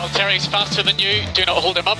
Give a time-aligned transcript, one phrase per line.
[0.00, 1.20] Valtteri's faster than you.
[1.34, 1.98] Do not hold him up.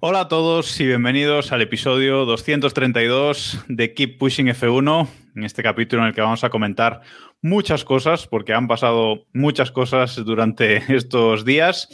[0.00, 6.02] Hola a todos y bienvenidos al episodio 232 de Keep Pushing F1, en este capítulo
[6.02, 7.02] en el que vamos a comentar
[7.42, 11.90] muchas cosas, porque han pasado muchas cosas durante estos días,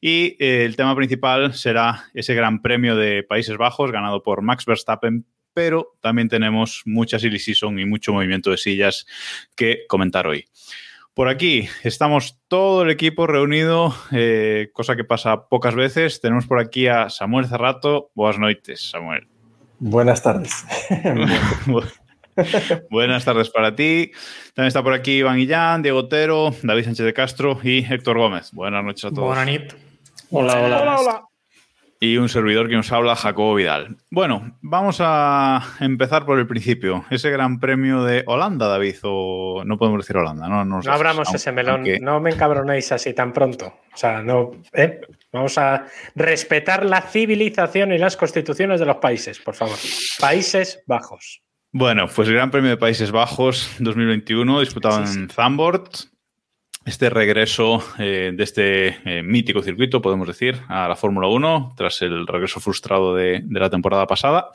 [0.00, 4.64] y eh, el tema principal será ese Gran Premio de Países Bajos ganado por Max
[4.64, 9.06] Verstappen, pero también tenemos mucha silly season y mucho movimiento de sillas
[9.54, 10.44] que comentar hoy.
[11.14, 16.20] Por aquí estamos todo el equipo reunido, eh, cosa que pasa pocas veces.
[16.20, 18.10] Tenemos por aquí a Samuel Cerrato.
[18.14, 19.28] Buenas noches, Samuel.
[19.78, 20.66] Buenas tardes.
[22.90, 24.12] Buenas tardes para ti.
[24.52, 28.50] También está por aquí Iván Illán, Diego Otero, David Sánchez de Castro y Héctor Gómez.
[28.52, 29.28] Buenas noches a todos.
[29.28, 29.72] Buenas nit.
[30.30, 30.82] Hola, hola.
[30.82, 31.25] Hola, hola.
[31.98, 33.96] Y un servidor que nos habla, Jacobo Vidal.
[34.10, 37.04] Bueno, vamos a empezar por el principio.
[37.10, 40.64] Ese gran premio de Holanda, David, o no podemos decir Holanda, ¿no?
[40.64, 41.74] No abramos aunque- ese melón.
[41.76, 43.66] aunque- No me encabronéis así tan pronto.
[43.94, 44.50] O sea, no.
[44.74, 45.00] ¿eh?
[45.32, 49.76] Vamos a respetar la civilización y las constituciones de los países, por favor.
[50.20, 51.42] Países Bajos.
[51.72, 55.18] Bueno, pues el Gran Premio de Países Bajos 2021, disputado Sí, sí.
[55.20, 55.94] en Zandvoort.
[56.86, 62.00] Este regreso eh, de este eh, mítico circuito, podemos decir, a la Fórmula 1, tras
[62.02, 64.52] el regreso frustrado de, la temporada pasada.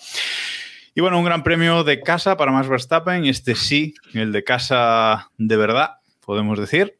[0.95, 5.29] Y bueno, un gran premio de casa para Max Verstappen, este sí, el de casa
[5.37, 6.97] de verdad, podemos decir.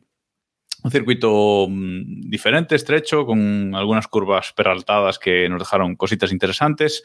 [0.83, 7.03] Un circuito mm, diferente, estrecho, con algunas curvas peraltadas que nos dejaron cositas interesantes.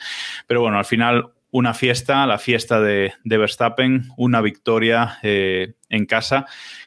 [0.49, 6.06] Pero bueno, al final una fiesta, la fiesta de, de Verstappen, una victoria eh, en
[6.06, 6.47] casa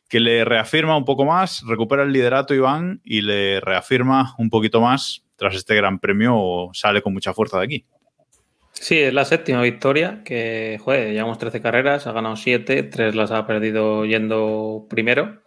[0.10, 4.82] que le reafirma un poco más, recupera el liderato Iván y le reafirma un poquito
[4.82, 7.86] más tras este gran premio, sale con mucha fuerza de aquí.
[8.72, 13.32] Sí, es la séptima victoria que, joder, llevamos 13 carreras, ha ganado 7, 3 las
[13.32, 15.42] ha perdido yendo primero.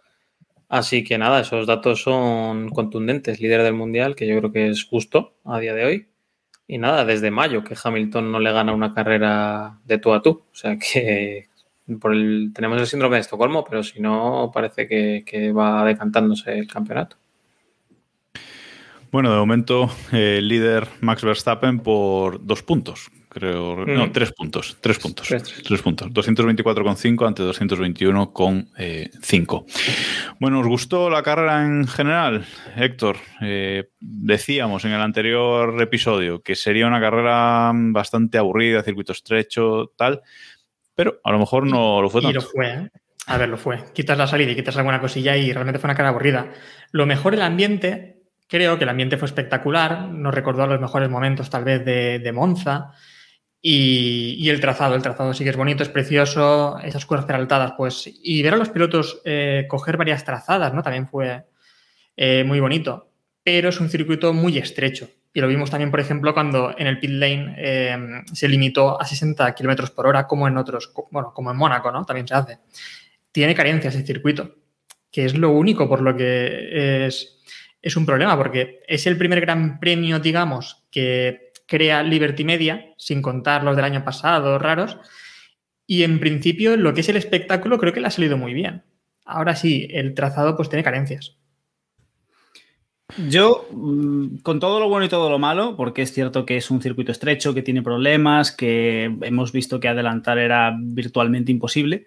[0.69, 3.39] Así que nada, esos datos son contundentes.
[3.39, 6.07] Líder del mundial, que yo creo que es justo a día de hoy.
[6.67, 10.45] Y nada, desde mayo que Hamilton no le gana una carrera de tú a tú.
[10.51, 11.49] O sea que
[11.99, 16.57] por el, tenemos el síndrome de Estocolmo, pero si no, parece que, que va decantándose
[16.57, 17.17] el campeonato.
[19.11, 23.85] Bueno, de momento eh, el líder Max Verstappen por dos puntos, creo.
[23.85, 24.11] No, Mm.
[24.11, 24.75] tres puntos.
[24.81, 25.27] Tres puntos.
[25.27, 25.61] Tres, tres.
[25.63, 26.09] Tres puntos.
[26.11, 29.65] 224,5 ante 221,5.
[30.39, 32.43] Bueno, ¿os gustó la carrera en general,
[32.75, 33.17] Héctor?
[33.41, 40.23] Eh, decíamos en el anterior episodio que sería una carrera bastante aburrida, circuito estrecho, tal.
[40.95, 42.51] Pero a lo mejor no lo fue Y lo tanto.
[42.51, 42.89] fue, ¿eh?
[43.27, 43.91] A ver, lo fue.
[43.93, 46.51] Quitas la salida y quitas alguna cosilla y realmente fue una cara aburrida.
[46.91, 50.09] Lo mejor el ambiente, creo que el ambiente fue espectacular.
[50.09, 52.91] Nos recordó los mejores momentos, tal vez, de, de Monza.
[53.61, 56.77] Y, y el trazado, el trazado sí que es bonito, es precioso.
[56.83, 58.09] Esas curvas peraltadas, pues.
[58.21, 60.83] Y ver a los pilotos eh, coger varias trazadas, ¿no?
[60.83, 61.45] También fue
[62.17, 63.09] eh, muy bonito.
[63.43, 65.07] Pero es un circuito muy estrecho.
[65.33, 67.97] Y lo vimos también, por ejemplo, cuando en el pit lane eh,
[68.31, 72.05] se limitó a 60 kilómetros por hora, como en otros, bueno, como en Mónaco, ¿no?
[72.05, 72.59] También se hace.
[73.31, 74.55] Tiene carencias el circuito,
[75.11, 77.39] que es lo único por lo que es,
[77.81, 83.23] es un problema, porque es el primer gran premio, digamos, que crea Liberty Media, sin
[83.23, 84.99] contar los del año pasado, raros.
[85.87, 88.83] Y en principio, lo que es el espectáculo, creo que le ha salido muy bien.
[89.25, 91.37] Ahora sí, el trazado pues tiene carencias.
[93.29, 96.71] Yo, mm, con todo lo bueno y todo lo malo, porque es cierto que es
[96.71, 102.05] un circuito estrecho, que tiene problemas, que hemos visto que adelantar era virtualmente imposible.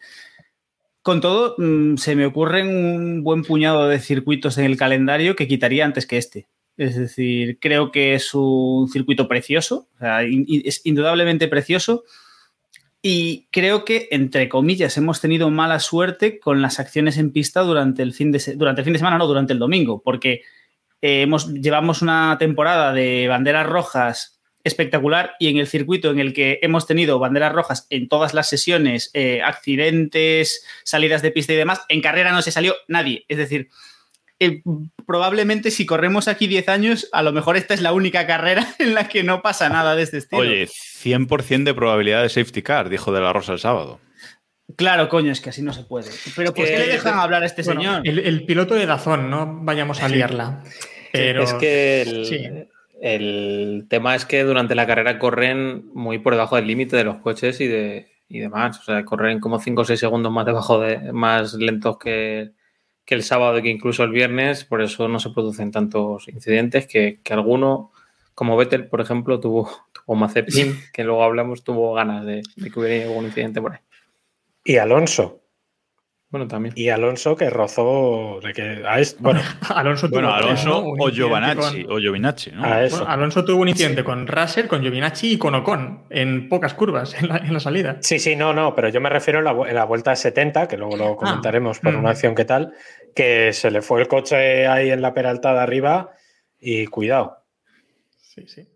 [1.03, 5.47] Con todo, mm, se me ocurren un buen puñado de circuitos en el calendario que
[5.47, 6.49] quitaría antes que este.
[6.77, 12.05] Es decir, creo que es un circuito precioso, es indudablemente precioso.
[13.01, 18.03] Y creo que, entre comillas, hemos tenido mala suerte con las acciones en pista durante
[18.03, 20.43] el fin de, durante el fin de semana, no, durante el domingo, porque
[21.03, 26.33] eh, hemos, llevamos una temporada de banderas rojas espectacular y en el circuito en el
[26.33, 31.57] que hemos tenido banderas rojas en todas las sesiones, eh, accidentes, salidas de pista y
[31.57, 33.25] demás, en carrera no se salió nadie.
[33.29, 33.69] Es decir,
[34.41, 34.63] eh,
[35.07, 38.95] probablemente si corremos aquí 10 años, a lo mejor esta es la única carrera en
[38.95, 40.43] la que no pasa nada de este estilo.
[40.43, 44.01] Oye, 100% de probabilidad de safety car, dijo De La Rosa el sábado.
[44.75, 46.11] Claro, coño, es que así no se puede.
[46.35, 48.03] Pero ¿por qué le dejan hablar a este Bueno, señor?
[48.07, 50.65] El, el piloto de Dazón, no vayamos a liarla.
[51.13, 52.47] Pero es que el, sí.
[53.01, 57.19] el tema es que durante la carrera corren muy por debajo del límite de los
[57.19, 58.79] coches y de y demás.
[58.81, 62.53] O sea, corren como 5 o 6 segundos más debajo de más lentos que,
[63.05, 64.65] que el sábado y que incluso el viernes.
[64.65, 67.93] Por eso no se producen tantos incidentes que, que alguno,
[68.35, 72.81] como Vettel, por ejemplo, tuvo, tuvo Mazepin, que luego hablamos, tuvo ganas de, de que
[72.81, 73.79] hubiera algún incidente por ahí.
[74.67, 75.43] Y Alonso.
[76.29, 76.75] Bueno, también.
[76.77, 79.41] Y Alonso que rozó de que a bueno,
[79.75, 82.65] Alonso tuvo Bueno, Alonso un o incidente Giovanacci, con- o Giovinacci, ¿no?
[82.65, 82.97] a eso.
[82.97, 87.15] Bueno, Alonso tuvo un incidente con Russell, con Giovinacci y con Ocon en pocas curvas
[87.23, 87.99] en la, en la salida.
[88.01, 90.77] Sí, sí, no, no, pero yo me refiero en la, en la vuelta 70, que
[90.77, 91.99] luego lo comentaremos por mm.
[92.01, 92.73] una acción que tal,
[93.15, 96.11] que se le fue el coche ahí en la peralta de arriba
[96.59, 97.45] y cuidado.
[98.19, 98.69] Sí, sí.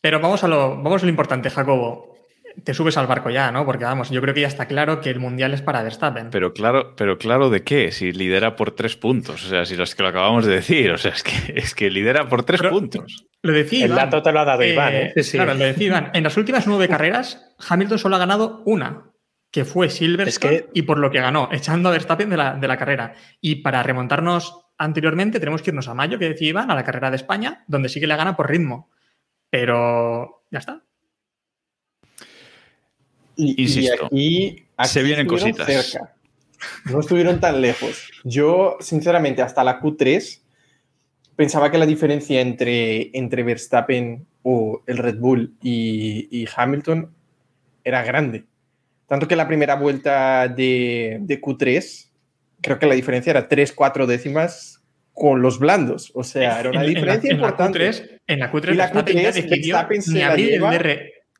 [0.00, 2.13] Pero vamos a lo, vamos a lo importante, Jacobo.
[2.62, 3.66] Te subes al barco ya, ¿no?
[3.66, 6.30] Porque vamos, yo creo que ya está claro que el mundial es para Verstappen.
[6.30, 9.94] Pero claro, pero claro de qué, si lidera por tres puntos, o sea, si los
[9.94, 12.70] que lo acabamos de decir, o sea, es que, es que lidera por tres Pero-
[12.72, 13.26] puntos.
[13.42, 14.04] Lo decía El Iván.
[14.10, 15.12] dato te lo ha dado Iván, ¿eh?
[15.16, 15.36] Sí, sí.
[15.36, 16.10] Claro, lo decía Iván.
[16.14, 19.10] En las últimas nueve carreras, Hamilton solo ha ganado una,
[19.50, 22.54] que fue Silverstone, Es que- y por lo que ganó, echando a Verstappen de la,
[22.54, 23.14] de la carrera.
[23.42, 27.10] Y para remontarnos anteriormente, tenemos que irnos a mayo, que decía Iván, a la carrera
[27.10, 28.90] de España, donde sí que le gana por ritmo.
[29.50, 30.82] Pero ya está.
[33.36, 35.66] Y, y Insisto, aquí, aquí se vienen cositas.
[35.66, 36.14] cerca.
[36.90, 38.08] No estuvieron tan lejos.
[38.24, 40.40] Yo, sinceramente, hasta la Q3
[41.36, 47.10] pensaba que la diferencia entre, entre Verstappen o el Red Bull y, y Hamilton
[47.82, 48.44] era grande.
[49.06, 52.08] Tanto que la primera vuelta de, de Q3,
[52.62, 54.80] creo que la diferencia era 3-4 décimas
[55.12, 56.10] con los blandos.
[56.14, 57.90] O sea, era una En- en la- diferencia en la importante.
[57.90, 60.48] Q3, en la Q3, Y la Verstappen ya Q3, decidió Verstappen se ni la abrir,
[60.50, 60.80] lleva- el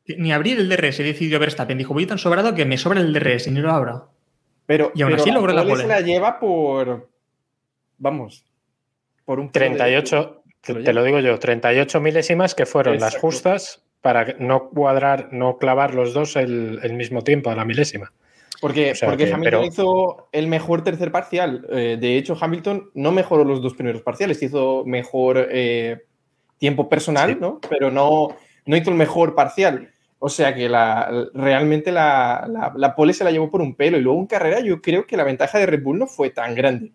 [0.07, 1.77] ni abrir el DRS, decidió Verstappen.
[1.77, 4.09] Dijo, voy tan sobrado que me sobra el DRS y ni lo abro.
[4.65, 7.09] Pero, Y aún pero así logró la pole la lleva por.
[7.97, 8.45] Vamos.
[9.25, 12.65] Por un kilo de- 38, Se lo te, te lo digo yo, 38 milésimas que
[12.65, 17.55] fueron las justas para no cuadrar, no clavar los dos el, el mismo tiempo a
[17.55, 18.11] la milésima.
[18.61, 21.65] Porque, O sea porque que- Hamilton pero- hizo el mejor tercer parcial.
[21.71, 26.03] Eh, de hecho, Hamilton no mejoró los dos primeros parciales, hizo mejor eh,
[26.57, 27.37] tiempo personal, Sí.
[27.39, 27.59] ¿no?
[27.69, 28.29] Pero no,
[28.65, 29.89] no hizo el mejor parcial.
[30.19, 33.97] O sea que la, realmente la, la, la pole se la llevó por un pelo.
[33.97, 36.55] Y luego en carrera yo creo que la ventaja de Red Bull no fue tan
[36.55, 36.91] grande.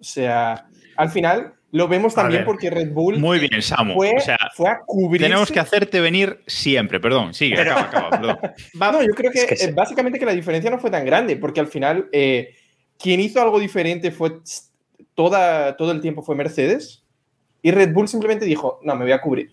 [0.00, 0.66] O sea,
[0.96, 2.46] al final lo vemos también ver.
[2.46, 3.94] porque Red Bull Muy bien, Samu.
[3.94, 5.20] fue, o sea, fue a cubrir.
[5.20, 8.38] tenemos que hacerte venir siempre, perdón, sigue, acaba, acaba, perdón.
[8.74, 9.66] No, yo creo que, Es que sí.
[9.66, 12.54] eh, básicamente que la diferencia no fue tan grande, porque al final eh,
[12.98, 14.38] quien hizo algo diferente fue
[15.14, 17.04] toda, todo el tiempo fue Mercedes
[17.62, 19.50] y Red Bull simplemente dijo, no, me voy a cubrir.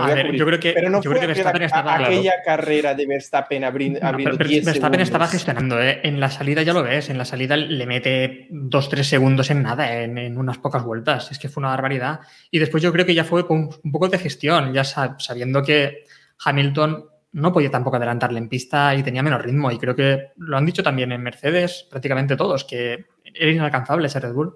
[0.00, 0.40] A voy a ver, cubrir".
[0.40, 2.12] yo creo que- Pero no yo fue creo que aquella, Verstappen estaba claro.
[2.14, 6.00] aquella carrera de Verstappen abri- No, abriendo pero- pero 10 Verstappen estaba gestionando, ¿eh?
[6.04, 10.02] En la salida ya lo ves, en la salida le mete 2-3 segundos en nada,
[10.02, 11.30] en, en unas pocas vueltas.
[11.30, 12.20] Es que fue una barbaridad.
[12.50, 15.62] Y después yo creo que ya fue con un poco de gestión, ya sab- sabiendo
[15.62, 16.04] que
[16.44, 19.70] Hamilton no podía tampoco adelantarle en pista y tenía menos ritmo.
[19.70, 23.04] Y creo que lo han dicho también en Mercedes, prácticamente todos, que
[23.34, 24.54] era inalcanzable ese Red Bull.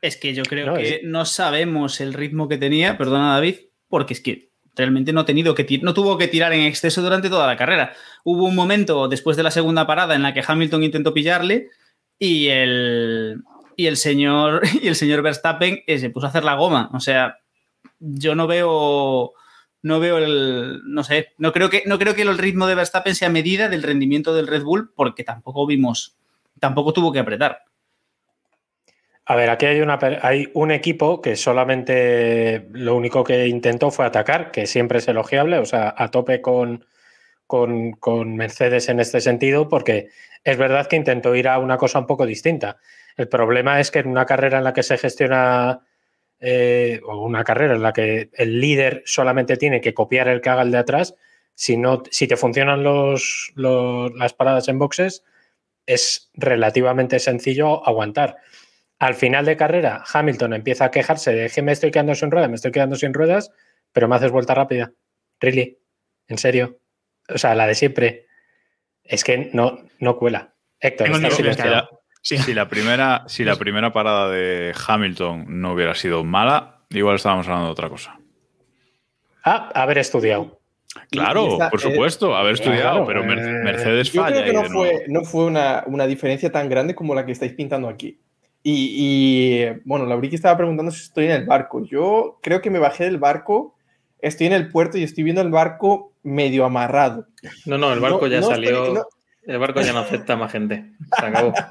[0.00, 3.56] Es que yo creo No, que es- no sabemos el ritmo que tenía, perdona David,
[3.90, 7.46] porque es que realmente no, tenido que no tuvo que tirar en exceso durante toda
[7.46, 7.92] la carrera.
[8.24, 11.68] Hubo un momento después de la segunda parada en la que Hamilton intentó pillarle
[12.18, 13.42] y el,
[13.76, 16.88] y el, señor, y el señor Verstappen eh, se puso a hacer la goma.
[16.94, 17.38] O sea,
[17.98, 19.32] yo no veo...
[19.82, 20.82] No veo el.
[20.84, 21.28] No sé.
[21.38, 24.46] No creo, que, no creo que el ritmo de Verstappen sea medida del rendimiento del
[24.46, 26.18] Red Bull, porque tampoco vimos.
[26.58, 27.62] Tampoco tuvo que apretar.
[29.30, 34.04] A ver, aquí hay, una, hay un equipo que solamente lo único que intentó fue
[34.04, 36.84] atacar, que siempre es elogiable, o sea, a tope con,
[37.46, 40.08] con, Mercedes en este sentido, porque
[40.42, 42.78] es verdad que intentó ir a una cosa un poco distinta.
[43.16, 45.86] El problema es que en una carrera en la que se gestiona,
[46.40, 50.50] eh, o una carrera en la que el líder solamente tiene que copiar el que
[50.50, 51.14] haga el de atrás,
[51.54, 55.22] si, no, si te funcionan los- las paradas en boxes,
[55.86, 58.38] es relativamente sencillo aguantar.
[59.00, 62.48] Al final de carrera, Hamilton empieza a quejarse de que me estoy quedando sin ruedas,
[62.50, 63.50] me estoy quedando sin ruedas,
[63.92, 64.92] pero me haces vuelta rápida.
[65.40, 65.78] Really,
[66.28, 66.78] en serio.
[67.28, 68.26] O sea, la de siempre.
[69.02, 70.54] Es que no, no cuela.
[70.78, 72.02] Héctor, silenciado.
[72.22, 72.36] Sí.
[72.38, 77.46] Si la primera, si la primera parada de Hamilton no hubiera sido mala, igual estábamos
[77.46, 78.18] hablando de otra cosa.
[79.42, 80.60] Ah, haber estudiado.
[81.10, 84.42] Claro, esta- por supuesto, haber estudiado, claro, pero eh, Mercedes Yo falla.
[84.42, 87.52] creo que no fue, no fue una, una diferencia tan grande como la que estáis
[87.54, 88.20] pintando aquí.
[88.62, 91.84] Y, y, bueno, la Briki estaba preguntando si estoy en el barco.
[91.84, 93.76] Yo creo que me bajé del barco,
[94.18, 97.26] estoy en el puerto y estoy viendo el barco medio amarrado.
[97.64, 98.70] No, no, el barco No- ya no salió.
[98.84, 99.06] estoy- no-
[99.46, 100.92] El barco ya no acepta más gente.
[101.18, 101.54] Se acabó.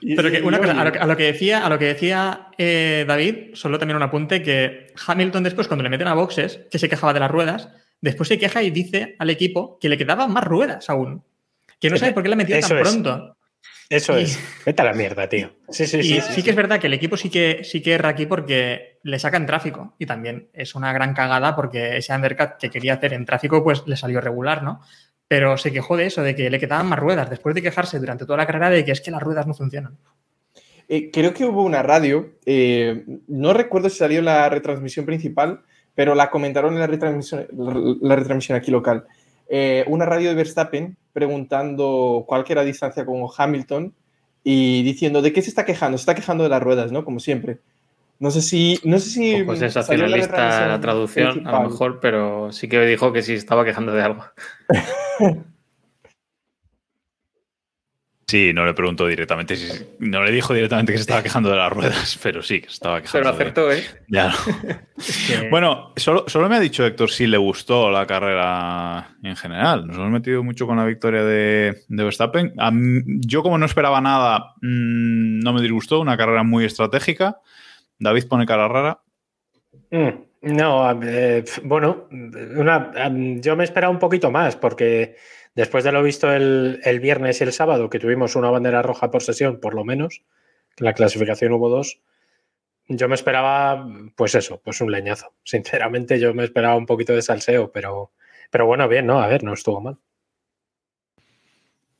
[0.00, 2.48] Pero que una cosa, a lo, que- a lo que decía, a lo que decía
[2.58, 6.78] eh, David, solo también un apunte que Hamilton después, cuando le meten a boxes, que
[6.78, 10.32] se quejaba de las ruedas, después se queja y dice al equipo que le quedaban
[10.32, 11.24] más ruedas aún.
[11.80, 12.82] Que no sabe por qué la metió tan es.
[12.82, 13.35] pronto.
[13.88, 14.38] Eso Y- es.
[14.64, 15.50] Vete a la mierda, tío.
[15.68, 16.08] Sí, sí, y sí.
[16.14, 16.42] sí, sí, sí.
[16.42, 19.46] que es verdad que el equipo sí que, sí que erra aquí porque le sacan
[19.46, 19.94] tráfico.
[19.98, 23.84] Y también es una gran cagada porque ese undercut que quería hacer en tráfico, pues
[23.86, 24.80] le salió regular, ¿no?
[25.28, 28.24] Pero se quejó de eso, de que le quedaban más ruedas, después de quejarse durante
[28.26, 29.96] toda la carrera de que es que las ruedas no funcionan.
[30.88, 35.62] Eh, creo que hubo una radio, eh, no recuerdo si salió en la retransmisión principal,
[35.96, 37.46] pero la comentaron en la retransmisión,
[38.02, 39.04] la retransmisión aquí local.
[39.48, 43.94] Eh, una radio de Verstappen preguntando cuál que era la distancia con Hamilton
[44.44, 45.96] y diciendo de qué se está quejando.
[45.96, 47.06] Se está quejando de las ruedas, ¿no?
[47.06, 47.56] Como siempre.
[48.18, 48.78] No sé si.
[48.84, 52.78] No sé si Pues la sensacionalista la retransmisión traducción, a lo mejor, pero sí que
[52.84, 54.24] dijo que sí estaba quejando de algo.
[58.28, 61.56] Sí, no le preguntó directamente, si- no le dijo directamente que se estaba quejando de
[61.56, 63.22] las ruedas, pero sí, que se estaba quejando.
[63.22, 63.84] Pero de- acertó, ¿eh?
[64.08, 64.32] Ya.
[65.50, 69.86] Bueno, solo, solo me ha dicho Héctor si le gustó la carrera en general.
[69.86, 72.54] Nos hemos metido mucho con la victoria de, de Verstappen.
[72.58, 76.00] A mí- yo, como no esperaba nada, mm, no me disgustó.
[76.00, 77.38] Una carrera muy estratégica.
[77.98, 78.98] David pone cara rara.
[79.90, 80.08] Mm,
[80.56, 82.08] No, eh, bueno,
[82.56, 82.90] una-
[83.40, 85.16] yo me esperaba un poquito más porque
[85.56, 89.10] después de lo visto el, el viernes y el sábado, que tuvimos una bandera roja
[89.10, 90.22] por sesión, por lo menos,
[90.76, 92.00] que en la clasificación hubo dos,
[92.88, 95.32] yo me esperaba, pues eso, pues un leñazo.
[95.44, 98.12] Sinceramente, yo me esperaba un poquito de salseo, pero,
[98.50, 99.20] pero bueno, bien, ¿no?
[99.20, 99.98] A ver, no estuvo mal.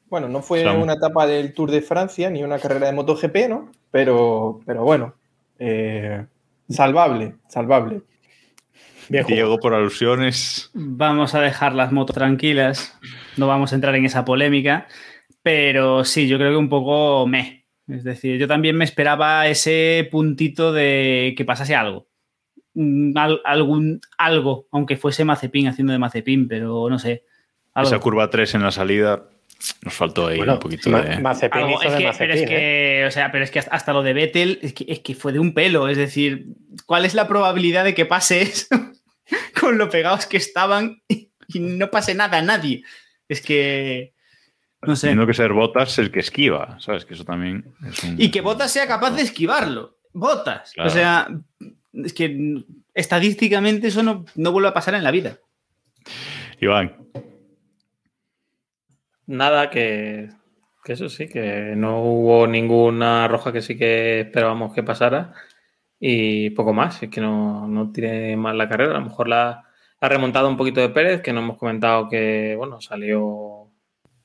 [0.08, 3.72] Bueno, no fue una etapa del Tour de Francia ni una carrera de MotoGP, ¿no?
[3.90, 5.14] Pero, pero bueno,
[5.58, 6.24] eh,
[6.68, 8.02] salvable, salvable.
[9.08, 10.70] Diego, por alusiones.
[10.74, 12.98] Vamos a dejar las motos tranquilas,
[13.36, 14.86] no vamos a entrar en esa polémica,
[15.42, 17.66] pero sí, yo creo que un poco me.
[17.88, 22.08] Es decir, yo también me esperaba ese puntito de que pasase algo.
[22.74, 27.24] Mm, al- algún, algo, aunque fuese Mazepin haciendo de Mazepin, pero no sé.
[27.74, 27.88] algo.
[27.88, 29.28] Esa curva 3 en la salida
[29.82, 31.18] nos faltó ahí Bueno, un poquito Ma- de.
[31.18, 32.46] Mazepin Algo, hizo es de que, Mazepin, pero es ¿eh?
[32.46, 35.32] que, o sea, pero es que hasta, lo de Vettel es que, es que fue
[35.32, 35.88] de un pelo.
[35.88, 36.46] Es decir,
[36.86, 38.68] ¿cuál es la probabilidad de que pase eso
[39.60, 42.82] con lo pegados que estaban y no pase nada a nadie?
[43.28, 44.12] Es que
[44.82, 45.08] no sé.
[45.08, 47.04] Teniendo que ser Botas el que esquiva, ¿sabes?
[47.04, 48.20] Que eso también es un.
[48.20, 49.98] Y que Botas sea capaz de esquivarlo.
[50.12, 50.72] Botas.
[50.72, 50.90] Claro.
[50.90, 51.28] O sea,
[51.92, 52.62] es que
[52.94, 55.38] estadísticamente eso no, no vuelve a pasar en la vida.
[56.60, 56.96] Iván,
[59.26, 60.28] Nada, que,
[60.84, 65.34] que eso sí, que no hubo ninguna roja que sí que esperábamos que pasara
[66.00, 69.64] y poco más, es que no, no tiré mal la carrera, a lo mejor la
[70.00, 73.72] ha remontado un poquito de Pérez, que no hemos comentado que, bueno, salió, o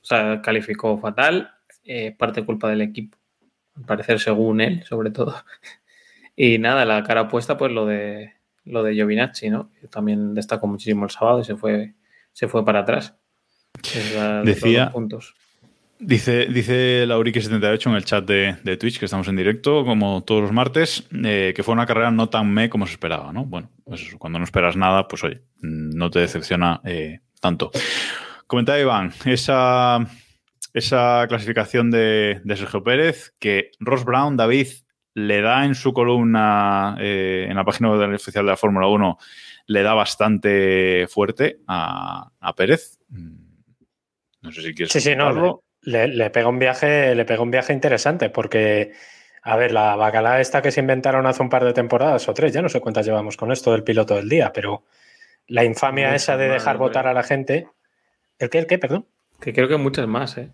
[0.02, 1.52] sea, calificó fatal,
[1.84, 3.18] eh, parte culpa del equipo,
[3.76, 5.36] al parecer según él, sobre todo.
[6.36, 8.34] Y nada, la cara puesta, pues lo de
[8.66, 9.72] lo de Giovinacci, ¿no?
[9.92, 11.96] También destacó muchísimo el sábado y se fue,
[12.32, 13.21] se fue para atrás.
[14.16, 15.34] La- de Decía- puntos.
[16.04, 20.42] Dice, dice Laurique78 en el chat de, de Twitch, que estamos en directo, como todos
[20.42, 23.46] los martes, eh, que fue una carrera no tan me como se esperaba, ¿no?
[23.46, 27.70] Bueno, pues eso, cuando no esperas nada, pues oye, no te decepciona eh, tanto.
[28.48, 30.00] Comentaba Iván, esa,
[30.74, 34.70] esa clasificación de, de Sergio Pérez, que Ross Brown, David,
[35.14, 39.20] le da en su columna, eh, en la página web oficial de la Fórmula 1,
[39.68, 42.98] le da bastante fuerte a, a Pérez.
[44.42, 45.64] No sé si quieres Sí, sí, no.
[45.84, 48.92] Le, le pega un viaje, le pega un viaje interesante, porque,
[49.42, 52.54] a ver, la bacalá esta que se inventaron hace un par de temporadas o tres,
[52.54, 54.84] ya no sé cuántas llevamos con esto del piloto del día, pero
[55.48, 56.90] la infamia Muchas esa de dejar hombre.
[56.90, 57.68] votar a la gente.
[58.38, 58.60] ¿El qué?
[58.60, 58.78] ¿El qué?
[58.78, 59.08] Perdón.
[59.40, 60.52] Que creo que muchas más, ¿eh?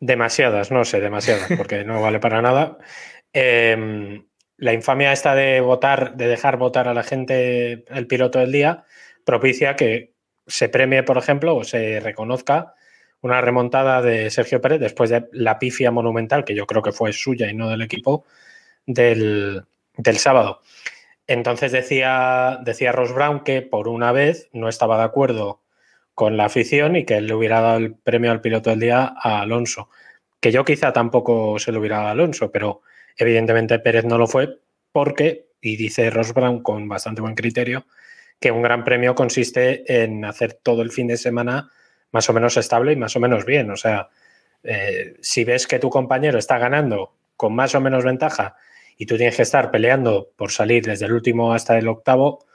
[0.00, 2.78] Demasiadas, no sé, demasiadas, porque no vale para nada.
[3.32, 4.22] Eh,
[4.56, 8.84] la infamia esta de votar, de dejar votar a la gente el piloto del día,
[9.24, 10.14] propicia que
[10.48, 12.74] se premie, por ejemplo, o se reconozca
[13.20, 17.12] una remontada de Sergio Pérez después de la pifia monumental, que yo creo que fue
[17.12, 18.24] suya y no del equipo,
[18.86, 19.64] del,
[19.96, 20.62] del sábado.
[21.26, 25.60] Entonces decía, decía Ross Brown que por una vez no estaba de acuerdo
[26.14, 29.40] con la afición y que le hubiera dado el premio al piloto del día a
[29.40, 29.90] Alonso.
[30.40, 32.82] Que yo quizá tampoco se lo hubiera dado a Alonso, pero
[33.16, 34.58] evidentemente Pérez no lo fue
[34.90, 37.86] porque, y dice Ross Brown con bastante buen criterio,
[38.40, 41.70] que un gran premio consiste en hacer todo el fin de semana
[42.12, 43.70] más o menos estable y más o menos bien.
[43.70, 44.08] O sea,
[44.62, 48.56] eh, si ves que tu compañero está ganando con más o menos ventaja
[48.96, 52.46] y tú tienes que estar peleando por salir desde el último hasta el octavo,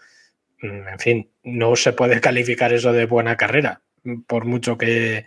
[0.61, 3.81] mm, en fin, no se puede calificar eso de buena carrera,
[4.27, 5.25] por mucho que,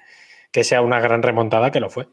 [0.53, 2.09] que sea una gran remontada, que lo fue.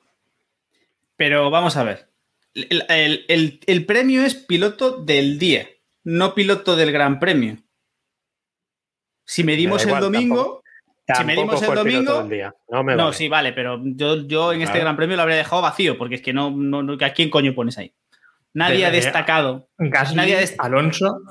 [1.15, 2.07] Pero vamos a ver.
[2.53, 5.67] El, el- el- el premio es piloto del día,
[6.03, 7.57] no piloto del Gran Premio.
[9.25, 10.63] Si medimos el domingo,
[11.15, 12.23] si medimos el domingo.
[12.23, 12.53] día.
[12.69, 13.15] No me No, vale.
[13.17, 14.79] sí, vale, pero yo, yo en este.
[14.79, 17.53] Gran Premio lo habría dejado vacío, porque es que no, no, no- ¿a quién coño
[17.53, 17.93] pones ahí?
[18.53, 19.69] Nadie ha destacado.
[19.77, 21.21] Gasly, Nadie ha dest- Alonso.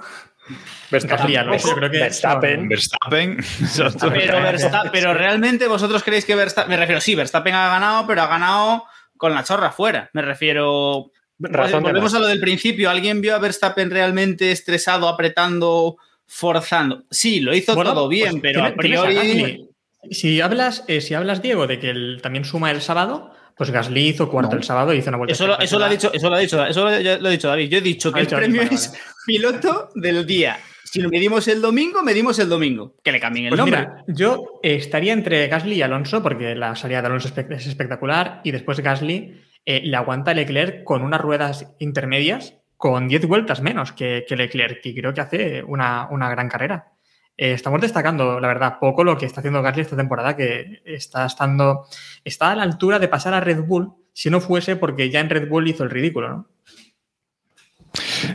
[0.90, 2.58] Gasly, Alonso, yo creo que Verstappen.
[2.61, 3.37] son- Verstappen.
[4.92, 6.70] Pero, realmente vosotros creéis que Verstappen.
[6.70, 8.84] Me refiero, sí, Verstappen ha ganado, pero ha ganado
[9.16, 10.11] con la chorra fuera.
[10.12, 11.11] Me refiero.
[11.38, 12.90] Razón Volvemos a lo del principio.
[12.90, 15.96] ¿Alguien vio a Verstappen realmente estresado, apretando,
[16.26, 17.05] forzando?
[17.11, 19.69] Sí, lo hizo Bueno, todo bien, pues pero a priori.
[20.11, 24.09] Si hablas, eh, si hablas, Diego, de que él también suma el sábado, pues Gasly
[24.09, 24.59] hizo cuarto No.
[24.59, 25.33] el sábado y hizo una vuelta.
[25.33, 26.88] Eso lo, eso lo ha dicho, eso lo ha dicho, eso lo,
[27.29, 27.69] ha dicho David.
[27.71, 29.02] Yo he dicho que Ha el premio vale, es vale.
[29.26, 30.59] piloto del día.
[30.85, 32.97] Si lo medimos el domingo, medimos el domingo.
[33.05, 33.79] Que le cambien el Pues nombre.
[33.81, 38.41] mira, yo eh, estaría entre Gasly y Alonso, porque la salida de Alonso es espectacular,
[38.45, 43.62] y después Gasly eh, le aguanta a Leclerc con unas ruedas intermedias con 10 vueltas
[43.62, 46.94] menos que, que Leclerc, y creo que hace una, una gran carrera.
[47.36, 51.24] Eh, estamos destacando, la verdad, poco lo que está haciendo Gasly esta temporada, que está
[51.26, 51.86] estando.
[52.24, 55.30] está a la altura de pasar a Red Bull, si no fuese porque ya en
[55.30, 56.48] Red Bull hizo el ridículo, ¿no?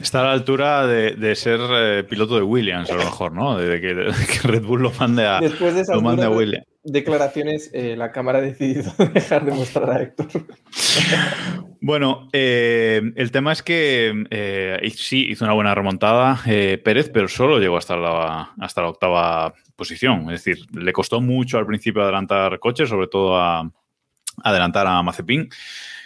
[0.01, 3.57] Está a la altura de, de ser eh, piloto de Williams, a lo mejor, ¿no?
[3.57, 6.29] De que, de que Red Bull lo mande a, Después de esas lo mande a
[6.29, 6.65] Williams.
[6.91, 10.27] Declaraciones, eh, la Cámara ha decidido dejar de mostrar a Héctor.
[11.81, 17.59] Bueno, eh, el tema es que eh, sí hizo una buena remontada Pérez, pero solo
[17.59, 20.31] llegó hasta la, hasta la octava posición.
[20.31, 23.71] Es decir, le costó mucho al principio adelantar coches, sobre todo a
[24.43, 25.49] adelantar a Mazepin,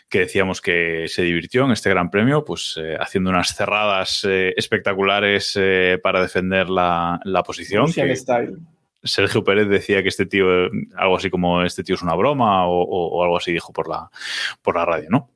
[0.10, 4.54] que decíamos que se divirtió en este Gran Premio, pues eh, haciendo unas cerradas eh,
[4.58, 7.86] espectaculares eh, para defender la, la posición.
[7.88, 8.58] Russian que- style.
[9.04, 12.68] Sergio Pérez decía que este tío, eh, algo así como este tío es una broma
[12.68, 14.10] o, algo así dijo por la,
[14.62, 15.30] por la radio, ¿no?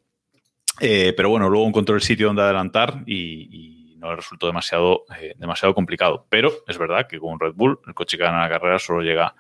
[0.80, 5.34] Eh, pero bueno, luego encontró el sitio donde adelantar y, no le resultó demasiado, eh,
[5.38, 6.28] demasiado complicado.
[6.30, 9.34] Pero es verdad que con Red Bull, el coche que gana la carrera solo llega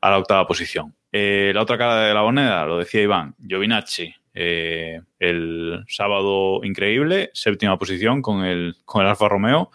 [0.00, 0.96] a la octava posición.
[1.12, 7.78] La otra cara de la moneda, lo decía Iván, Giovinacci, eh, el sábado increíble, séptima
[7.78, 9.70] posición con el, con el Alfa Romeo,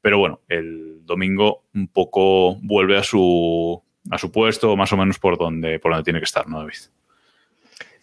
[0.00, 5.18] pero bueno, el domingo un poco vuelve a su, a su puesto, más o menos
[5.18, 6.74] por donde, por donde tiene que estar, ¿no, David?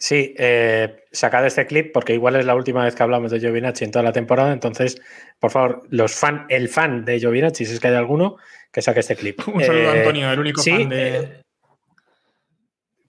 [0.00, 3.84] Sí, eh, sacad este clip porque igual es la última vez que hablamos de Giovinacci
[3.84, 4.52] en toda la temporada.
[4.52, 5.02] Entonces,
[5.40, 8.36] por favor, los fan, el fan de Giovinacci, si es que hay alguno,
[8.72, 9.40] que saque este clip.
[9.52, 11.16] Un saludo a Eh, Antonio, el único sí, fan de.
[11.18, 11.42] eh,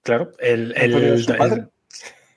[0.01, 1.69] Claro, el, el- el-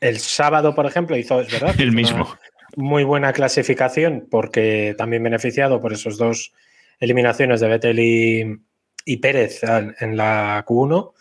[0.02, 2.28] el sábado, por ejemplo, hizo, es verdad, El mismo.
[2.76, 6.52] muy buena clasificación porque también beneficiado por esos dos
[7.00, 8.60] eliminaciones de Vettel y,
[9.04, 11.12] y Pérez en la Q1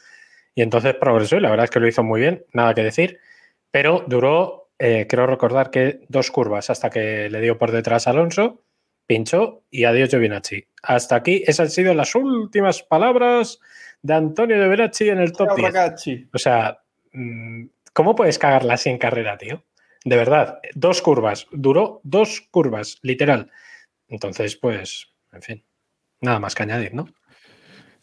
[0.56, 3.20] y entonces progresó y la verdad es que lo hizo muy bien, nada que decir,
[3.70, 8.10] pero duró, eh, creo recordar que dos curvas hasta que le dio por detrás a
[8.12, 8.64] Alonso,
[9.06, 10.66] pinchó y adiós Giovinacci.
[10.84, 13.60] Hasta aquí, esas han sido las últimas palabras
[14.02, 15.74] de Antonio Giovinacci en el top Chao, 10.
[15.74, 16.28] ragazzi.
[16.34, 16.80] O sea,
[17.14, 19.64] mm, ¿cómo puedes cagarla así en carrera, tío?
[20.04, 23.52] De verdad, dos curvas, duró dos curvas, literal.
[24.08, 25.64] Entonces, pues, en fin,
[26.22, 27.08] nada más que añadir, ¿no?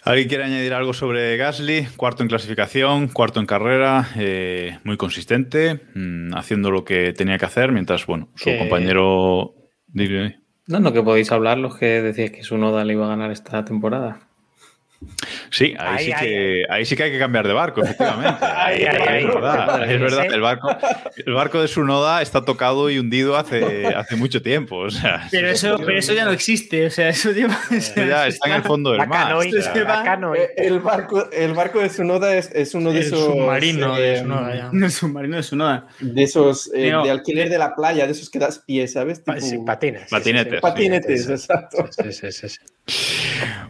[0.04, 1.86] ¿Alguien quiere añadir algo sobre Gasly?
[1.96, 7.46] Cuarto en clasificación, cuarto en carrera, eh, muy consistente, mm, haciendo lo que tenía que
[7.46, 9.54] hacer, mientras, bueno, su Que- compañero...
[10.68, 13.30] No, no, que podéis hablar los que decíais que su Noda le iba a ganar
[13.32, 14.27] esta temporada.
[15.50, 18.44] Sí, ahí, Ay, sí ay, que, ahí sí que hay que cambiar de barco, efectivamente.
[18.78, 20.24] Es verdad, es verdad.
[20.32, 20.76] El barco,
[21.24, 24.76] el barco de Sunoda está tocado y hundido hace, hace mucho tiempo.
[24.78, 26.86] O sea, Pero eso, pero eso ya no existe.
[26.86, 27.56] O sea, eso lleva.
[27.96, 29.32] ya está en el fondo del mar.
[30.34, 33.20] Eh, El barco, el barco de Sunoda es, es uno de el esos.
[33.20, 34.70] submarino de eh, ya.
[34.86, 35.86] Es submarino de su nada.
[36.00, 39.20] De esos eh, de alquiler de la playa, de esos que das pie, ¿sabes?
[39.20, 40.08] Pa- Tipo- sí, patines.
[40.10, 40.60] Patinetes.
[40.60, 41.86] Patinetes, exacto.
[41.90, 42.58] Sí, sí, sí, sí.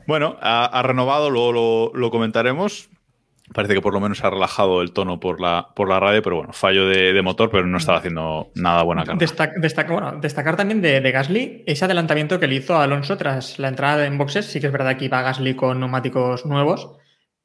[0.07, 2.89] Bueno, ha, renovado, luego lo, comentaremos.
[3.55, 6.37] Parece que por lo menos ha relajado el tono por la, por la radio, pero
[6.37, 9.19] bueno, fallo de, motor, pero no estaba haciendo nada buena carrera.
[9.89, 13.69] Bueno, destacar también de, de Gasly ese adelantamiento que le hizo a Alonso tras la
[13.69, 14.47] entrada en boxes.
[14.47, 16.91] Sí que es verdad que iba Gasly con neumáticos nuevos,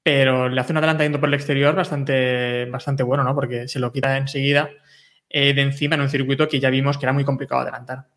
[0.04, 3.34] pero le hace un adelantamiento por el exterior bastante, bastante bueno, ¿no?
[3.34, 4.70] Porque se lo quita enseguida
[5.30, 8.08] eh, de encima en un circuito que ya vimos que era muy complicado adelantar.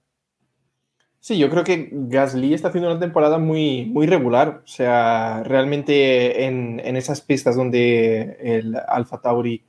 [1.26, 4.62] Sí, yo creo que Gasly está haciendo una temporada muy, muy regular.
[4.64, 9.64] O sea, realmente en, en esas pistas donde el Alfa Tauri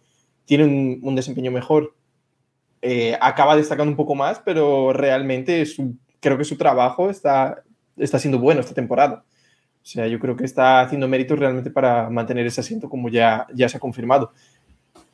[0.46, 1.96] tiene un, un desempeño mejor,
[2.82, 7.63] eh, acaba destacando un poco más, pero realmente su- creo que su trabajo está,
[7.98, 9.26] está siendo bueno esta temporada.
[9.84, 13.48] O sea, yo creo que está haciendo méritos realmente para mantener ese asiento como ya,
[13.56, 14.34] ya se ha confirmado.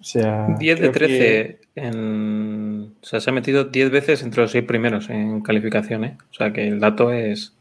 [0.04, 2.94] O sea, 10 de creo 13 que- en...
[3.02, 6.18] O sea, se ha metido 10 veces entre los 6 primeros en calificación, ¿eh?
[6.30, 7.54] O sea, que el dato es...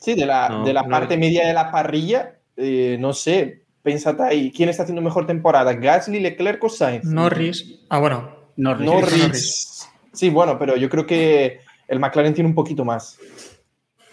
[0.00, 3.12] Sí, de la, No, de la no parte es- media de la parrilla, eh, no
[3.12, 5.74] sé, pensate ahí, ¿quién está haciendo mejor temporada?
[5.74, 7.04] ¿Gasly, Leclerc o Sainz?
[7.04, 7.80] Norris.
[7.90, 8.30] Ah, bueno.
[8.56, 8.86] Norris.
[8.86, 9.22] Norris.
[9.22, 9.88] Norris.
[10.14, 13.18] Sí, bueno, pero yo creo que el McLaren tiene un poquito más.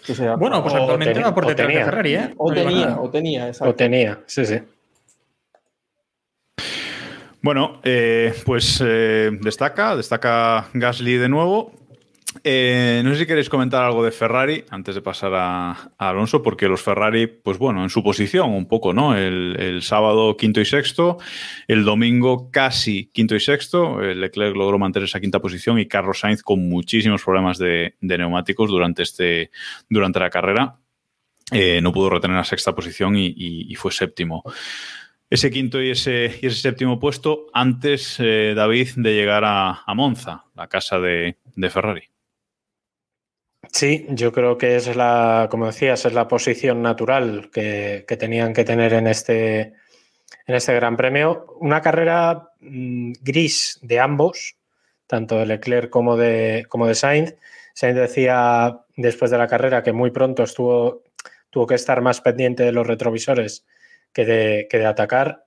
[0.06, 1.82] O sea, Bueno, pues actualmente va por detrás de.
[1.82, 2.34] Ferrari, ¿eh?
[2.36, 3.70] o tenía, o tenía, exacto.
[3.70, 4.58] O tenía, sí, sí.
[7.44, 11.74] Bueno, eh, pues eh, destaca, destaca Gasly de nuevo.
[12.42, 16.68] Eh, no sé si queréis comentar algo de Ferrari antes de pasar a, Alonso, porque
[16.68, 19.14] los Ferrari, pues bueno, en su posición un poco, ¿no?
[19.14, 21.18] El, sábado quinto y sexto,
[21.68, 26.42] el domingo casi quinto y sexto, Leclerc logró mantener esa quinta posición y Carlos Sainz
[26.42, 29.50] con muchísimos problemas de, neumáticos durante, este,
[29.90, 30.78] durante la carrera.
[31.82, 34.42] no pudo retener la sexta posición y fue séptimo
[35.34, 39.94] ese quinto y ese, y ese séptimo puesto antes, eh, David, de llegar a, a
[39.94, 42.04] Monza, la casa de, de Ferrari.
[43.72, 48.52] Sí, yo creo que es la, como decías, es la posición natural que, que tenían
[48.52, 49.72] que tener en este,
[50.46, 51.46] en este Gran Premio.
[51.58, 54.56] Una carrera mm, gris de ambos,
[55.08, 57.34] tanto de Leclerc como de, como de Sainz.
[57.74, 61.02] Sainz decía después de la carrera que muy pronto estuvo,
[61.50, 63.66] tuvo que estar más pendiente de los retrovisores
[64.14, 65.46] que de, que de atacar.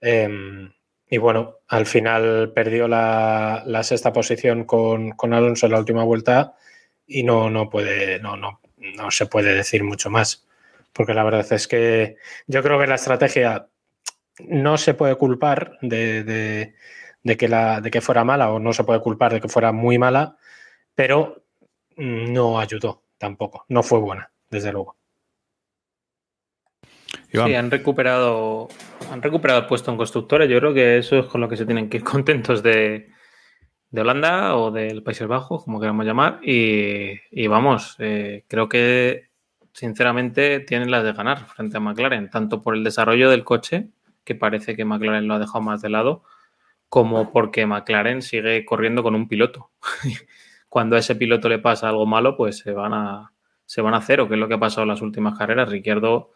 [0.00, 0.72] Em,
[1.08, 6.56] y bueno, al final perdió la, sexta posición con, Alonso en la última vuelta
[7.06, 10.46] y no, no puede, no, no, no se puede decir mucho más.
[10.92, 13.68] Porque la verdad es que yo creo que la estrategia
[14.48, 16.74] no se puede culpar de, de-
[17.22, 19.72] de que la, de que fuera mala o no se puede culpar de que fuera
[19.72, 20.36] muy mala,
[20.94, 21.44] pero
[21.96, 23.66] mm, no ayudó tampoco.
[23.68, 24.96] No fue buena, desde luego.
[27.32, 27.48] Iván.
[27.48, 28.68] Sí, han recuperado,
[29.12, 30.48] han recuperado puesto en constructores.
[30.48, 33.08] Yo creo que eso es con lo que se tienen que ir contentos de,
[33.90, 36.40] de Holanda o del Países Bajos, como queramos llamar.
[36.42, 39.30] Y, y vamos, eh, creo que
[39.72, 43.90] sinceramente tienen las de ganar frente a McLaren, tanto por el desarrollo del coche,
[44.24, 46.24] que parece que McLaren lo ha dejado más de lado,
[46.88, 49.70] como porque McLaren sigue corriendo con un piloto.
[50.68, 53.32] Cuando a ese piloto le pasa algo malo, pues se van a,
[53.66, 55.68] se van a cero, que es lo que ha pasado en las últimas carreras.
[55.68, 56.32] Ricciardo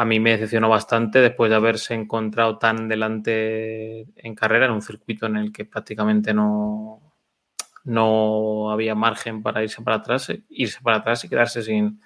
[0.00, 4.80] a mí me decepcionó bastante después de haberse encontrado tan delante en carrera en un
[4.80, 7.02] circuito en el que prácticamente no,
[7.82, 12.00] no había margen para irse para atrás, irse para atrás y quedarse sin,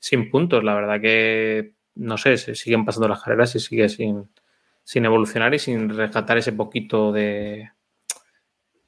[0.00, 0.64] sin puntos.
[0.64, 4.28] La verdad que, no sé, se siguen pasando las carreras y sigue sin,
[4.82, 7.70] sin evolucionar y sin rescatar ese poquito de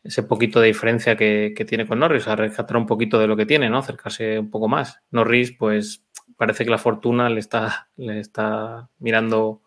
[0.02, 3.36] ese poquito de diferencia que, que tiene con Norris, a rescatar un poquito de lo
[3.36, 3.78] que tiene, ¿no?
[3.78, 5.00] Acercarse un poco más.
[5.12, 6.07] Norris, pues
[6.38, 9.60] parece que la fortuna le está, le está mirando,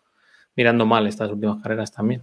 [0.56, 2.22] mirando mal estas últimas carreras también.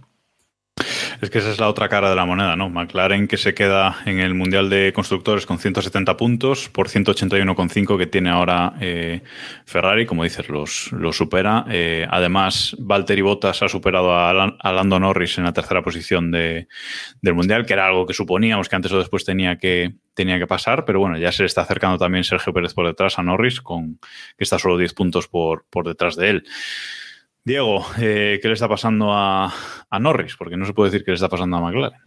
[1.20, 2.70] Es que esa es la otra cara de la moneda, ¿no?
[2.70, 8.06] McLaren que se queda en el Mundial de Constructores con 170 puntos por 181,5 que
[8.06, 9.20] tiene ahora eh,
[9.66, 11.66] Ferrari, como dices, los, supera.
[11.68, 16.30] Eh, además, Valtteri Bottas ha superado a, Lan- a Lando Norris en la tercera posición
[16.30, 16.68] de-
[17.20, 20.46] del Mundial, que era algo que suponíamos que antes o después tenía que, tenía que
[20.46, 23.60] pasar, pero bueno, ya se le está acercando también Sergio Pérez por detrás a Norris,
[23.60, 23.98] con,
[24.38, 26.44] que está solo 10 puntos por detrás de él.
[27.44, 29.52] Diego, eh, ¿qué le está pasando a,
[29.98, 30.36] Norris?
[30.36, 31.98] Porque no se puede decir que le está pasando a McLaren.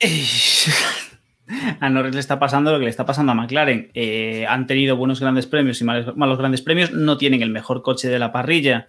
[1.80, 3.90] A Norris le está pasando lo que le está pasando a McLaren.
[3.94, 6.92] Eh, han tenido buenos grandes premios y malos grandes premios.
[6.92, 8.86] No tienen el mejor coche de la parrilla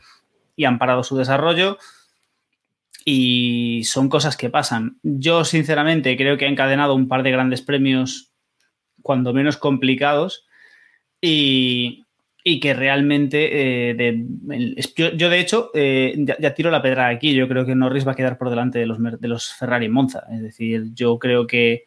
[0.55, 1.79] y han parado su desarrollo.
[3.03, 4.99] Y son cosas que pasan.
[5.01, 8.31] Yo, sinceramente, creo que ha encadenado un par de grandes premios,
[9.01, 10.45] cuando menos complicados,
[11.19, 12.00] y,
[12.43, 13.89] y que realmente.
[13.89, 14.25] eh, de-
[14.95, 17.33] yo, yo, de hecho, eh, ya, ya tiro la pedra aquí.
[17.33, 19.91] Yo creo que Norris va a quedar por delante de los, de los Ferrari en
[19.91, 20.23] Monza.
[20.31, 21.83] Es decir, yo creo que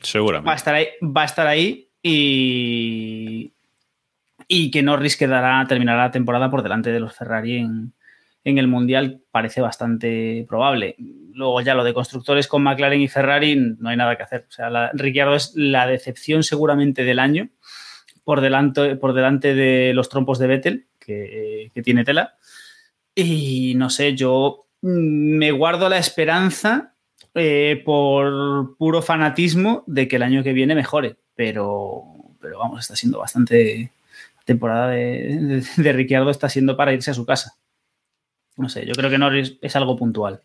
[0.00, 0.46] Seguramente.
[0.48, 3.52] va a estar ahí, va a estar ahí y,
[4.48, 7.92] y que Norris quedará, terminará la temporada por delante de los Ferrari en,
[8.44, 10.96] en el Mundial parece bastante probable.
[11.32, 14.46] Luego ya lo de constructores con McLaren y Ferrari no hay nada que hacer.
[14.48, 17.48] O sea, la, Ricciardo es la decepción seguramente del año
[18.24, 22.34] por delante, por delante de los trompos de Vettel, que, que tiene tela.
[23.14, 24.88] Y no sé, yo mm,
[25.38, 26.94] me guardo la esperanza
[27.34, 32.02] eh, por puro fanatismo de que el año que viene mejore, pero,
[32.40, 33.90] pero vamos, está siendo bastante.
[34.44, 35.36] Temporada de,
[35.76, 37.54] de, de Ricciardo está siendo para irse a su casa.
[38.56, 40.40] No sé, yo creo que Norris es algo puntual.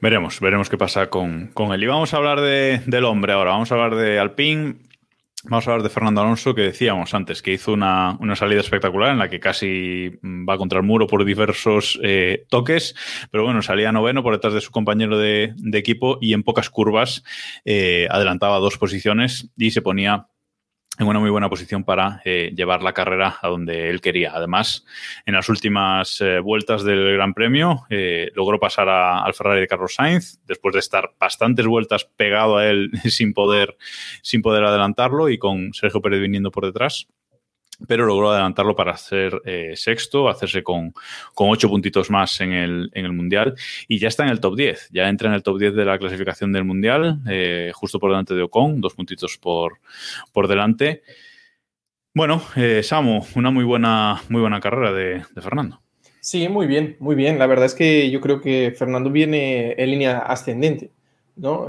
[0.00, 1.82] Veremos, veremos qué pasa con, con él.
[1.82, 4.76] Y vamos a hablar de- del hombre ahora, vamos a hablar de Alpine.
[5.48, 9.12] Vamos a hablar de Fernando Alonso, que decíamos antes, que hizo una, una salida espectacular
[9.12, 12.96] en la que casi va contra el muro por diversos eh, toques,
[13.30, 16.68] pero bueno, salía noveno por detrás de su compañero de, de equipo y en pocas
[16.68, 17.22] curvas
[17.64, 20.26] eh, adelantaba dos posiciones y se ponía
[20.98, 24.32] en una muy buena posición para eh, llevar la carrera a donde él quería.
[24.34, 24.84] Además,
[25.26, 29.68] en las últimas eh, vueltas del Gran Premio eh, logró pasar a, al Ferrari de
[29.68, 33.76] Carlos Sainz después de estar bastantes vueltas pegado a él sin poder,
[34.22, 37.08] sin poder adelantarlo y con Sergio Pérez viniendo por detrás
[37.86, 40.92] pero logró adelantarlo para ser eh, sexto, hacerse con,
[41.34, 43.54] con, ocho puntitos más en el, en el, Mundial
[43.88, 45.98] y ya está en el top 10, ya entra en el top 10 de la
[45.98, 49.78] clasificación del Mundial, eh, justo por delante de Ocon, dos puntitos por,
[50.32, 51.02] por delante.
[52.14, 55.80] Bueno, eh, Samu, una muy buena, muy buena carrera de, de, Fernando.
[56.20, 57.38] Sí, muy bien, muy bien.
[57.38, 60.90] La verdad es que yo creo que Fernando viene en línea ascendente.
[61.36, 61.68] ¿no?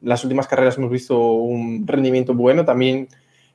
[0.00, 3.08] las últimas carreras hemos visto un rendimiento bueno, también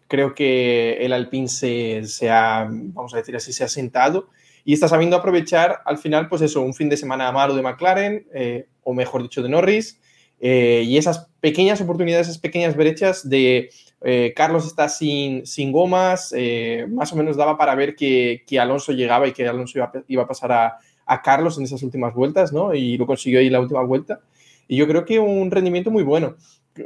[0.07, 4.29] creo que el Alpine se, se, ha, vamos a decir así, se ha sentado
[4.65, 8.27] y está sabiendo aprovechar al final, pues eso, un fin de semana malo de McLaren,
[8.33, 9.99] eh, o mejor dicho, de Norris,
[10.39, 13.69] eh, y esas pequeñas oportunidades, esas pequeñas brechas de
[14.01, 18.59] eh, Carlos está sin, sin gomas, eh, más o menos daba para ver que, que,
[18.59, 22.13] Alonso llegaba y que Alonso iba, iba a pasar a, a, Carlos en esas últimas
[22.13, 22.73] vueltas, ¿no?
[22.75, 24.19] Y lo consiguió ahí en la última vuelta.
[24.67, 26.35] Y yo creo que un rendimiento muy bueno.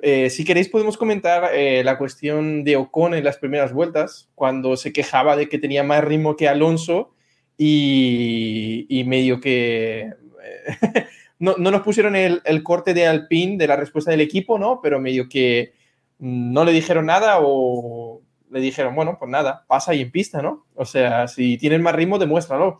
[0.01, 4.77] Eh, si queréis podemos comentar eh, la cuestión de Ocon en las primeras vueltas, cuando
[4.77, 7.13] se quejaba de que tenía más ritmo que Alonso
[7.57, 10.11] y, medio que...
[10.43, 11.05] Eh,
[11.39, 14.79] no, no, nos pusieron el, el, corte de Alpine de la respuesta del equipo, ¿no?
[14.81, 15.73] Pero medio que
[16.19, 20.65] no le dijeron nada o le dijeron, bueno, pues nada, pasa y en pista, ¿no?
[20.75, 22.79] O sea, si tienen más ritmo, demuéstralo.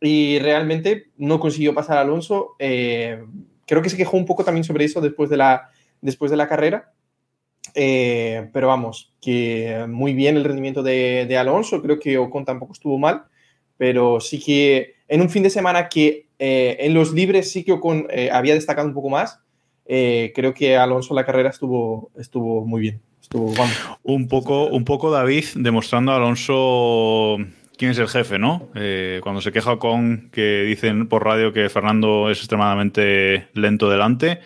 [0.00, 2.54] Y realmente no consiguió pasar Alonso.
[2.58, 5.70] creo que se quejó un poco también sobre eso después de la
[6.06, 6.92] después de la carrera.
[7.74, 12.72] Eh, pero vamos, que muy bien el rendimiento de, de, Alonso, creo que Ocon tampoco
[12.72, 13.24] estuvo mal,
[13.76, 17.72] pero sí que en un fin de semana que eh, en los libres sí que
[17.72, 19.40] Ocon eh, había destacado un poco más,
[19.84, 23.00] eh, creo que Alonso la carrera estuvo, estuvo muy bien.
[23.20, 23.76] Estuvo, vamos.
[24.04, 27.38] Un, poco, un poco David demostrando a Alonso
[27.76, 28.68] quién es el jefe, ¿no?
[28.74, 34.40] Eh, cuando se queja con que dicen por radio que Fernando es extremadamente lento delante,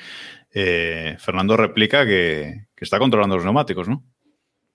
[0.53, 4.03] eh, Fernando replica que, está controlando los neumáticos, ¿no?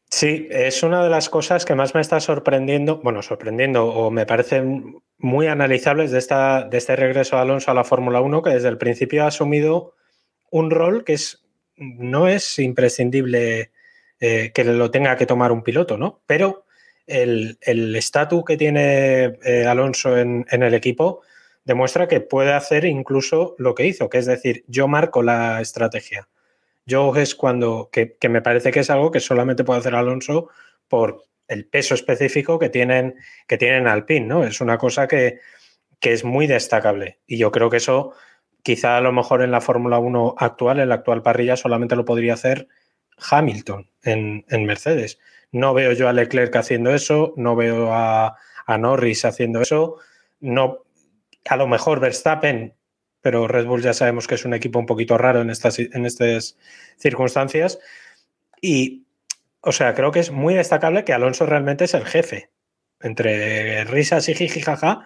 [0.10, 4.26] Sí, es una de las cosas que más me está sorprendiendo, bueno, sorprendiendo o me
[4.26, 8.52] parecen muy analizables de, esta, de este regreso de Alonso a la Fórmula 1, que
[8.52, 9.96] desde el principio ha asumido
[10.52, 11.44] un rol que es,
[11.76, 13.72] no es imprescindible
[14.20, 16.22] eh, que lo tenga que tomar un piloto, ¿no?
[16.28, 16.66] Pero
[17.08, 21.22] el estatus que tiene eh, Alonso en el equipo
[21.66, 26.30] demuestra que puede hacer incluso lo que hizo, que es decir, yo marco la estrategia.
[26.86, 30.50] Yo es cuando, que, que me parece que es algo que solamente puede hacer Alonso
[30.88, 33.16] por el peso específico que tienen,
[33.48, 34.44] que tienen Alpine, ¿no?
[34.44, 35.40] Es una cosa que,
[36.00, 37.20] que es muy destacable.
[37.26, 38.14] Y yo creo que eso,
[38.64, 42.06] quizá a lo mejor en la Fórmula 1 actual, en la actual parrilla, solamente lo
[42.06, 42.68] podría hacer
[43.32, 45.20] Hamilton en, en, Mercedes.
[45.52, 49.98] No veo yo a Leclerc haciendo eso, no veo a, a Norris haciendo eso,
[50.40, 50.85] no,
[51.50, 52.76] a lo mejor Verstappen,
[53.22, 56.06] pero Red Bull ya sabemos que es un equipo un poquito raro en estas, en
[56.06, 56.58] estas
[56.98, 57.80] circunstancias.
[58.62, 59.08] Y,
[59.62, 62.52] o sea, creo que es muy destacable que Alonso realmente es el jefe.
[63.02, 65.06] Entre risas y jijijaja,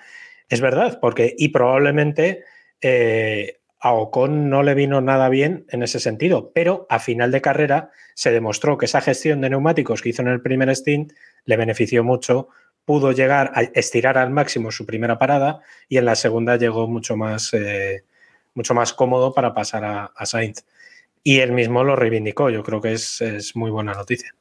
[0.50, 2.44] es verdad, porque y probablemente
[2.82, 7.42] eh, a Ocon no le vino nada bien en ese sentido, pero a final de
[7.42, 11.14] carrera se demostró que esa gestión de neumáticos que hizo en el primer stint
[11.46, 12.50] le benefició mucho
[12.90, 17.16] pudo llegar a estirar al máximo su primera parada y en la segunda llegó mucho
[17.16, 18.04] más, eh,
[18.56, 20.66] mucho más cómodo para pasar a, Sainz.
[21.24, 24.34] Y él mismo lo reivindicó, yo creo que es, es muy buena noticia.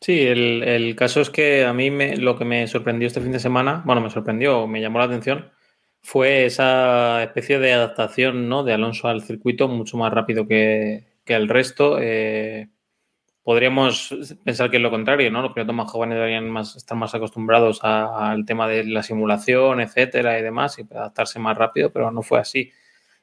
[0.00, 3.32] Sí, el, el, caso es que a mí me, lo que me sorprendió este fin
[3.32, 5.52] de semana, bueno, me sorprendió, me llamó la atención,
[6.00, 8.64] fue esa especie de adaptación ¿no?
[8.64, 11.98] de Alonso al circuito mucho más rápido que, que el resto.
[12.00, 12.70] Eh,
[13.46, 15.40] podríamos pensar que es lo contrario, ¿no?
[15.40, 20.36] Los pilotos más jóvenes deberían más, estar más acostumbrados al tema de la simulación, etcétera
[20.36, 22.72] y demás, y adaptarse más rápido, pero no fue así.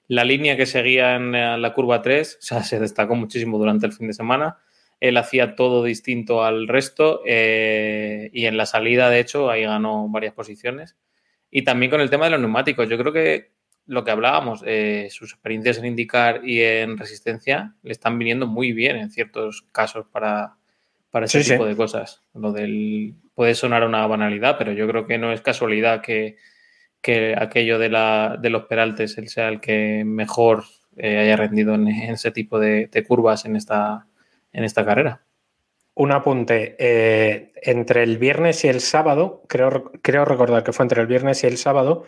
[0.07, 3.91] La línea que seguía en la curva 3 o sea, se destacó muchísimo durante el
[3.91, 4.59] fin de semana.
[5.01, 10.07] Él hacía todo distinto al resto eh, y en la salida, de hecho, ahí ganó
[10.07, 10.95] varias posiciones.
[11.51, 12.87] Y también con el tema de los neumáticos.
[12.87, 13.51] Yo creo que
[13.85, 18.71] lo que hablábamos, eh, sus experiencias en indicar y en resistencia le están viniendo muy
[18.71, 20.55] bien en ciertos casos para,
[21.11, 21.69] para ese sí, tipo sí.
[21.69, 22.21] de cosas.
[22.33, 26.37] Lo del puede sonar una banalidad, pero yo creo que no es casualidad que,
[27.01, 30.63] que aquello de, la, de los peraltes él sea el que mejor
[30.95, 34.07] eh, haya rendido en, en, ese tipo de, de, curvas en esta,
[34.51, 35.23] en esta carrera.
[35.95, 36.75] Un apunte.
[36.79, 41.43] eh, entre el viernes y el sábado, creo, creo recordar que fue entre el viernes
[41.43, 42.05] y el sábado,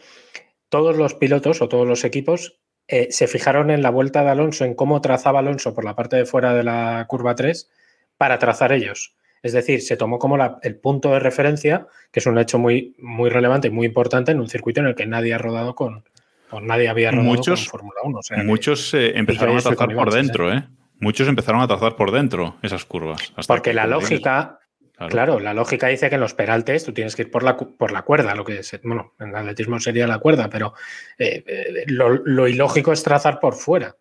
[0.70, 4.64] todos los pilotos o todos los equipos eh, se fijaron en la vuelta de Alonso,
[4.66, 7.70] en cómo trazaba Alonso por la parte de fuera de la curva 3
[8.18, 9.16] para trazar ellos.
[9.42, 12.96] Es decir, se tomó como la- el punto de referencia, que es un hecho muy,
[13.00, 16.04] muy relevante y muy importante en un circuito en el que nadie ha rodado con,
[16.52, 18.20] o nadie había rodado Muchos- con Fórmula 1.
[18.20, 20.64] o sea que- Muchos eh, empezaron a trazar por dentro, ¿eh?
[21.00, 23.34] Muchos empezaron a trazar por dentro esas curvas.
[23.36, 24.60] hasta Porque que, la lógica,
[24.98, 25.12] claro.
[25.12, 25.40] claro.
[25.40, 28.04] la lógica dice que en los peraltes tú tienes que ir por la, por la
[28.04, 30.74] cuerda, lo que es, bueno, en el atletismo sería la cuerda, pero
[31.18, 33.96] eh, eh, lo, lo ilógico es trazar por fuera.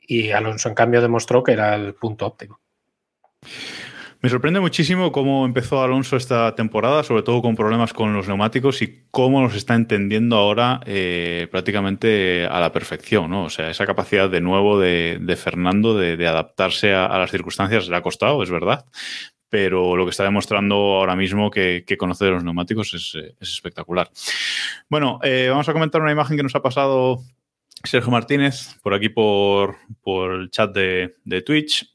[0.00, 2.60] Y Alonso, en cambio, demostró que era el punto óptimo.
[4.22, 8.80] Me sorprende muchísimo cómo empezó Alonso esta temporada, sobre todo con problemas con los neumáticos
[8.80, 13.46] y cómo los está entendiendo ahora eh, prácticamente a la perfección, ¿no?
[13.46, 17.32] O sea, esa capacidad de nuevo de, de Fernando de, de adaptarse a, a las
[17.32, 18.86] circunstancias le ha costado, es verdad,
[19.52, 23.50] pero lo que está demostrando ahora mismo que, conoce de los neumáticos es, eh, es
[23.50, 24.10] espectacular.
[24.88, 27.22] Bueno, eh, vamos a comentar una imagen que nos ha pasado
[27.84, 29.76] Sergio Martínez por aquí por,
[30.32, 31.86] el chat de, Twitch.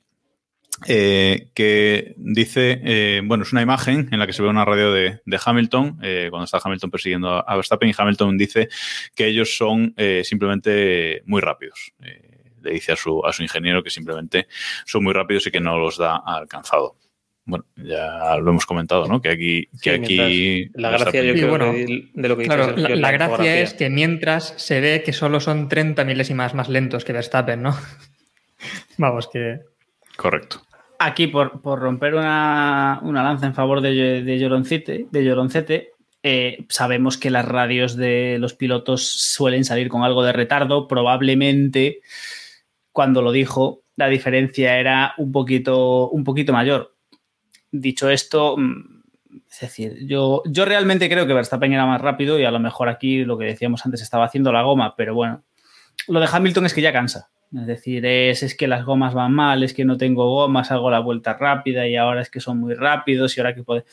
[0.85, 5.19] eh, que dice, bueno, es una imagen en la que se ve una radio de,
[5.43, 5.97] Hamilton,
[6.29, 8.69] cuando está Hamilton persiguiendo a, Verstappen, y Hamilton dice
[9.15, 11.91] que ellos son simplemente muy rápidos.
[12.61, 14.47] Le dice a su, a su ingeniero que simplemente
[14.85, 16.97] son muy rápidos y que no los da alcanzado.
[17.47, 19.21] Bueno, ya lo hemos comentado, ¿no?
[19.21, 22.43] Que aquí, que Sí, aquí La gracia, yo Sí, creo, bueno, de, de lo que
[22.43, 26.03] dice Claro, Sergio la, la gracia es que mientras se ve que solo son 30
[26.03, 27.75] milésimas más lentos que Verstappen, ¿no?
[28.97, 29.61] Vamos, que.
[30.15, 30.61] Correcto.
[30.99, 35.91] Aquí, por, por romper una, una lanza en favor de, de Lloroncete, de Lloroncete
[36.23, 40.85] eh, sabemos que las radios de los pilotos suelen salir con algo de retardo.
[40.87, 42.01] Probablemente,
[42.91, 46.96] cuando lo dijo, la diferencia era un poquito, un poquito mayor.
[47.81, 49.03] Dicho esto, mm,
[49.51, 52.89] es decir, yo, yo realmente creo que Verstappen era más rápido y a lo mejor
[52.89, 55.43] aquí lo que decíamos antes estaba haciendo la goma, pero bueno,
[56.07, 57.29] lo de Hamilton es que ya cansa.
[57.55, 60.91] Es decir, es, es que las gomas van mal, es que no tengo gomas, hago
[60.91, 63.85] la vuelta rápida y ahora es que son muy rápidos y ahora que puede...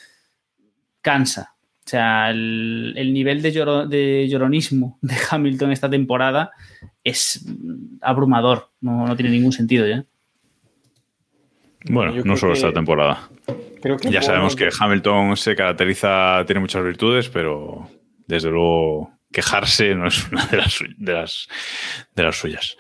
[1.01, 1.55] Cansa.
[1.87, 6.51] O sea, el, el nivel de, lloro- de lloronismo de Hamilton esta temporada
[7.05, 7.45] es
[8.01, 8.71] abrumador.
[8.81, 10.05] No, no tiene ningún sentido ya.
[11.85, 13.29] Bueno, Yo no solo que- esta temporada.
[13.83, 17.89] Creo que Ya sabemos que Hamilton se caracteriza, tiene muchas virtudes, pero
[18.27, 21.49] desde luego quejarse no es una de las, de las,
[22.15, 22.77] de las suyas.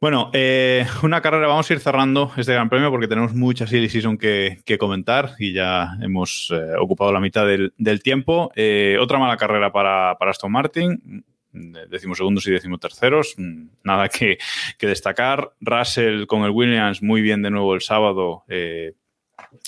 [0.00, 3.88] Bueno, eh, una carrera, vamos a ir cerrando este Gran Premio porque tenemos mucha silly
[3.88, 8.50] season que, que comentar y ya hemos eh, ocupado la mitad del, del tiempo.
[8.56, 13.34] Eh, otra mala carrera para, para Aston Martin, decimosegundos y decimoterceros,
[13.82, 14.38] nada que,
[14.78, 15.52] que destacar.
[15.60, 18.94] Russell con el Williams muy bien de nuevo el sábado, eh,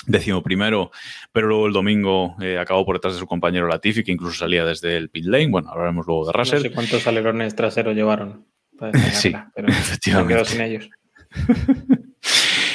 [0.07, 0.91] décimo primero,
[1.33, 4.65] pero luego el domingo eh, acabó por detrás de su compañero Latifi, que incluso salía
[4.65, 5.49] desde el pit lane.
[5.49, 6.63] Bueno, hablaremos luego de No Russell.
[6.63, 8.47] sé cuántos alerones traseros llevaron.
[8.79, 10.45] para Sí, pero efectivamente.
[10.47, 10.89] sin ellos.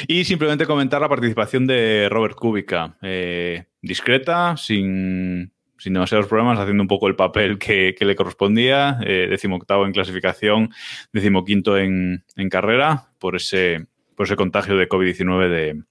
[0.08, 2.98] Y simplemente comentar la participación de Robert Kubica.
[3.02, 9.00] Eh, discreta, sin, sin demasiados problemas, haciendo un poco el papel que, que le correspondía.
[9.06, 10.72] Eh, decimoctavo en clasificación,
[11.12, 15.84] decimoquinto en, en carrera, por ese, por ese contagio de COVID-19 de,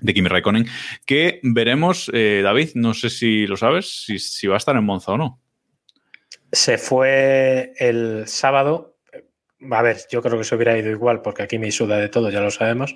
[0.00, 0.66] de Kimi Raikkonen.
[1.04, 4.84] Que veremos, eh, David, no sé si lo sabes, si, si va a estar en
[4.84, 5.40] Monza o no.
[6.52, 8.96] Se fue el sábado.
[9.70, 12.30] A ver, yo creo que se hubiera ido igual porque aquí me suda de todo,
[12.30, 12.94] ya lo sabemos.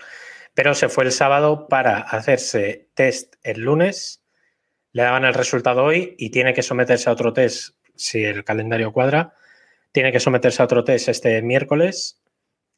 [0.54, 4.22] Pero se fue el sábado para hacerse test el lunes.
[4.92, 8.92] Le daban el resultado hoy y tiene que someterse a otro test si el calendario
[8.92, 9.34] cuadra.
[9.92, 12.22] Tiene que someterse a otro test este miércoles.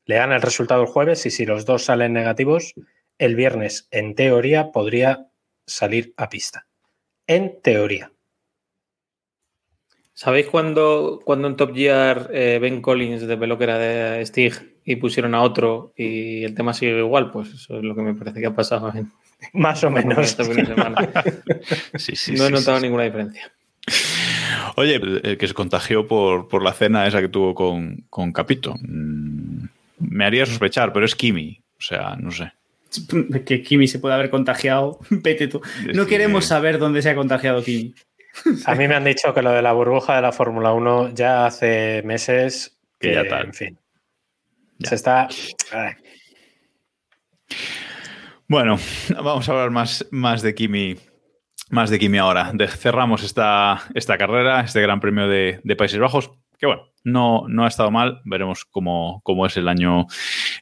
[0.06, 2.74] Le dan el resultado el jueves y si los dos salen negativos,
[3.18, 5.28] el viernes, en teoría, podría
[5.66, 6.66] salir a pista.
[7.26, 8.12] En teoría.
[10.14, 14.96] ¿Sabéis cuando, cuando en Top Gear eh, Ben Collins desveló que era de Stig y
[14.96, 17.30] pusieron a otro y el tema sigue igual?
[17.30, 19.10] Pues eso es lo que me parece que ha pasado en
[19.52, 20.18] Más o menos.
[20.18, 21.08] este fin de semana.
[21.96, 22.82] Sí, sí, no he sí, notado sí.
[22.82, 23.50] ninguna diferencia.
[24.76, 28.32] Oye, el el que se contagió por, por la cena esa que tuvo con, con
[28.32, 28.74] Capito.
[28.80, 29.64] mm,
[30.00, 31.60] me haría sospechar, pero es Kimi.
[31.78, 32.52] O sea, no sé.
[33.46, 34.98] Que Kimi se puede haber contagiado.
[35.10, 35.60] Vete tú.
[35.94, 37.94] No queremos que- saber dónde se ha contagiado Kimi.
[38.64, 41.46] A mí me han dicho que lo de la burbuja de la Fórmula 1 ya
[41.46, 43.46] hace meses Que que, ya tal.
[43.46, 43.78] en fin.
[44.78, 44.88] Ya.
[44.88, 45.28] Se está.
[45.72, 45.92] ay,
[48.50, 48.78] Bueno,
[49.22, 50.96] vamos a hablar más, más de Kimi.
[51.70, 52.52] Más de Kimi ahora.
[52.76, 57.64] Cerramos esta, esta carrera, este Gran Premio de, de Países Bajos, que bueno, no, no
[57.64, 58.20] ha estado mal.
[58.24, 60.08] Veremos cómo, cómo es el año,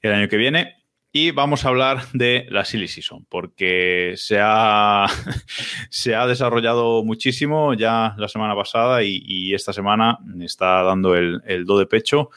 [0.03, 0.75] el año que viene.
[1.13, 5.07] Y vamos a hablar de la Silly Season, porque se ha,
[5.89, 11.41] se ha desarrollado muchísimo ya la semana pasada y, y esta semana está dando el,
[11.47, 12.29] el, do de pecho.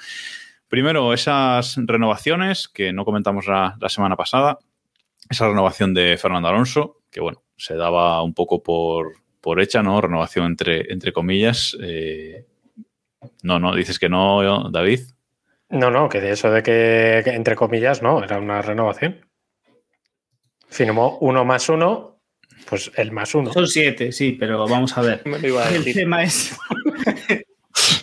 [0.69, 4.57] Primero, esas renovaciones que no comentamos la, la, semana pasada,
[5.29, 10.01] esa renovación de Fernando Alonso, que bueno, se daba un poco por, por hecha, ¿no?
[10.01, 11.77] Renovación entre, entre comillas.
[11.81, 12.45] Eh,
[13.43, 15.01] no, no, dices que no, David.
[15.69, 19.25] No, no, que de eso de que, que entre comillas, no, era una renovación.
[20.67, 22.21] Firmó uno más uno,
[22.67, 23.51] pues el más uno.
[23.53, 25.21] Son siete, sí, pero vamos a ver.
[25.59, 26.57] A el tema es.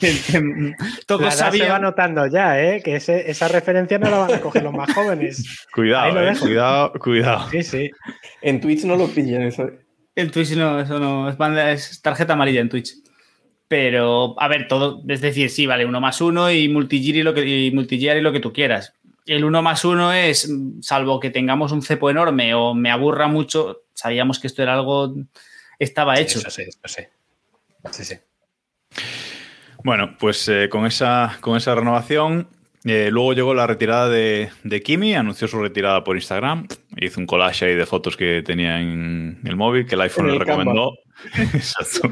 [1.07, 1.66] Todos sabían...
[1.66, 2.82] se va notando ya, ¿eh?
[2.82, 5.66] que ese, esa referencia no la van a coger los más jóvenes.
[5.74, 7.51] Cuidado, eh, cuidado, cuidado.
[7.51, 7.90] Sí, sí.
[8.42, 9.70] En Twitch no lo pillan eso.
[10.14, 12.94] En Twitch no, eso no, es, banda, es tarjeta amarilla en Twitch.
[13.68, 17.46] Pero, a ver, todo, es decir, sí, vale, uno más uno y multigiri lo que,
[17.46, 18.94] y multigiri lo que tú quieras.
[19.26, 23.82] El uno más uno es, salvo que tengamos un cepo enorme o me aburra mucho,
[23.92, 25.14] sabíamos que esto era algo,
[25.78, 26.38] estaba Sí, hecho.
[26.38, 27.03] eso sí, eso sí.
[27.90, 28.14] Sí, sí.
[29.85, 32.49] Bueno, pues eh, con, esa, con esa renovación,
[32.85, 36.66] eh, luego llegó la retirada de, de, Kimi, anunció su retirada por Instagram,
[36.97, 40.39] hizo un collage ahí de fotos que tenía en el móvil, que el iPhone le
[40.39, 40.93] recomendó.
[41.55, 42.11] Exacto.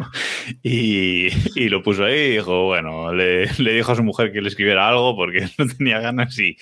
[0.62, 4.40] Y, y, lo puso ahí y dijo, bueno, le, le, dijo a su mujer que
[4.40, 6.56] le escribiera algo porque no tenía ganas y,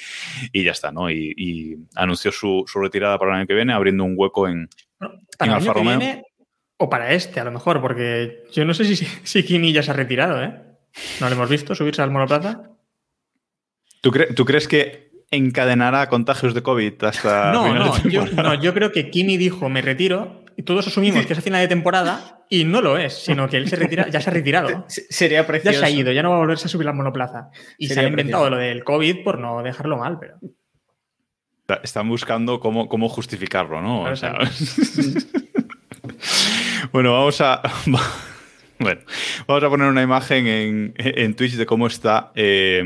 [0.52, 1.10] y ya está, ¿no?
[1.10, 4.68] Y, y anunció su, su, retirada para el año que viene, abriendo un hueco en,
[4.98, 5.98] bueno, en Alfa Romeo.
[5.98, 6.22] Viene,
[6.76, 9.92] o para este, a lo mejor, porque yo no sé si, si Kimi ya se
[9.92, 10.73] ha retirado, ¿eh?
[11.20, 12.62] ¿No lo hemos visto subirse al monoplaza?
[14.00, 17.52] ¿Tú, cre ¿Tú, crees que encadenará contagios de COVID hasta.?
[17.52, 21.32] No, no yo, no, yo creo que Kimi dijo me retiro y todos asumimos que
[21.32, 24.20] es a final de temporada y no lo es, sino que él se retira, ya
[24.20, 24.84] se ha retirado.
[24.88, 25.72] Sería precioso.
[25.72, 27.50] Ya se ha ido, ya no va a volverse a subir al monoplaza.
[27.78, 28.62] Y Sería se ha inventado precioso.
[28.62, 30.38] lo del COVID por no dejarlo mal, pero.
[31.82, 34.02] Están buscando cómo, cómo justificarlo, ¿no?
[34.02, 34.38] O sea,
[36.92, 37.62] bueno, vamos a.
[38.84, 39.00] Bueno,
[39.46, 42.84] vamos a poner una imagen en, en Twitch de cómo está eh,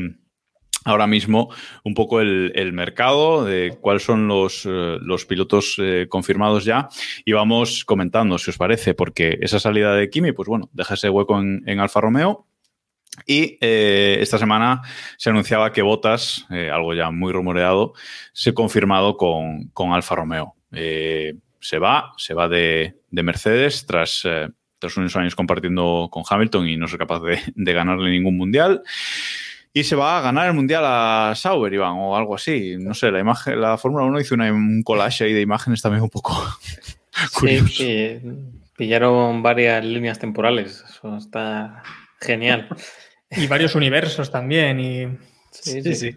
[0.85, 6.07] ahora mismo un poco el, el, mercado, de cuáles son los, eh, los pilotos eh,
[6.07, 6.87] confirmados ya
[7.25, 11.09] y vamos comentando, si os parece, porque esa salida de Kimi, pues bueno, deja ese
[11.09, 12.47] hueco en, en Alfa Romeo.
[13.27, 14.81] Y esta semana
[15.17, 17.91] se anunciaba que Botas, algo ya muy rumoreado,
[18.31, 20.55] se ha confirmado con, con Alfa Romeo.
[20.71, 24.25] Se va, se va de, de Mercedes tras
[24.79, 28.81] tras unos años compartiendo con Hamilton y no ser capaz de, de, ganarle ningún mundial.
[29.71, 32.75] Y se va a ganar el mundial a Sauber, Iván, o algo así.
[32.79, 36.01] No sé, la imagen, la Fórmula 1 hizo una, un collage ahí de imágenes también
[36.01, 36.41] un poco
[37.33, 37.67] curioso.
[37.67, 38.19] Sí,
[38.75, 40.83] pillaron varias líneas temporales.
[40.89, 41.83] Eso está
[42.19, 42.67] genial.
[43.29, 44.79] y varios universos también.
[44.79, 45.07] Y...
[45.51, 46.15] Sí, sí, sí.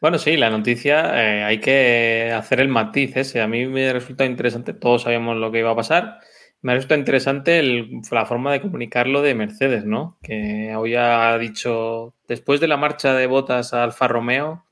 [0.00, 3.40] Bueno, sí, la noticia eh, hay que hacer el matiz ese.
[3.40, 4.72] A mí me resulta interesante.
[4.72, 6.20] Todos sabíamos lo que iba a pasar
[6.60, 10.18] me resulta interesante el, la forma de comunicarlo de Mercedes, ¿no?
[10.22, 14.64] Que hoy ha dicho, después de la marcha de botas a Alfa Romeo,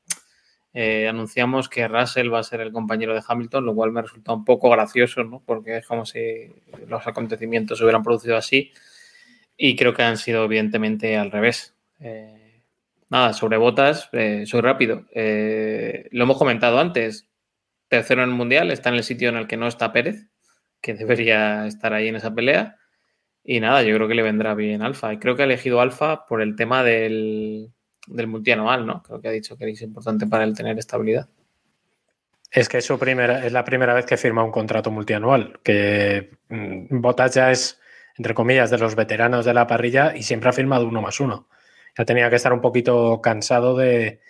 [0.74, 4.32] eh, anunciamos que Russell va a ser el compañero de Hamilton, lo cual me resulta
[4.32, 5.42] un poco gracioso, ¿no?
[5.46, 6.52] Porque es como si
[6.88, 8.72] los acontecimientos se hubieran producido así
[9.56, 11.74] y creo que han sido evidentemente al revés.
[12.00, 12.62] Eh,
[13.08, 15.06] nada, sobre botas, eh, soy rápido.
[15.14, 17.28] Lo hemos comentado antes,
[17.88, 20.26] tercero en el Mundial, está en el sitio en el que no está Pérez,
[20.86, 22.76] que debería estar ahí en esa pelea.
[23.42, 25.12] Y nada, yo creo que le vendrá bien Alfa.
[25.12, 27.72] Y creo que ha elegido Alfa por el tema del,
[28.06, 29.02] del multianual, ¿no?
[29.02, 31.28] Creo que ha dicho que es importante para él tener estabilidad.
[32.52, 36.30] Es que es, su primera, es la primera vez que firma un contrato multianual, que
[36.48, 37.80] mmm, Botas ya es,
[38.16, 41.48] entre comillas, de los veteranos de la parrilla y siempre ha firmado uno más uno.
[41.98, 44.20] Ya tenía que estar un poquito cansado de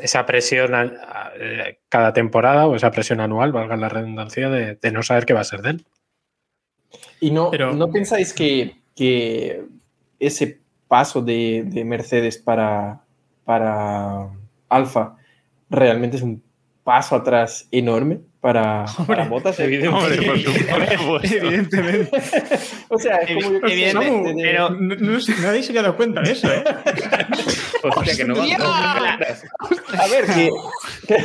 [0.00, 1.32] esa presión a, a,
[1.88, 5.40] cada temporada o esa presión anual, valga la redundancia, de, de no saber qué va
[5.40, 5.86] a ser de él.
[7.20, 9.64] ¿Y no, Pero, ¿no pensáis que, que
[10.18, 13.00] ese paso de, de Mercedes para,
[13.44, 14.30] para
[14.68, 15.16] Alfa
[15.68, 16.42] realmente es un
[16.84, 19.58] paso atrás enorme para, Hombre, para Botas?
[19.58, 20.56] Evidentemente.
[21.36, 22.10] evidentemente.
[22.88, 26.20] o sea, es como yo que Samu, pero no, no, nadie se ha dado cuenta
[26.22, 26.62] de eso, ¿eh?
[27.82, 30.50] Hostia, que no va a ver, que,
[31.08, 31.16] que,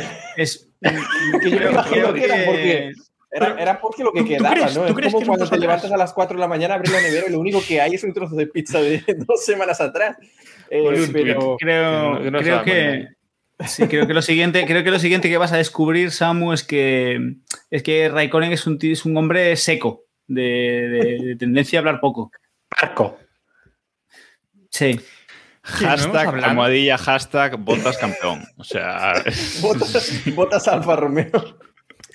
[0.42, 2.92] es, que yo creo que era porque
[3.30, 4.86] era, era, porque lo que quedaba, crees, ¿no?
[4.86, 6.92] Es crees como que cuando es te levantas a las 4 de la mañana, abres
[6.92, 9.80] la nevera y lo único que hay es un trozo de pizza de dos semanas
[9.80, 10.16] atrás.
[10.70, 13.08] Eh, pero creo, no, no creo que
[13.66, 16.62] sí, creo que lo siguiente, creo que lo siguiente que vas a descubrir, Samu, es
[16.62, 17.36] que
[17.70, 22.00] es que Raikkonen es un, es un hombre seco, de, de, de tendencia a hablar
[22.00, 22.30] poco.
[22.68, 23.18] Parco.
[24.70, 25.00] Sí.
[25.62, 28.44] Hashtag almohadilla, hashtag botas campeón.
[28.56, 29.14] O sea.
[29.62, 31.58] botas, botas Alfa Romeo.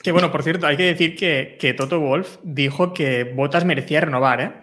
[0.03, 4.01] Que bueno, por cierto, hay que decir que, que Toto Wolf dijo que Botas merecía
[4.01, 4.53] renovar, ¿eh?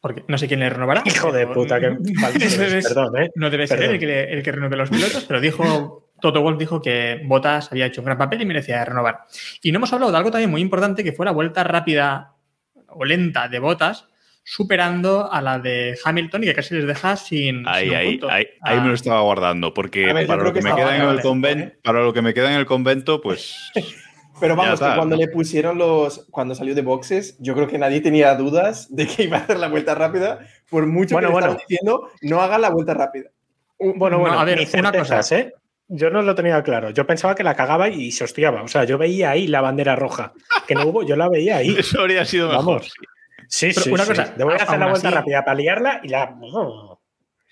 [0.00, 1.02] Porque no sé quién le renovará.
[1.04, 1.96] Hijo de puta, que
[2.82, 3.30] Perdón, ¿eh?
[3.34, 6.80] No debe ser el que, el que renueve los pilotos, pero dijo Toto Wolf dijo
[6.80, 9.20] que Botas había hecho un gran papel y merecía renovar.
[9.62, 12.34] Y no hemos hablado de algo también muy importante que fue la vuelta rápida
[12.88, 14.08] o lenta de Botas,
[14.42, 17.66] superando a la de Hamilton y que casi les deja sin.
[17.68, 18.30] Ahí, sin ahí, punto.
[18.30, 21.02] ahí, ahí me lo estaba guardando, porque ver, para, lo que que me queda en
[21.02, 23.72] el vale, convento, para lo que me queda en el convento, pues.
[24.38, 25.22] Pero vamos, está, que cuando ¿no?
[25.22, 26.26] le pusieron los.
[26.30, 29.58] Cuando salió de boxes, yo creo que nadie tenía dudas de que iba a hacer
[29.58, 30.40] la vuelta rápida.
[30.68, 31.46] Por mucho Bueno, que le bueno.
[31.46, 33.30] estaban diciendo, no haga la vuelta rápida.
[33.78, 35.20] Bueno, No, bueno, a ver, ni una cosa.
[35.36, 35.52] ¿eh?
[35.88, 36.90] Yo no lo tenía claro.
[36.90, 38.62] Yo pensaba que la cagaba y se hostiaba.
[38.62, 40.32] O sea, yo veía ahí la bandera roja.
[40.66, 41.74] Que no hubo, yo la veía ahí.
[41.78, 42.64] Eso habría sido mejor.
[42.80, 42.92] Vamos.
[43.48, 44.08] Sí, Pero sí, una sí.
[44.10, 44.38] cosa, a hacer
[44.78, 46.36] la vuelta así- rápida para liarla y la.
[46.42, 47.00] oh,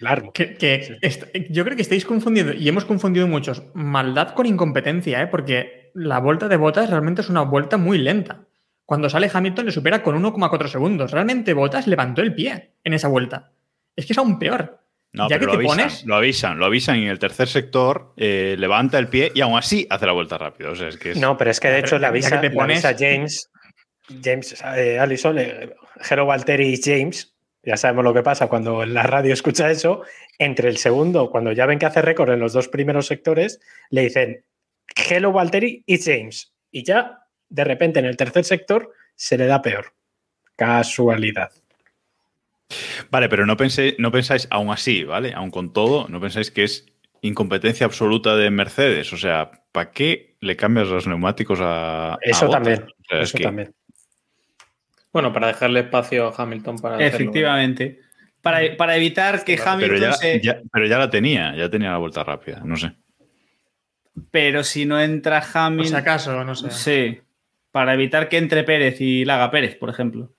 [0.00, 0.32] la armo.
[0.32, 5.22] Que, que est- yo creo que estáis confundiendo, y hemos confundido muchos, maldad con incompetencia,
[5.22, 5.28] ¿eh?
[5.28, 8.40] porque la vuelta de Botas realmente es una vuelta muy lenta.
[8.84, 11.12] Cuando sale Hamilton le supera con 1,4 segundos.
[11.12, 13.52] Realmente Botas levantó el pie en esa vuelta.
[13.96, 14.80] Es que es aún peor.
[15.14, 17.18] No, Ya pero que lo te avisan, pones- lo avisan, lo avisan y en el
[17.20, 20.72] tercer sector, eh, levanta el pie y aún así hace la vuelta rápido.
[20.72, 22.54] O sea, es que es- No, pero es que de hecho la avisa, que te
[22.54, 23.50] la pones- avisa James,
[24.22, 25.72] James, eh, Allison, eh,
[26.26, 30.02] Valtteri y James, ya sabemos lo que pasa cuando la radio escucha eso,
[30.38, 33.60] entre el segundo, cuando ya ven que hace récord en los dos primeros sectores,
[33.90, 34.44] le dicen
[35.08, 36.52] Hello Valtteri y James.
[36.72, 39.94] Y ya, de repente, en el tercer sector se le da peor.
[40.56, 41.50] Casualidad.
[43.10, 45.32] Vale, pero no, pensé, no pensáis, aún así, ¿vale?
[45.34, 46.86] Aún con todo, no pensáis que es
[47.20, 49.12] incompetencia absoluta de Mercedes.
[49.12, 52.18] O sea, ¿para qué le cambias los neumáticos a.
[52.20, 52.82] Eso también.
[52.82, 53.74] O sea, es Eso que- también.
[55.12, 57.16] Bueno, para dejarle espacio a Hamilton para hacerlo.
[57.16, 58.00] Efectivamente.
[58.42, 60.40] Para, para evitar que Pero Hamilton ya, se.
[60.40, 62.92] ya- pero ya la tenía, ya tenía la vuelta rápida, no sé.
[64.30, 65.96] Pero si no entra Por si Hamilton.
[65.96, 66.70] acaso, no sé.
[66.70, 67.20] Sí.
[67.70, 70.32] Para evitar que entre Pérez y la haga Pérez, por ejemplo.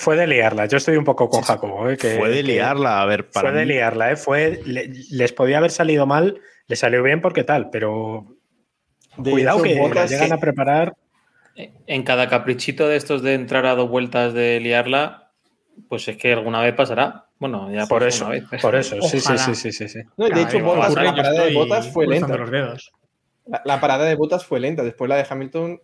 [0.00, 0.64] Fue de liarla.
[0.64, 1.90] Yo estoy un poco con Jacobo.
[1.90, 4.16] eh, que- Fue de liarla, a ver, para fue de liarla, ¿eh?
[4.16, 8.24] Fue, le- les podía haber salido mal, le salió bien porque tal, pero
[9.18, 10.94] De cuidado que llegan que- a preparar.
[11.86, 15.32] En cada caprichito de estos de entrar a dos vueltas de liarla,
[15.90, 17.26] pues es que alguna vez pasará.
[17.38, 18.44] Bueno, ya Por pasó eso, una vez.
[18.48, 19.98] pero- por eso, sí, sí, sí, sí, sí, sí.
[20.16, 22.34] No, de hecho, la parada de Botas fue lenta.
[22.38, 22.90] los dedos.
[23.46, 24.82] La, la parada de Botas fue lenta.
[24.82, 25.78] Después la de Hamilton,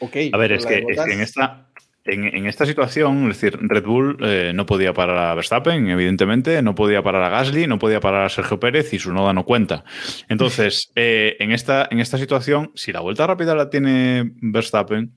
[0.00, 0.16] ok.
[0.32, 1.68] A ver, es que, es en, esta,
[2.04, 6.60] en, en esta situación, es decir, Red Bull eh, no podía parar a Verstappen, evidentemente,
[6.60, 9.44] no podía parar a Gasly, no podía parar a Sergio Pérez y su noda no
[9.44, 9.84] cuenta.
[10.28, 15.14] Entonces, eh, en, esta, en esta situación, si la vuelta rápida la tiene Verstappen,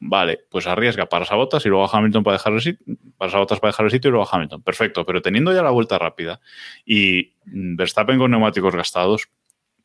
[0.00, 3.34] vale, pues arriesga, paras a Botas y luego a Hamilton para dejar el sitio, paras
[3.34, 4.62] a Bottas para dejar el sitio y luego a Hamilton.
[4.62, 6.40] Perfecto, pero teniendo ya la vuelta rápida
[6.84, 9.28] y mm, Verstappen con neumáticos gastados,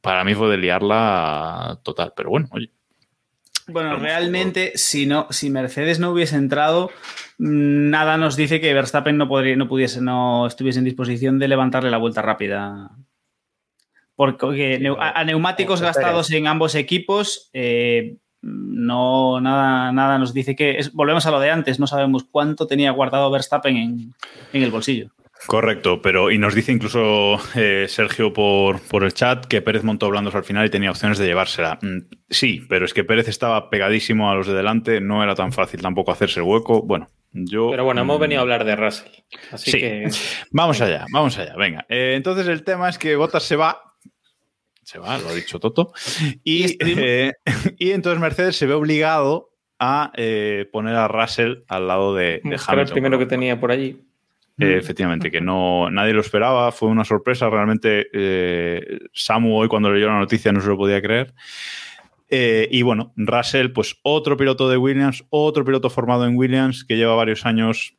[0.02, 2.14] para mí fue de liarla total.
[2.16, 2.72] Pero bueno, oye.
[3.72, 6.90] Bueno, realmente, si no, si Mercedes no hubiese entrado,
[7.38, 11.48] mm, nada nos dice que Verstappen no podría, no pudiese, no estuviese en disposición de
[11.48, 12.92] levantarle la vuelta rápida.
[14.16, 20.56] Porque neu- a, a neumáticos gastados en ambos equipos, eh, no nada, nada nos dice
[20.56, 20.78] que.
[20.80, 24.14] es- volvemos a lo de antes, no sabemos cuánto tenía guardado Verstappen en,
[24.54, 25.12] en el bolsillo.
[25.48, 30.10] Correcto, pero y nos dice incluso eh, Sergio por, por el chat que Pérez montó
[30.10, 31.80] blandos al final y tenía opciones de llevársela.
[31.82, 35.52] Mm, sí, pero es que Pérez estaba pegadísimo a los de delante, no era tan
[35.54, 36.82] fácil tampoco hacerse el hueco.
[36.84, 37.70] Bueno, yo.
[37.72, 39.12] Pero bueno, hemos mm, venido a hablar de Russell.
[39.52, 39.80] Así Sí.
[39.80, 40.10] que.
[40.52, 41.86] Vamos allá, vamos allá, venga.
[41.90, 43.82] Eh, entonces el tema es que Bottas se va.
[44.84, 45.94] Se va, lo ha dicho Toto.
[46.44, 47.32] Y, eh,
[47.78, 52.42] y entonces Mercedes se ve obligado a eh, poner a Russell al lado de, de
[52.44, 52.94] Era el Hamilton.
[52.94, 54.04] primero que tenía por allí.
[54.60, 57.50] Eh, efectivamente, que no nadie lo esperaba, fue una sorpresa.
[57.50, 61.34] Realmente, eh, Samu hoy cuando leyó la noticia no se lo podía creer.
[62.30, 66.96] Eh, y bueno, Russell, pues otro piloto de Williams, otro piloto formado en Williams, que
[66.98, 67.96] lleva varios años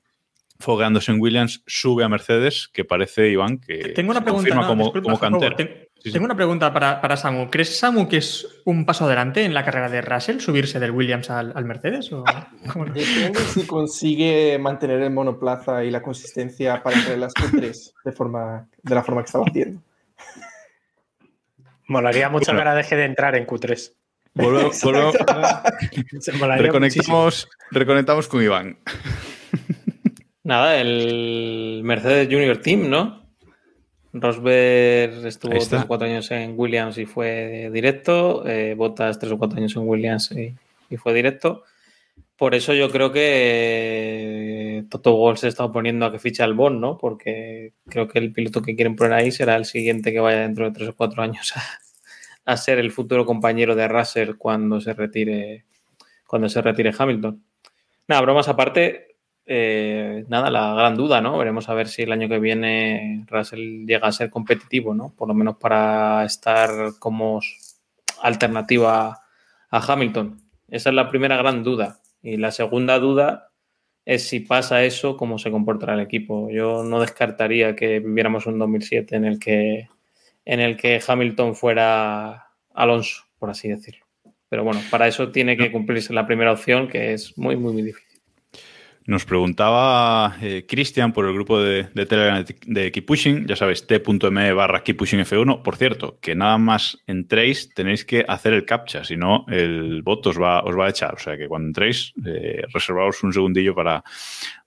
[0.60, 4.50] fogueándose en Williams, sube a Mercedes, que parece, Iván, que Tengo una se pregunta.
[4.50, 5.56] confirma no, como, disculpa, como cantera.
[6.02, 6.12] Sí, sí.
[6.14, 7.50] Tengo una pregunta para, para Samu.
[7.50, 11.28] ¿Crees, Samu, que es un paso adelante en la carrera de Russell subirse del Williams
[11.28, 12.10] al, al Mercedes?
[12.12, 12.24] ¿o
[12.94, 18.12] Depende si consigue mantener el monoplaza y la consistencia para entrar en las Q3 de,
[18.12, 19.82] forma, de la forma que estaba haciendo.
[21.88, 22.58] Molaría mucho Bueno.
[22.62, 23.92] que ahora deje de entrar en Q3.
[24.34, 25.16] Volvemos- volvemos-
[26.20, 27.26] Se molaría muchísimo.
[27.26, 28.78] reconectamos, reconectamos con Iván.
[30.44, 33.19] Nada, el Mercedes Junior Team, ¿no?
[34.12, 38.46] Rosberg estuvo tres o cuatro años en Williams y fue directo.
[38.46, 40.54] Eh, Bottas tres o cuatro años en Williams y,
[40.88, 41.64] y fue directo.
[42.36, 46.54] Por eso yo creo que que Toto Wolff se está oponiendo a que fiche al
[46.54, 46.98] Bond, ¿no?
[46.98, 50.64] Porque creo que el piloto que quieren poner ahí será el siguiente que vaya dentro
[50.64, 54.92] de tres o cuatro años a, a ser el futuro compañero de Russell cuando se
[54.94, 55.64] retire,
[56.26, 57.42] cuando se retire Hamilton.
[58.08, 59.09] Nada, bromas aparte,
[59.46, 61.38] eh, nada, la gran duda, ¿no?
[61.38, 65.12] Veremos a ver si el año que viene Russell llega a ser competitivo, ¿no?
[65.16, 67.40] Por lo menos para estar como
[68.22, 69.22] alternativa
[69.70, 70.40] a Hamilton.
[70.68, 72.00] Esa es la primera gran duda.
[72.22, 73.50] Y la segunda duda
[74.04, 76.50] es si pasa eso, cómo se comportará el equipo.
[76.50, 79.88] Yo no descartaría que viviéramos un 2007 en el que,
[80.44, 84.06] en el que Hamilton fuera Alonso, por así decirlo.
[84.48, 87.82] Pero bueno, para eso tiene que cumplirse la primera opción, que es muy, muy, muy
[87.82, 88.09] difícil.
[89.06, 94.52] Nos preguntaba eh, Cristian por el grupo de, Telegram de Keep Pushing, ya sabéis, t.me
[94.52, 95.62] barra Keep Pushing F1.
[95.62, 100.26] Por cierto, que nada más entréis tenéis que hacer el captcha, si no el bot
[100.26, 101.14] os va, a echar.
[101.14, 104.04] O sea que cuando entréis, eh, reservaos un segundillo para,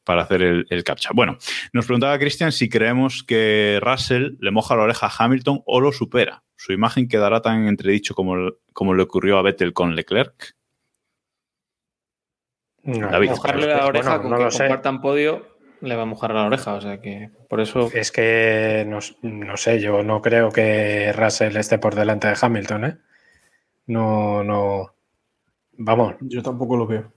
[0.05, 1.11] hacer el, el captcha.
[1.13, 1.37] Bueno,
[1.71, 5.91] nos preguntaba Cristian si creemos que Russell le moja la oreja a Hamilton o lo
[5.91, 6.43] supera.
[6.55, 10.55] ¿Su imagen quedará tan entredicho como, como le ocurrió a Vettel con Leclerc?
[12.83, 15.53] No, David, mojarle la oreja bueno, con no que compartan podio
[15.83, 17.89] le va a mojar la oreja, o sea que por eso...
[17.93, 22.85] Es que no, no, sé, yo no creo que Russell esté por delante de Hamilton,
[22.85, 22.97] ¿eh?
[23.87, 24.93] No, no...
[25.73, 26.15] Vamos.
[26.21, 27.11] Yo tampoco lo veo.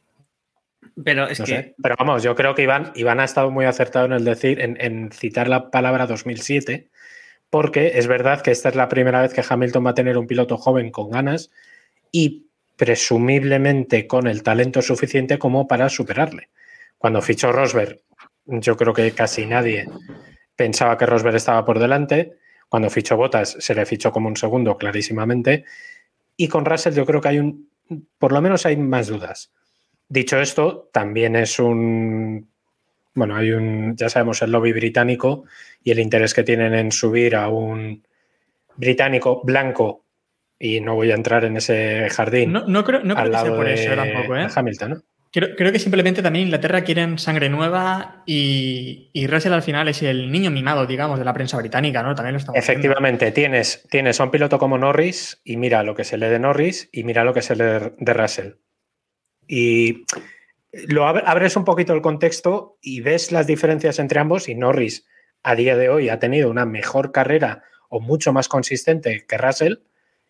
[1.04, 1.52] Pero es no que...
[1.52, 1.74] Sé.
[1.80, 4.76] Pero vamos, yo creo que Iván, Iván ha estado muy acertado en el decir, en,
[4.80, 6.90] en citar la palabra 2007,
[7.50, 10.26] porque es verdad que esta es la primera vez que Hamilton va a tener un
[10.26, 11.52] piloto joven con ganas
[12.10, 12.45] y
[12.76, 16.50] presumiblemente con el talento suficiente como para superarle.
[16.98, 18.00] Cuando fichó Rosberg,
[18.44, 19.86] yo creo que casi nadie
[20.54, 22.36] pensaba que Rosberg estaba por delante.
[22.68, 25.64] Cuando fichó Bottas, se le fichó como un segundo, clarísimamente.
[26.36, 27.70] Y con Russell, yo creo que hay un.
[28.18, 29.52] Por lo menos hay más dudas.
[30.08, 32.50] Dicho esto, también es un.
[33.14, 33.96] Bueno, hay un.
[33.96, 35.44] Ya sabemos el lobby británico
[35.82, 38.04] y el interés que tienen en subir a un
[38.76, 40.05] británico blanco
[40.58, 42.52] y no voy a entrar en ese jardín.
[42.52, 44.48] No, no creo, no creo que sea por eso tampoco, ¿eh?
[44.54, 45.02] Hamilton, ¿no?
[45.32, 50.02] Creo, creo, que simplemente también Inglaterra quieren sangre nueva y, y, Russell al final es
[50.02, 52.14] el niño mimado, digamos, de la prensa británica, ¿no?
[52.14, 56.04] También lo estamos Efectivamente, tienes, tienes a un piloto como Norris y mira lo que
[56.04, 58.52] se lee de Norris y mira lo que se lee de Russell.
[59.46, 60.04] Y
[60.88, 65.06] lo abres un poquito el contexto y ves las diferencias entre ambos y Norris
[65.42, 69.74] a día de hoy ha tenido una mejor carrera o mucho más consistente que Russell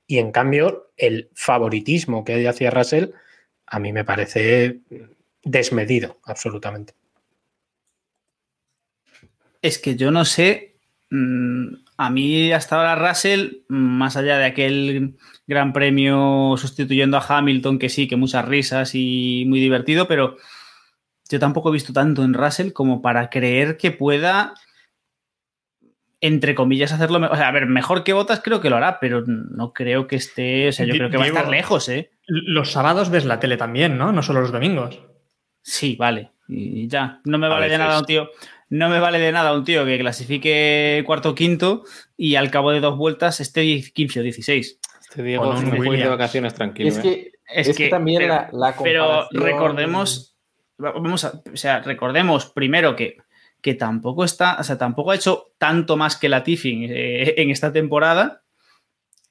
[0.07, 3.11] y en cambio, el favoritismo que hay hacia Russell
[3.67, 4.81] a mí me parece
[5.43, 6.95] desmedido, absolutamente.
[9.63, 10.77] Es que yo no sé.
[11.11, 17.79] mm, A mí hasta ahora Russell, más allá de aquel gran premio sustituyendo a Hamilton,
[17.79, 20.37] que sí, que muchas risas y muy divertido, pero
[21.29, 24.55] yo tampoco he visto tanto en Russell como para creer que pueda
[26.21, 27.37] entre comillas, hacerlo mejor.
[27.37, 30.17] O sea, a ver, mejor que Botas creo que lo hará, pero no creo que
[30.17, 30.69] esté.
[30.69, 32.11] O sea, yo creo que va a estar lejos, ¿eh?
[32.27, 34.13] Los sábados ves la tele también, ¿no?
[34.13, 35.01] No solo los domingos.
[35.63, 36.31] Sí, vale.
[36.49, 37.21] Y ya.
[37.25, 38.31] No me vale de nada un tío.
[38.69, 41.85] No me vale de nada un tío que clasifique cuarto o quinto
[42.17, 44.81] y al cabo de dos vueltas esté 15 o 16.
[45.01, 46.89] Este Diego no de vacaciones tranquilo.
[46.89, 47.33] Es que, ¿eh?
[47.49, 50.37] es, es que, que también pero, la, la Pero recordemos.
[50.79, 53.17] Vamos a, o sea, recordemos primero que
[53.67, 57.73] que tampoco está, o sea, tampoco ha hecho tanto más que Latifi eh, en esta
[57.73, 58.45] temporada.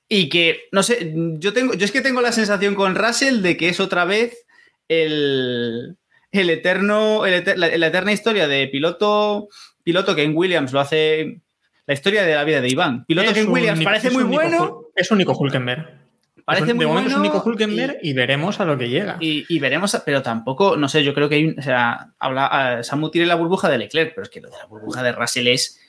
[0.09, 3.55] Y que, no sé, yo tengo, yo es que tengo la sensación con Russell de
[3.55, 4.45] que es otra vez
[4.89, 5.95] el,
[6.33, 9.47] el eterno, el eter, la, la, eterna historia de piloto,
[9.83, 11.39] piloto que en Williams lo hace,
[11.88, 13.05] la historia de la vida de Iván.
[13.05, 14.81] Piloto es que en Williams un, parece muy bueno.
[14.97, 16.05] Es un Nico Hulkenberg.
[16.46, 18.88] Parece de muy momento bueno es un Nico Hulkenberg y, y, veremos a lo que
[18.88, 19.18] llega.
[19.20, 22.84] Y, y, veremos, pero tampoco, no sé, yo creo que hay, o sea, habla, uh,
[22.84, 25.48] Samu tiene la burbuja de Leclerc, pero es que lo de la burbuja de Russell
[25.48, 25.82] es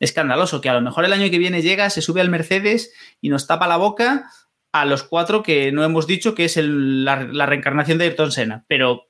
[0.00, 2.92] escandaloso, que a lo mejor el año que viene llega, se sube al Mercedes
[3.22, 4.30] y nos tapa la boca
[4.72, 8.32] a los cuatro que no hemos dicho que es el, la, la, reencarnación de Ayrton
[8.32, 9.06] Senna, pero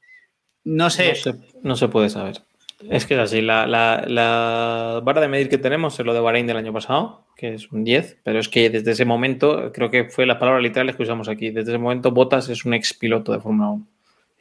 [0.65, 1.09] no sé.
[1.09, 2.43] No se, no se puede saber.
[2.91, 6.21] Es que es así, la, la, la, vara de medir que tenemos es lo de
[6.21, 9.91] Bahrein del año pasado, que es un 10, pero es que desde ese momento, creo
[9.91, 12.95] que fue las palabras literales que usamos aquí, desde ese momento Bottas es un ex
[12.95, 13.87] piloto de Fórmula 1.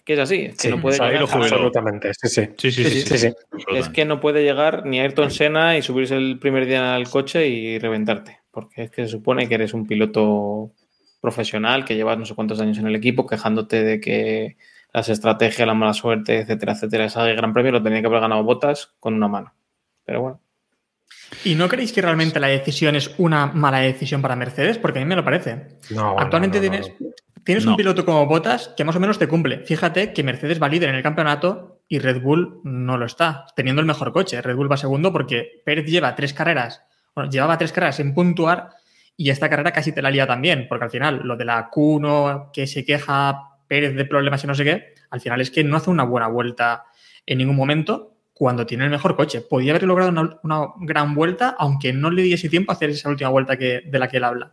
[0.03, 1.23] Que es así, es que sí, no puede llegar.
[1.23, 2.49] Absolutamente, sí sí.
[2.57, 3.33] Sí, sí, sí, sí,
[3.75, 7.47] Es que no puede llegar ni Ayrton Senna y subirse el primer día al coche
[7.47, 10.71] y reventarte, porque es que se supone que eres un piloto
[11.21, 14.57] profesional, que llevas no sé cuántos años en el equipo, quejándote de que
[14.91, 17.05] las estrategias, la mala suerte, etcétera, etcétera.
[17.05, 19.53] Ese gran premio lo tenía que haber ganado Botas con una mano.
[20.03, 20.39] Pero bueno.
[21.43, 24.77] ¿Y no creéis que realmente la decisión es una mala decisión para Mercedes?
[24.77, 25.77] Porque a mí me lo parece.
[25.89, 26.91] No, Actualmente no, no, tienes,
[27.43, 29.59] tienes un piloto como Botas que más o menos te cumple.
[29.59, 33.81] Fíjate que Mercedes va líder en el campeonato y Red Bull no lo está, teniendo
[33.81, 34.41] el mejor coche.
[34.41, 36.83] Red Bull va segundo porque Pérez lleva tres carreras,
[37.15, 38.69] bueno, llevaba tres carreras en puntuar
[39.17, 42.51] y esta carrera casi te la lía también, porque al final lo de la Q1
[42.53, 45.77] que se queja Pérez de problemas y no sé qué, al final es que no
[45.77, 46.85] hace una buena vuelta
[47.25, 48.10] en ningún momento
[48.41, 49.41] cuando tiene el mejor coche.
[49.41, 53.07] Podía haber logrado una, una gran vuelta, aunque no le diese tiempo a hacer esa
[53.07, 54.51] última vuelta que, de la que él habla.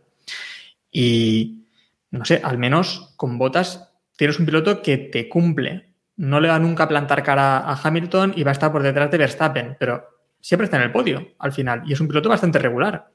[0.91, 1.65] Y
[2.11, 6.59] no sé, al menos con botas tienes un piloto que te cumple no le va
[6.59, 10.05] nunca a plantar cara a Hamilton y va a estar por detrás de Verstappen, pero
[10.39, 13.09] siempre está en el podio al final y es un piloto bastante regular.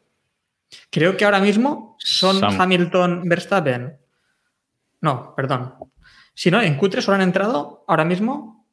[0.90, 2.60] Creo que ahora mismo son Sam.
[2.60, 3.96] Hamilton, Verstappen.
[5.02, 5.74] No, perdón.
[6.34, 8.66] Si no, en Q3 solo han entrado ahora mismo.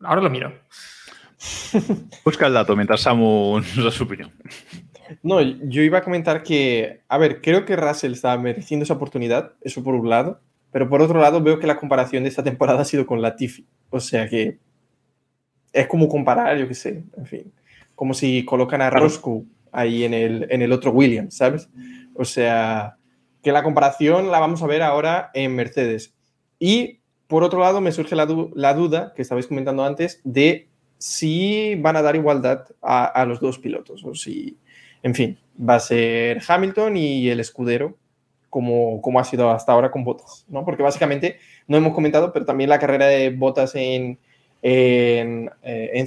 [0.00, 0.62] Ahora lo miro.
[2.24, 4.30] Busca el dato mientras Samu nos da su opinión.
[5.22, 9.52] No, yo iba a comentar que, a ver, creo que Russell está mereciendo esa oportunidad,
[9.60, 12.82] eso por un lado, pero por otro lado veo que la comparación de esta temporada
[12.82, 14.58] ha sido con Latifi, o sea que
[15.72, 17.52] es como comparar, yo qué sé, en fin,
[17.94, 21.68] como si colocan a Roscoe ahí en el, en el otro Williams, ¿sabes?
[22.14, 22.96] O sea,
[23.42, 26.14] que la comparación la vamos a ver ahora en Mercedes.
[26.58, 30.68] Y por otro lado me surge la, du- la duda que estabais comentando antes de
[31.00, 34.58] si van a dar igualdad a, los dos pilotos o si,
[35.02, 37.96] en fin, va a ser Hamilton y el escudero
[38.50, 40.62] como, como ha sido hasta ahora con Bottas, ¿no?
[40.62, 44.18] Porque básicamente, no hemos comentado, pero también la carrera de Bottas en,
[44.60, 46.06] en, eh, en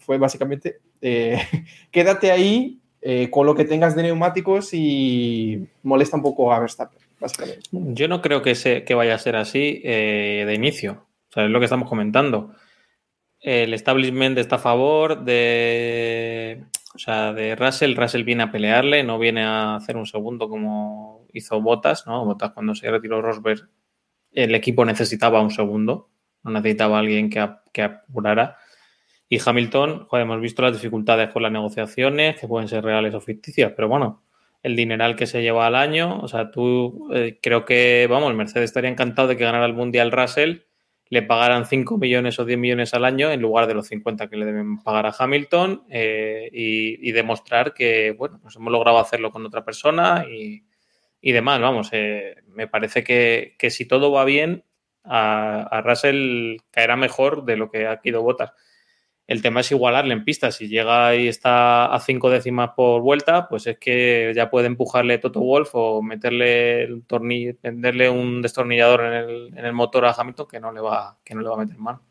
[0.00, 1.40] fue básicamente, eh,
[1.90, 7.00] quédate ahí eh, con lo que tengas de neumáticos y molesta un poco a Verstappen,
[7.18, 7.62] básicamente.
[7.70, 11.06] Yo no creo que, se, que vaya a ser así de inicio.
[11.34, 12.54] O lo que estamos comentando.
[13.46, 16.64] El establishment está a favor de,
[16.96, 17.94] o sea, de Russell.
[17.94, 22.24] Russell viene a pelearle, no viene a hacer un segundo como hizo Bottas, ¿no?
[22.24, 23.68] Bottas cuando se retiró Rosberg,
[24.32, 26.10] el equipo necesitaba un segundo,
[26.42, 28.56] no necesitaba alguien que, que apurara.
[29.28, 33.20] Y Hamilton, joder, hemos visto las dificultades con las negociaciones, que pueden ser reales o
[33.20, 34.24] ficticias, pero bueno,
[34.64, 38.36] el dineral que se lleva al año, o sea, tú eh, creo que, vamos, el
[38.36, 40.62] Mercedes estaría encantado de que ganara el Mundial Russell,
[41.08, 44.36] le pagaran 5 millones o 10 millones al año en lugar de los 50 que
[44.36, 49.46] le deben pagar a Hamilton eh, y, demostrar que, bueno, pues hemos logrado hacerlo con
[49.46, 50.64] otra persona y,
[51.20, 54.64] y demás, vamos, eh, me parece que, que si todo va bien,
[55.04, 58.52] a, a Russell caerá mejor de lo que ha ido Botas.
[59.26, 60.52] El tema es igualarle en pista.
[60.52, 65.18] Si llega y está a cinco décimas por vuelta, pues es que ya puede empujarle
[65.18, 70.12] Toto Wolf o meterle el tornillo, venderle un destornillador en el, en el motor a
[70.12, 72.02] Hamilton que no le va, que no le va a meter mano.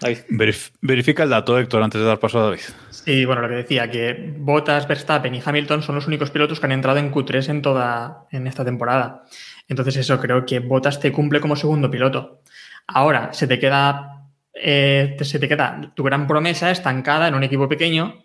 [0.00, 0.18] David.
[0.30, 2.60] Verif- verifica el dato, Héctor, antes de dar paso a David.
[2.90, 6.66] Sí, bueno, lo que decía, que Bottas, Verstappen y Hamilton son los únicos pilotos que
[6.66, 9.24] han entrado en Q3 en toda en esta temporada.
[9.68, 12.42] Entonces, eso creo que Bottas te cumple como segundo piloto.
[12.86, 14.15] Ahora, se te queda,
[14.56, 18.22] eh, te- se te queda tu gran promesa estancada en un equipo pequeño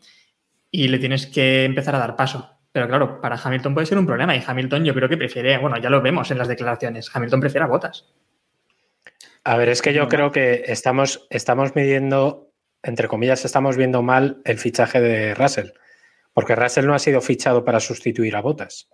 [0.70, 2.50] y le tienes que empezar a dar paso.
[2.72, 5.78] Pero claro, para Hamilton puede ser un problema y Hamilton yo creo que prefiere, bueno,
[5.78, 8.06] ya lo vemos en las declaraciones, Hamilton prefiere a Bottas.
[9.44, 12.52] A ver, es que yo creo que estamos, estamos midiendo,
[12.84, 15.70] entre comillas, estamos viendo mal el fichaje de Russell.
[16.34, 18.88] Porque Russell no ha sido fichado para sustituir a Bottas.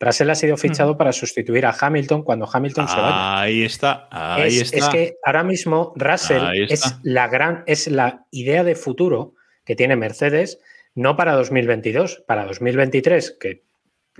[0.00, 3.40] Russell ha sido fichado para sustituir a Hamilton cuando Hamilton se vaya.
[3.40, 4.86] Ahí está, ahí es, está.
[4.86, 9.34] es que ahora mismo Russell es la gran, es la idea de futuro
[9.64, 10.58] que tiene Mercedes,
[10.94, 13.64] no para 2022, para 2023, que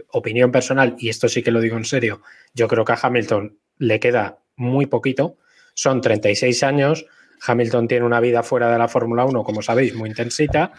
[0.08, 2.22] opinión personal, y esto sí que lo digo en serio,
[2.54, 5.38] yo creo que a Hamilton le queda muy poquito,
[5.74, 7.06] son 36 años,
[7.46, 10.72] Hamilton tiene una vida fuera de la Fórmula 1, como sabéis, muy intensita,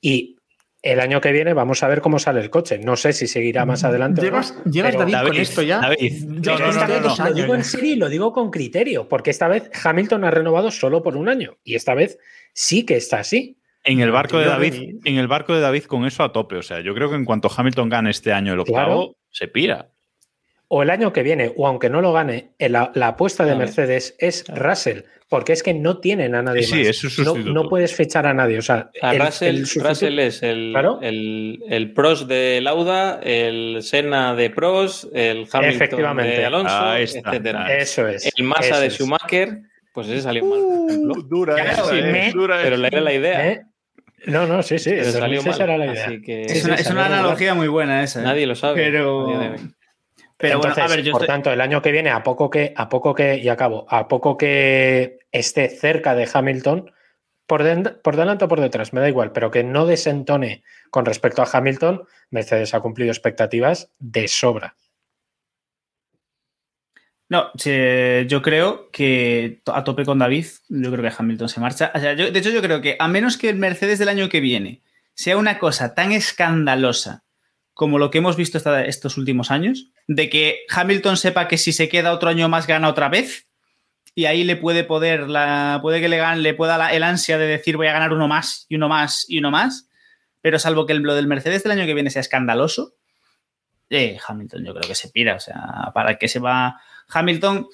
[0.00, 0.37] y
[0.82, 2.78] el año que viene vamos a ver cómo sale el coche.
[2.78, 4.20] No sé si seguirá más adelante.
[4.20, 5.80] o no, Llevas, David, con esto ya.
[5.80, 9.48] David, no, no, vez lo digo en serio y lo digo con criterio, porque esta
[9.48, 12.18] vez Hamilton ha renovado solo por un año y esta vez
[12.52, 13.56] sí que está así.
[13.84, 14.96] En el barco de David, David.
[15.04, 16.56] en el barco de David con eso a tope.
[16.56, 18.76] O sea, yo creo que en cuanto Hamilton gane este año el octavo,
[19.06, 19.16] Claro.
[19.30, 19.90] se pira.
[20.70, 23.58] O el año que viene, o aunque no lo gane, la, la apuesta de Claro.
[23.60, 25.00] Mercedes es Russell,
[25.30, 26.86] porque es que no tienen a nadie Sí, sí, más.
[26.88, 28.58] es su no, no puedes fichar a nadie.
[28.58, 30.98] O sea, A el- Russell, el Russell es el, Claro.
[31.00, 36.36] el, el pros de Lauda, el Senna de pros, el Hamilton Efectivamente.
[36.38, 37.74] de Alonso, etcétera.
[37.74, 38.30] Eso es.
[38.36, 38.94] El Massa de es.
[38.96, 39.60] Schumacher,
[39.94, 41.14] pues ese salió mal, por ejemplo.
[41.28, 43.48] dura Ya, esa, eh, me- dura Pero era la idea.
[43.48, 43.62] ¿Eh?
[44.26, 44.90] No, no, sí, sí.
[44.90, 45.60] Pero salió 2006 mal.
[45.62, 46.06] era la idea.
[46.08, 48.20] Así que Es una, sí, es una salió analogía muy buena esa.
[48.20, 48.24] ¿eh?
[48.24, 48.82] nadie lo sabe.
[48.82, 49.26] Pero-
[50.38, 52.48] Pero bueno, Entonces, a ver, yo por estoy- tanto, el año que viene, a poco
[52.48, 56.92] que, a poco que, y acabo, a poco que esté cerca de Hamilton,
[57.46, 61.48] por, delante o por detrás, me da igual, pero que no desentone con respecto a
[61.52, 64.76] Hamilton, Mercedes ha cumplido expectativas de sobra.
[67.30, 67.70] No, sí,
[68.26, 71.92] yo creo que a tope con David, yo creo que Hamilton se marcha.
[71.94, 74.28] O sea, yo- de hecho, yo creo que a menos que el Mercedes del año
[74.30, 74.82] que viene
[75.14, 77.24] sea una cosa tan escandalosa
[77.74, 81.72] como lo que hemos visto esta- estos últimos años, de que Hamilton sepa que si
[81.72, 83.46] se queda otro año más gana otra vez,
[84.14, 87.38] y ahí le puede poder, la, puede que le, gan- le pueda la- el ansia
[87.38, 89.88] de decir voy a ganar uno más y uno más y uno más,
[90.40, 92.94] pero salvo que el, lo del Mercedes del año que viene sea escandaloso,
[93.90, 97.68] eh, Hamilton yo creo que se pira, o sea, para que se va Hamilton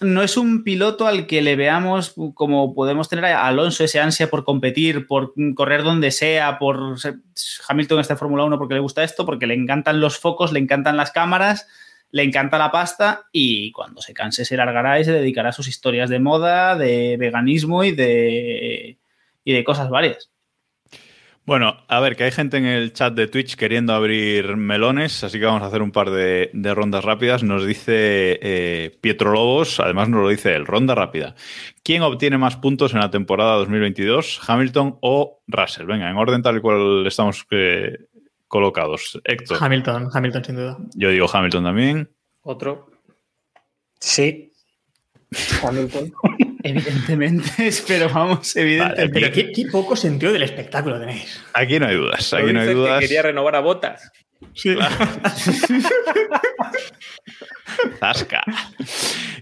[0.00, 4.30] no es un piloto al que le veamos como podemos tener a Alonso ese ansia
[4.30, 6.96] por competir, por correr donde sea, por
[7.68, 10.58] Hamilton está en Fórmula 1 porque le gusta esto, porque le encantan los focos, le
[10.58, 11.68] encantan las cámaras,
[12.10, 15.68] le encanta la pasta y cuando se canse se largará y se dedicará a sus
[15.68, 18.98] historias de moda, de veganismo y de
[19.44, 20.30] y de cosas varias.
[21.50, 25.40] Bueno, a ver, que hay gente en el chat de Twitch queriendo abrir melones, así
[25.40, 27.42] que vamos a hacer un par de, de rondas rápidas.
[27.42, 31.34] Nos dice eh, Pietro Lobos, además nos lo dice él, ronda rápida.
[31.82, 35.86] ¿Quién obtiene más puntos en la temporada 2022, Hamilton o Russell?
[35.86, 37.98] Venga, en orden tal y cual estamos eh,
[38.46, 39.20] colocados.
[39.24, 40.78] Héctor, Hamilton, Hamilton sin duda.
[40.94, 42.10] yo digo Hamilton también.
[42.42, 42.90] Otro.
[43.98, 44.52] Sí.
[45.64, 46.12] Hamilton.
[46.62, 49.20] Evidentemente, pero vamos, evidentemente.
[49.20, 51.40] Pero qué, qué poco sentido del espectáculo tenéis.
[51.54, 53.00] Aquí no hay dudas, aquí no hay que dudas.
[53.00, 54.10] quería renovar a botas.
[54.54, 54.76] Sí.
[57.98, 58.42] Zasca.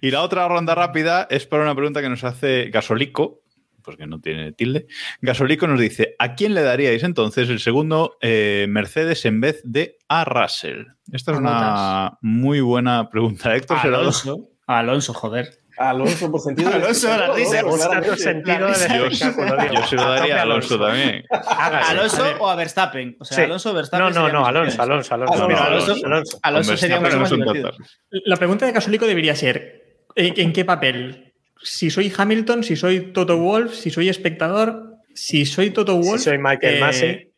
[0.00, 3.42] Y la otra ronda rápida es para una pregunta que nos hace Gasolico,
[3.82, 4.86] porque no tiene tilde.
[5.20, 9.96] Gasolico nos dice: ¿A quién le daríais entonces el segundo eh, Mercedes en vez de
[10.08, 10.86] a Russell?
[11.12, 13.78] Esta es A una muy buena pregunta, Héctor.
[13.78, 15.57] Alonso, Alonso, joder.
[15.79, 16.70] Alonso por sentido.
[16.72, 17.61] Alonso, la espectáculo, risa.
[17.62, 18.16] Claramente.
[18.16, 19.72] sentido risa.
[19.72, 21.24] Yo, se lo daría a Alonso también.
[21.31, 23.16] ¿Alonso o a Verstappen?
[23.20, 23.43] O sea, Sí.
[23.45, 24.12] Alonso o Verstappen.
[24.12, 24.83] No, no, no, Alonso.
[24.83, 25.35] Alonso, Alonso.
[25.45, 25.62] Alonso.
[25.64, 26.39] Alonso, Alonso.
[26.43, 27.72] Alonso sería mucho más divertido.
[28.11, 31.33] La pregunta de Casolico debería ser: ¿en, en qué papel?
[31.62, 36.18] Si soy Hamilton, si soy Toto Wolf, si soy espectador, si soy Toto Wolf.
[36.18, 37.33] Si soy Michael eh, Massey.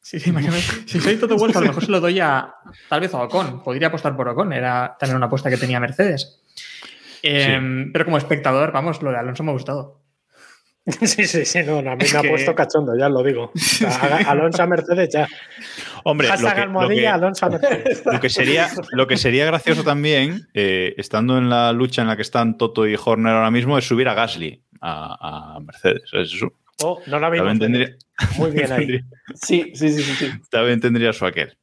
[0.00, 0.84] Si, sí, Michael Massey.
[0.86, 2.54] Si soy Toto Wolf, a lo mejor se lo doy a
[2.88, 3.62] tal vez a Ocon.
[3.62, 6.40] Podría apostar por Ocon, era también una apuesta que tenía Mercedes.
[7.22, 7.60] Eh,
[7.92, 10.00] Pero como espectador, vamos, lo de Alonso me ha gustado.
[11.02, 13.52] Sí, sí, sí, no, no, a mí Es me ha puesto cachondo, ya lo digo.
[13.54, 15.28] O sea, haga- Alonso a Mercedes ya.
[16.02, 18.02] Hombre, lo que, lo almohadilla, que- Alonso a Mercedes.
[18.12, 22.16] Lo que sería, lo que sería gracioso también, eh, estando en la lucha en la
[22.16, 26.02] que están Toto y Horner ahora mismo, es subir a Gasly a, a Mercedes.
[26.12, 26.52] Eso
[26.82, 27.46] Oh, no la vimos.
[27.46, 27.96] también tendría,
[28.38, 29.00] Muy bien ahí.
[29.34, 30.02] sí, sí, sí.
[30.02, 30.32] sí.
[30.50, 31.56] también tendría su aquel.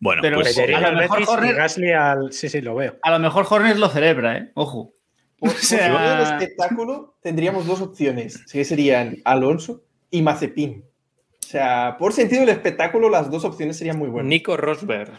[0.00, 2.32] Bueno, Pero pues, a lo al mejor Betis y Horner- Gasly al.
[2.32, 2.96] Sí, sí, lo veo.
[3.02, 4.50] A lo mejor Horner lo celebra, ¿eh?
[4.54, 4.92] Ojo.
[5.38, 10.84] Por, O sea- sentido del espectáculo tendríamos dos opciones, que serían Alonso y Mazepin.
[10.84, 14.28] O sea, por sentido del espectáculo, las dos opciones serían muy buenas.
[14.28, 15.12] Nico Rosberg.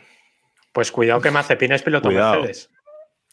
[0.72, 2.36] Pues cuidado que Mazepin es piloto Cuidado.
[2.42, 2.70] Mercedes.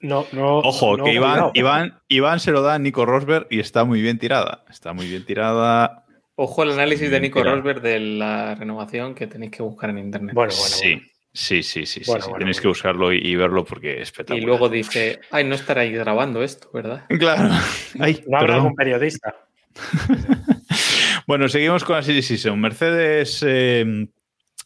[0.02, 0.58] No, no.
[0.60, 1.50] ojo, no, que Iván, cuidado.
[1.54, 4.64] Iván, Iván se lo da a Nico Rosberg y está muy bien tirada.
[4.70, 6.04] Está muy bien tirada.
[6.36, 7.42] Ojo el análisis de Nico.
[7.44, 10.34] Rosberg de la renovación que tenéis que buscar en internet.
[10.34, 11.09] Bueno, bueno, sí, bueno.
[11.32, 12.30] Sí, sí, sí, sí, Bueno, sí.
[12.30, 12.62] bueno, Tenéis bueno.
[12.62, 14.46] que buscarlo y, y verlo porque es y espectacular.
[14.46, 17.04] luego dice, ay, no estaréis grabando esto, ¿verdad?
[17.18, 17.50] Claro.
[18.00, 19.34] Ay, No habrá algún periodista.
[21.26, 22.60] Bueno, seguimos con la Series Season.
[22.60, 24.08] Mercedes, eh,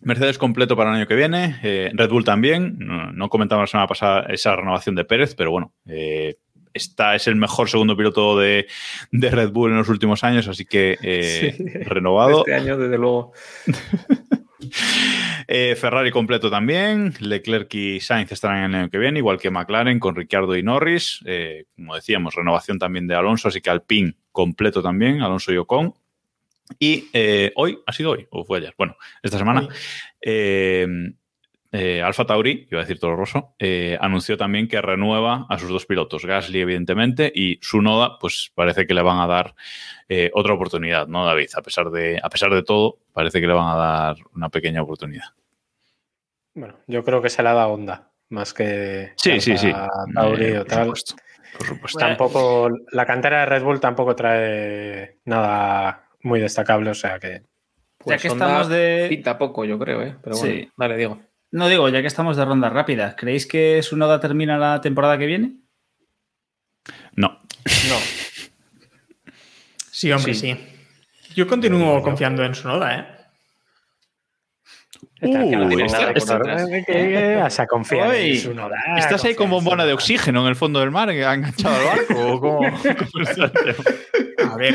[0.00, 1.58] Mercedes completo para el año que viene.
[1.62, 2.76] eh, Red Bull también.
[2.78, 6.36] No, no comentamos la semana pasada esa renovación de Pérez, pero bueno, eh,
[6.72, 8.66] esta es el mejor segundo piloto de,
[9.10, 11.64] de Red Bull en los últimos años, así que eh, Sí.
[11.84, 12.38] renovado.
[12.38, 13.32] Este año, desde luego.
[15.46, 17.14] Eh, Ferrari completo también.
[17.20, 21.20] Leclerc y Sainz estarán el año que viene, igual que McLaren con Ricciardo y Norris.
[21.24, 25.94] Eh, como decíamos, renovación también de Alonso, así que Alpine completo también, Alonso y Ocon.
[26.78, 28.74] Y eh, hoy, ¿ha sido hoy o fue ayer?
[28.76, 29.68] Bueno, esta semana.
[31.76, 35.68] Eh, Alfa Tauri, iba a decir Toro Rosso, eh, anunció también que renueva a sus
[35.70, 39.54] dos pilotos, Gasly, evidentemente, y Sunoda, pues parece que le van a dar
[40.08, 41.48] eh, otra oportunidad, ¿no, David?
[41.56, 44.82] A pesar, de, a pesar de todo, parece que le van a dar una pequeña
[44.82, 45.26] oportunidad.
[46.54, 49.12] Bueno, yo creo que se la da onda, más que.
[49.16, 49.72] Sí, sí, sí.
[50.14, 50.84] Tauri Eh, o por tal.
[50.84, 51.14] supuesto.
[51.58, 51.98] Por supuesto.
[51.98, 52.70] Tampoco.
[52.92, 57.42] La cantera de Red Bull tampoco trae nada muy destacable, o sea que.
[57.98, 59.06] Pues ya que Honda estamos de.
[59.08, 60.16] Pinta poco, yo creo, ¿eh?
[60.22, 60.70] Pero bueno, Sí.
[60.76, 61.18] dale, Diego.
[61.54, 65.16] No digo, ya que estamos de rondas rápidas, ¿creéis que su noda termina la temporada
[65.16, 65.54] que viene?
[67.14, 67.28] No.
[67.28, 67.96] No.
[69.88, 70.52] Sí, hombre, Sí.
[70.52, 70.58] sí.
[71.36, 73.06] Yo continúo confiando en su noda, ¿eh?
[75.20, 75.28] no
[78.66, 78.98] Uh.
[78.98, 81.84] ¿Estás ahí con bombona de oxígeno en el fondo del mar que ha enganchado al
[81.84, 82.62] barco?
[84.52, 84.74] A ver,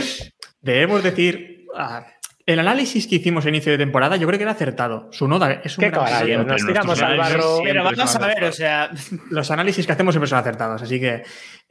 [0.61, 1.65] debemos decir.
[1.75, 2.07] ah,
[2.49, 5.07] el análisis que hicimos a inicio de temporada, yo creo que era acertado.
[5.11, 7.59] Su noda es un Qué gran caballo, nos tiramos al barro.
[7.63, 8.89] Pero vamos a ver, o sea,
[9.29, 10.81] Los análisis que hacemos siempre son acertados.
[10.81, 11.21] Así que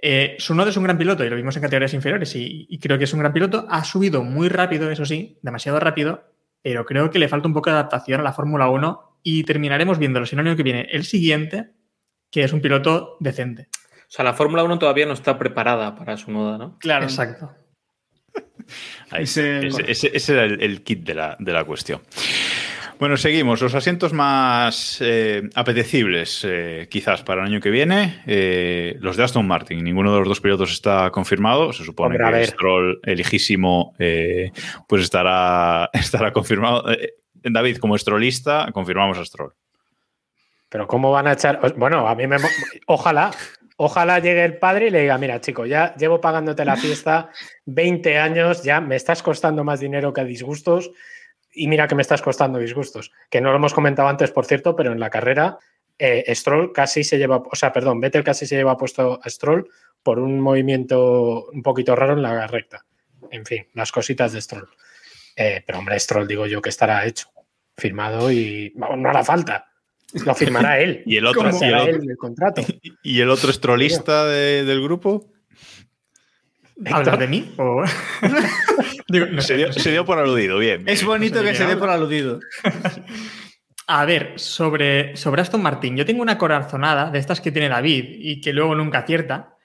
[0.01, 2.97] eh, Sunoda es un gran piloto y lo vimos en categorías inferiores y, y creo
[2.97, 3.66] que es un gran piloto.
[3.68, 7.70] Ha subido muy rápido, eso sí, demasiado rápido, pero creo que le falta un poco
[7.70, 11.72] de adaptación a la Fórmula 1 y terminaremos viendo el año que viene el siguiente,
[12.31, 13.68] que es un piloto decente.
[13.72, 16.79] O sea, la Fórmula 1 todavía no está preparada para su noda, ¿no?
[16.79, 17.05] claro.
[17.05, 17.51] Exacto.
[19.11, 22.01] Ahí, Ese- ese, ese- ese era el, el kit de la, de la cuestión.
[22.99, 23.63] Bueno, seguimos.
[23.63, 29.23] Los asientos más eh, apetecibles, eh, quizás para el año que viene, eh, los de
[29.23, 29.85] Aston Martin.
[29.85, 31.73] Ninguno de los dos pilotos está confirmado.
[31.73, 32.47] Se supone Hombre, que.
[32.49, 34.51] Stroll, el hijísimo, eh,
[34.89, 36.91] pues estará, estará confirmado.
[36.91, 39.53] Eh, David, como Strollista, confirmamos a Stroll.
[40.69, 41.61] Pero ¿cómo van a echar?
[41.77, 42.37] Bueno, a mí me...
[42.89, 43.31] Ojalá,
[43.81, 47.31] ojalá llegue el padre y le diga, mira, chico, ya llevo pagándote la fiesta
[47.66, 50.91] 20 años, ya me estás costando más dinero que disgustos
[51.53, 53.12] y mira que me estás costando disgustos.
[53.31, 55.59] Que no lo hemos comentado antes, por cierto, pero en la carrera
[55.97, 59.68] eh, Stroll casi se lleva, o sea, perdón, Vettel casi se lleva puesto a Stroll
[60.03, 62.85] por un movimiento un poquito raro en la recta.
[63.31, 64.68] En fin, las cositas de Stroll.
[65.37, 67.29] Eh, pero hombre, Stroll digo yo que estará hecho,
[67.76, 69.68] firmado y no hará falta.
[70.25, 71.03] Lo firmará él.
[71.07, 72.63] Y el otro, y el será otro, él el contrato.
[73.03, 75.31] y el otro Strollista de- del grupo
[76.87, 77.53] ¿Hablas de mí?
[77.57, 77.83] O-
[79.09, 80.59] Digo, no sé, se dio, se dio por aludido.
[80.59, 80.85] Bien.
[80.87, 82.39] Es bonito que se dé por aludido.
[83.89, 88.05] A ver, sobre, sobre Aston Martin, yo tengo una corazonada de estas que tiene David
[88.19, 89.57] y que luego nunca acierta,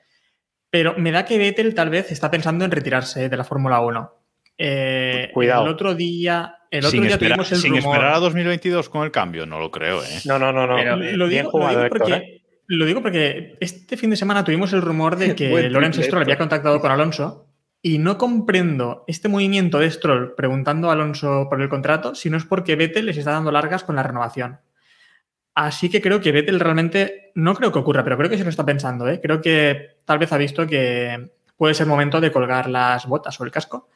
[0.70, 4.22] pero me da que Vettel tal vez está pensando en retirarse de la Fórmula 1.
[4.58, 5.66] Eh, Cuidado.
[5.66, 7.95] El otro día, el otro sin día esperar, tuvimos el sin rumor.
[7.95, 10.22] esperar a 2022 con el cambio, no lo creo, ¿eh?
[10.26, 10.76] No, no, no, no.
[10.76, 12.41] Pero, Eh, lo, digo, lo Héctor, porque, ¿eh?
[12.68, 16.38] lo digo porque este fin de semana tuvimos el rumor de que Lorenz Stroll había
[16.38, 17.47] contactado con Alonso
[17.82, 22.38] y no comprendo este movimiento de Stroll preguntando a Alonso por el contrato si no
[22.38, 24.60] es porque Vettel les está dando largas con la renovación.
[25.56, 28.49] Así que creo que Vettel realmente, no creo que ocurra, pero creo que se lo
[28.49, 29.08] está pensando.
[29.08, 29.20] ¿eh?
[29.22, 33.43] Creo que tal vez ha visto que puede ser momento de colgar las botas o
[33.43, 33.89] el casco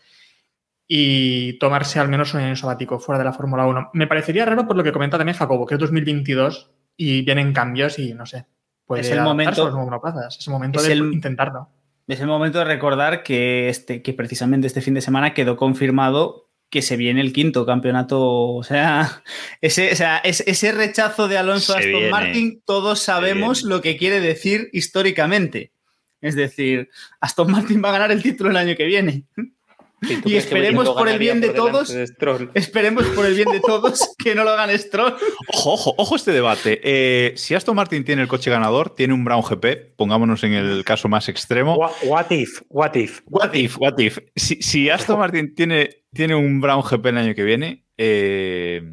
[0.87, 3.89] y tomarse al menos un año sabático fuera de la Fórmula 1.
[3.93, 7.99] Me parecería raro por lo que comenta también Jacobo, que es 2022 y vienen cambios
[7.99, 8.45] y no sé.
[8.85, 10.37] Puede Es el momento- a los monoplazas.
[10.39, 11.69] Es el momento es de el- intentarlo.
[12.07, 16.45] Es el momento de recordar que, este, que precisamente este fin de semana quedó confirmado
[16.69, 18.21] que se viene el quinto campeonato.
[18.55, 19.21] O sea,
[19.61, 22.09] ese, o sea, es- ese rechazo de Alonso a Aston viene.
[22.09, 25.73] Martin, todos sabemos lo que quiere decir históricamente.
[26.21, 29.25] Es decir, Aston Martin va a ganar el título el año que viene.
[30.01, 31.89] ¿Y, esperemos por el bien de todos.
[31.89, 32.05] de?
[32.53, 35.15] Esperemos por el bien de todos que no lo hagan Stroll.
[35.53, 36.79] Ojo, ojo, ojo este debate.
[36.83, 40.83] Eh, si Aston Martin tiene el coche ganador, tiene un Brown GP, pongámonos en el
[40.85, 41.75] caso más extremo.
[41.75, 42.61] What, what if?
[42.69, 43.21] What if?
[43.25, 44.19] What if, what if?
[44.35, 48.83] Si, si Aston Martin tiene, tiene un Brown GP el año que viene, eh,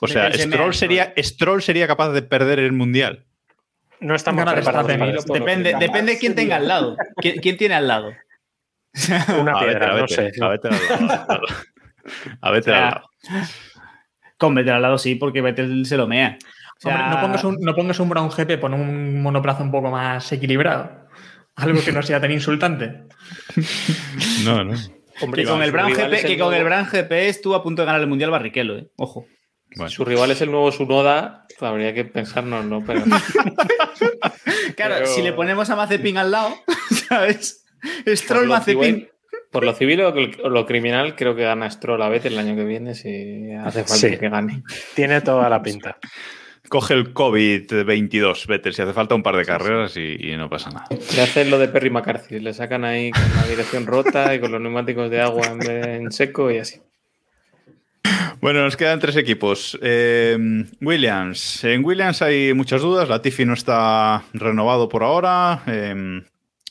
[0.00, 3.26] o sea, Stroll sería, Stroll sería capaz de perder el mundial.
[4.00, 5.28] No estamos Gana preparados Verstappen.
[5.28, 6.96] para Depende, depende de quién tenga al lado.
[7.16, 8.12] ¿Quién, quién tiene al lado?
[9.40, 10.32] Una A piedra, no sé.
[10.40, 11.40] A Vettel al lado.
[12.40, 13.10] A Vettel al lado.
[14.36, 16.38] Con Vettel al lado sí, porque Vettel se lo mea.
[16.78, 19.70] O sea, Hombre, no, pongas un, no pongas un Brown GP, pon un monoplaza un
[19.70, 21.08] poco más equilibrado.
[21.56, 23.02] Algo que no sea tan insultante.
[24.44, 24.74] No, no.
[25.20, 27.86] Hombre, que con, el Brown GP, que con el Brown GP estuvo a punto de
[27.86, 28.88] ganar el Mundial Barrichello, ¿eh?
[28.96, 29.26] Ojo.
[29.76, 29.90] Bueno.
[29.90, 32.82] Su rival es el nuevo Sunoda, habría que pensarnos, ¿no?
[32.84, 33.02] Pero
[34.76, 36.56] Claro, Pero- si le ponemos a Mazepin al lado,
[37.08, 37.59] ¿sabes?
[38.06, 38.82] Stroll Mazepin.
[38.82, 39.08] civil-
[39.50, 42.54] por lo civil o lo, lo criminal, creo que gana Stroll a Vettel el año
[42.56, 44.16] que viene si hace falta Sí.
[44.16, 44.62] que gane.
[44.94, 45.98] Tiene toda la pinta.
[46.68, 50.70] Coge el COVID-22, Vettel, si hace falta un par de carreras y, y no pasa
[50.70, 50.86] nada.
[51.16, 54.52] Le hacen lo de Perry McCarthy, le sacan ahí con la dirección rota y con
[54.52, 56.80] los neumáticos de agua en, vez de en seco y así.
[58.40, 59.78] Bueno, nos quedan tres equipos.
[59.82, 60.38] Eh,
[60.80, 61.64] Williams.
[61.64, 63.08] En Williams hay muchas dudas.
[63.08, 65.62] Latifi no está renovado por ahora.
[65.66, 66.22] Eh,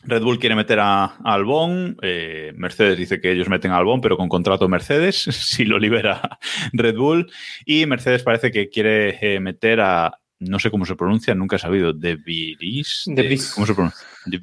[0.04, 1.98] Red Bull quiere meter a, a Albon.
[2.02, 6.40] Eh, Mercedes dice que ellos meten a Albon, pero con contrato Mercedes, si lo libera
[6.74, 7.32] Red Bull.
[7.66, 10.20] Y Mercedes parece que quiere eh, meter a.
[10.40, 11.92] No sé cómo se pronuncia, nunca he sabido.
[11.92, 12.16] De.
[12.16, 13.52] De Vries.
[13.54, 14.08] ¿Cómo se pronuncia?
[14.26, 14.38] De.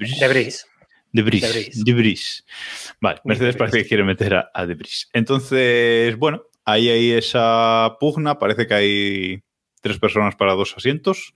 [1.13, 1.85] De Bris.
[1.85, 2.45] De Bris.
[3.01, 4.77] Vale, Mercedes de parece que quiere meter a, a De.
[5.15, 8.39] Entonces, bueno, ahí hay esa pugna.
[8.39, 9.43] Parece que hay
[9.81, 11.33] tres personas para dos asientos.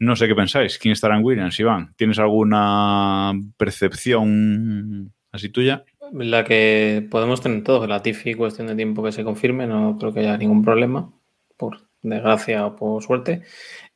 [0.00, 0.78] No sé qué pensáis.
[0.78, 1.94] ¿Quién estará en Williams, Iván?
[1.94, 5.84] ¿Tienes alguna percepción así tuya?
[6.12, 10.12] La que podemos tener todos, la Tiffy, cuestión de tiempo que se confirme, no creo
[10.12, 11.12] que haya ningún problema,
[11.58, 13.42] por desgracia o por suerte.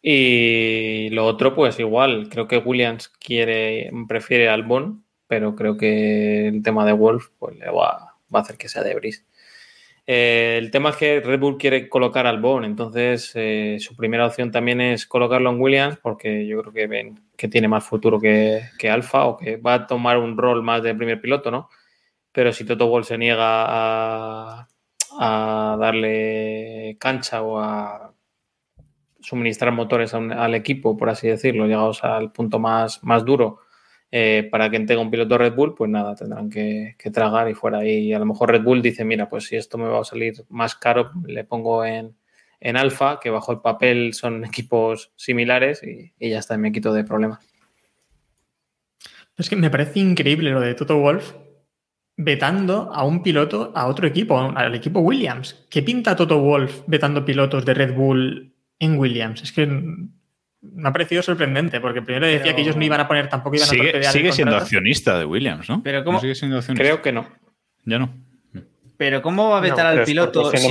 [0.02, 6.48] Y lo otro, pues igual, creo que Williams quiere, prefiere al Albon, pero creo que
[6.48, 9.24] el tema de Wolf pues, le va, va a hacer que sea de Bris.
[10.06, 14.26] Eh, el tema es que Red Bull quiere colocar al Albon, entonces eh, su primera
[14.26, 18.20] opción también es colocarlo en Williams, porque yo creo que ven que tiene más futuro
[18.20, 21.70] que, que Alfa o que va a tomar un rol más de primer piloto, ¿no?
[22.32, 24.68] Pero si Toto Wolff se niega a,
[25.78, 28.12] darle cancha o a
[29.20, 33.60] suministrar motores al equipo, por así decirlo, llegados al punto más, más duro,
[34.16, 37.84] eh, para que tenga un piloto Red Bull, pues nada, tendrán que, tragar y fuera.
[37.84, 40.44] Y a lo mejor Red Bull dice, mira, pues si esto me va a salir
[40.50, 42.14] más caro, le pongo en,
[42.60, 46.92] en Alfa, que bajo el papel son equipos similares y, y ya está, me quito
[46.92, 47.44] de problemas.
[49.36, 51.34] Es que me parece increíble lo de Toto Wolf
[52.16, 55.66] vetando a un piloto a otro equipo, al equipo Williams.
[55.68, 59.42] ¿Qué pinta Toto Wolf vetando pilotos de Red Bull en Williams?
[59.42, 59.66] Es que
[60.72, 63.56] me ha parecido sorprendente, porque primero decía Pero- que ellos no iban a poner, tampoco
[63.56, 65.82] iban a Sigue, torpedear el sigue siendo accionista de Williams, ¿no?
[65.82, 66.82] Pero ¿No ¿cómo- sigue siendo accionista?
[66.82, 67.28] Creo que no.
[67.84, 68.14] Ya no.
[68.96, 70.68] Pero ¿cómo va a vetar No, al piloto si,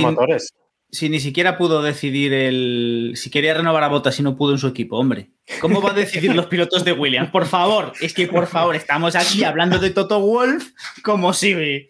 [0.90, 4.58] si ni siquiera pudo decidir el si quería renovar a Bottas y no pudo en
[4.58, 5.30] su equipo, hombre?
[5.60, 7.30] ¿Cómo va a decidir los pilotos de Williams?
[7.30, 10.70] Por favor, es que por favor, estamos aquí hablando de Toto Wolf
[11.02, 11.88] como si...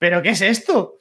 [0.00, 0.97] ¿Pero qué es esto?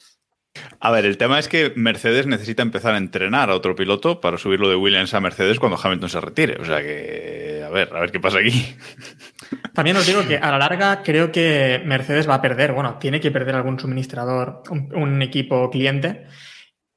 [0.80, 4.38] A ver, el tema es que Mercedes necesita empezar a entrenar a otro piloto para
[4.38, 6.58] subirlo de Williams a Mercedes cuando Hamilton se retire.
[6.60, 8.76] O sea que, a ver, a ver qué pasa aquí.
[9.74, 13.20] También os digo que a la larga creo que Mercedes va a perder, bueno, tiene
[13.20, 16.26] que perder algún suministrador, un, un equipo cliente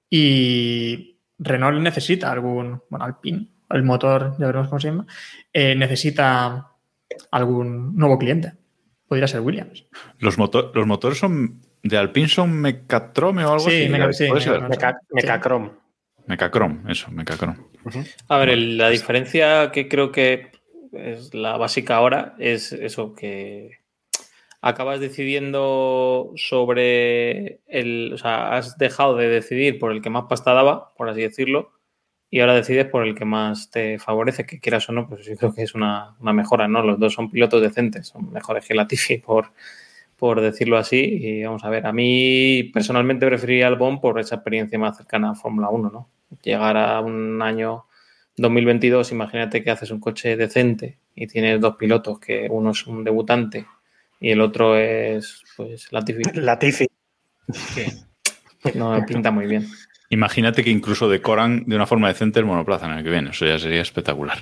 [0.09, 5.07] y Renault necesita algún, bueno, Alpine, el motor, ya veremos cómo se llama,
[5.53, 6.73] eh, necesita
[7.31, 8.53] algún nuevo cliente.
[9.07, 9.87] Podría ser Williams.
[10.19, 13.89] Los, los motores son de Alpine son Mecatrome o algo Sí, así.
[13.89, 14.25] Meca- sí.
[14.31, 15.01] Meca- Meca-
[16.27, 16.89] Mecacrom.
[16.89, 17.57] Eso, Mecachrome.
[18.29, 20.51] A ver, el- la diferencia que creo que
[20.93, 23.79] es la básica ahora es eso, que
[24.61, 28.13] acabas decidiendo sobre el.
[28.13, 31.73] O sea, has dejado de decidir por el que más pasta daba, por así decirlo,
[32.31, 35.35] y ahora decides por el que más te favorece, que quieras o no, pues yo
[35.37, 36.83] creo que es una, una mejora, ¿no?
[36.83, 39.53] Los dos son pilotos decentes, son mejores que Latifi, por,
[40.21, 41.01] por decirlo así.
[41.01, 45.31] Y vamos a ver, a mí personalmente preferiría al Bon por esa experiencia más cercana
[45.31, 46.09] a Fórmula 1, ¿no?
[46.43, 47.87] Llegar a un año
[48.37, 53.03] 2022, imagínate que haces un coche decente y tienes dos pilotos, que uno es un
[53.03, 53.67] debutante
[54.21, 56.87] y el otro es, pues, Latifi, Latifi.
[58.63, 59.67] que no me pinta muy bien.
[60.13, 63.31] Imagínate que incluso decoran de una forma decente el monoplaza en el que viene.
[63.31, 64.39] Eso ya sería espectacular.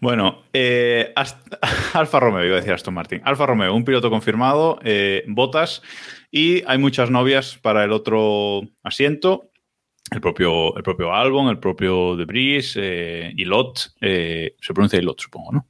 [0.00, 1.12] Bueno, eh,
[1.92, 3.20] Alfa Romeo, iba a decir Aston Martin.
[3.24, 5.82] Alfa Romeo, un piloto confirmado, eh, botas,
[6.30, 9.50] y hay muchas novias para el otro asiento.
[10.12, 15.52] El propio, el propio Albon, el propio Debris, eh, Ilot, eh, se pronuncia Ilot, supongo,
[15.52, 15.66] ¿no?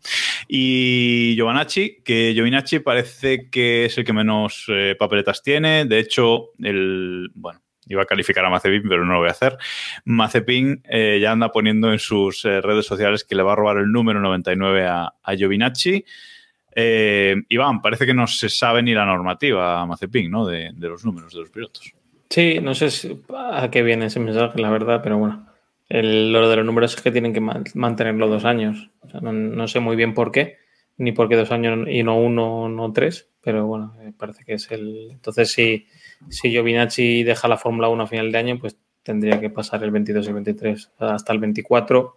[0.48, 5.84] Y Giovanacci, que Giovinacci parece que es el que menos eh, papeletas tiene.
[5.84, 9.56] De hecho, el, bueno, iba a calificar a Mazepin, pero no lo voy a hacer.
[10.04, 13.78] Mazepin eh, ya anda poniendo en sus eh, redes sociales que le va a robar
[13.78, 16.04] el número 99 a, a Giovinacci.
[16.74, 20.46] Eh, Iván, parece que no se sabe ni la normativa Mazepin, ¿no?
[20.46, 21.92] De, de los números de los pilotos.
[22.30, 22.88] Sí, no sé
[23.34, 25.46] a qué viene ese mensaje, la verdad, pero bueno.
[25.88, 28.88] El, lo de los números es que tienen que man- mantenerlo dos años.
[29.20, 30.56] No, sé muy bien por qué,
[30.96, 34.54] ni por qué dos años y no uno, no tres, pero bueno, eh, parece que
[34.54, 35.10] es el.
[35.10, 35.86] Entonces, si,
[36.28, 39.90] si Giovinacci deja la Fórmula 1 a final de año, pues tendría que pasar el
[39.90, 40.90] 22 y el 23.
[40.96, 42.16] O sea, hasta el 24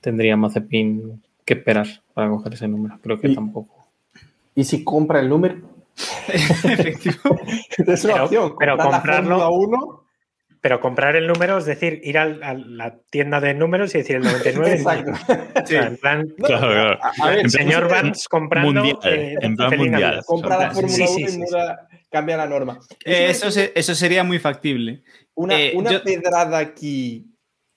[0.00, 2.98] tendría Mazepin que esperar para coger ese número.
[3.02, 3.86] Creo que Y- tampoco.
[4.54, 5.56] ¿Y si compra el número?
[6.28, 8.54] es una Pero- opción.
[8.58, 10.01] pero la comprarlo- Fórmula 1.
[10.62, 14.16] Pero comprar el número es decir, ir al- a, la tienda de números y decir
[14.16, 14.72] el 99.
[14.76, 15.10] Exacto.
[15.60, 16.98] O sea, en plan, No, Claro, claro.
[17.20, 18.72] A ver, el señor Vance comprando.
[18.72, 20.22] Mundial, eh, en plan Feliz mundial.
[20.24, 21.38] Compra la Fórmula sí, 1 sí, y sí.
[21.38, 22.78] muda- cambia la norma.
[23.04, 25.02] Eh, eso, se- eso sería muy factible.
[25.34, 27.26] Una, eh, una yo- pedrada aquí,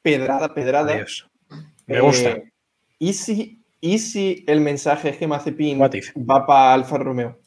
[0.03, 0.93] pedrada, pedrada.
[0.93, 1.27] Adiós.
[1.87, 2.29] Me gusta.
[2.29, 2.51] Eh,
[2.99, 7.39] ¿y, si, ¿Y si el mensaje es que Mazepin va para Alfa Romeo?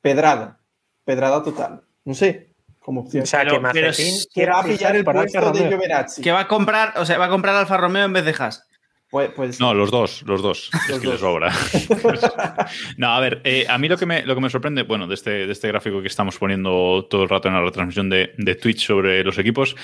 [0.00, 0.60] Pedrada.
[1.04, 1.82] Pedrada total.
[2.04, 2.53] No sé,
[2.84, 3.22] como opción.
[3.22, 5.68] O sea, Pero- que Mazepin que va a pillar el puesto de Romeo.
[5.70, 6.22] Giovinazzi.
[6.22, 8.68] Que va a comprar, o sea, va a comprar Alfa Romeo en vez de Haas.
[9.10, 10.70] Pues, pues No, los dos, los dos.
[10.90, 11.20] es que le dos.
[11.20, 11.50] sobra.
[12.98, 15.14] no, a ver, eh, a mí lo que, me, lo que me sorprende, bueno, de
[15.14, 18.54] este, de este gráfico que estamos poniendo todo el rato en la retransmisión de, de
[18.56, 19.76] Twitch sobre los equipos,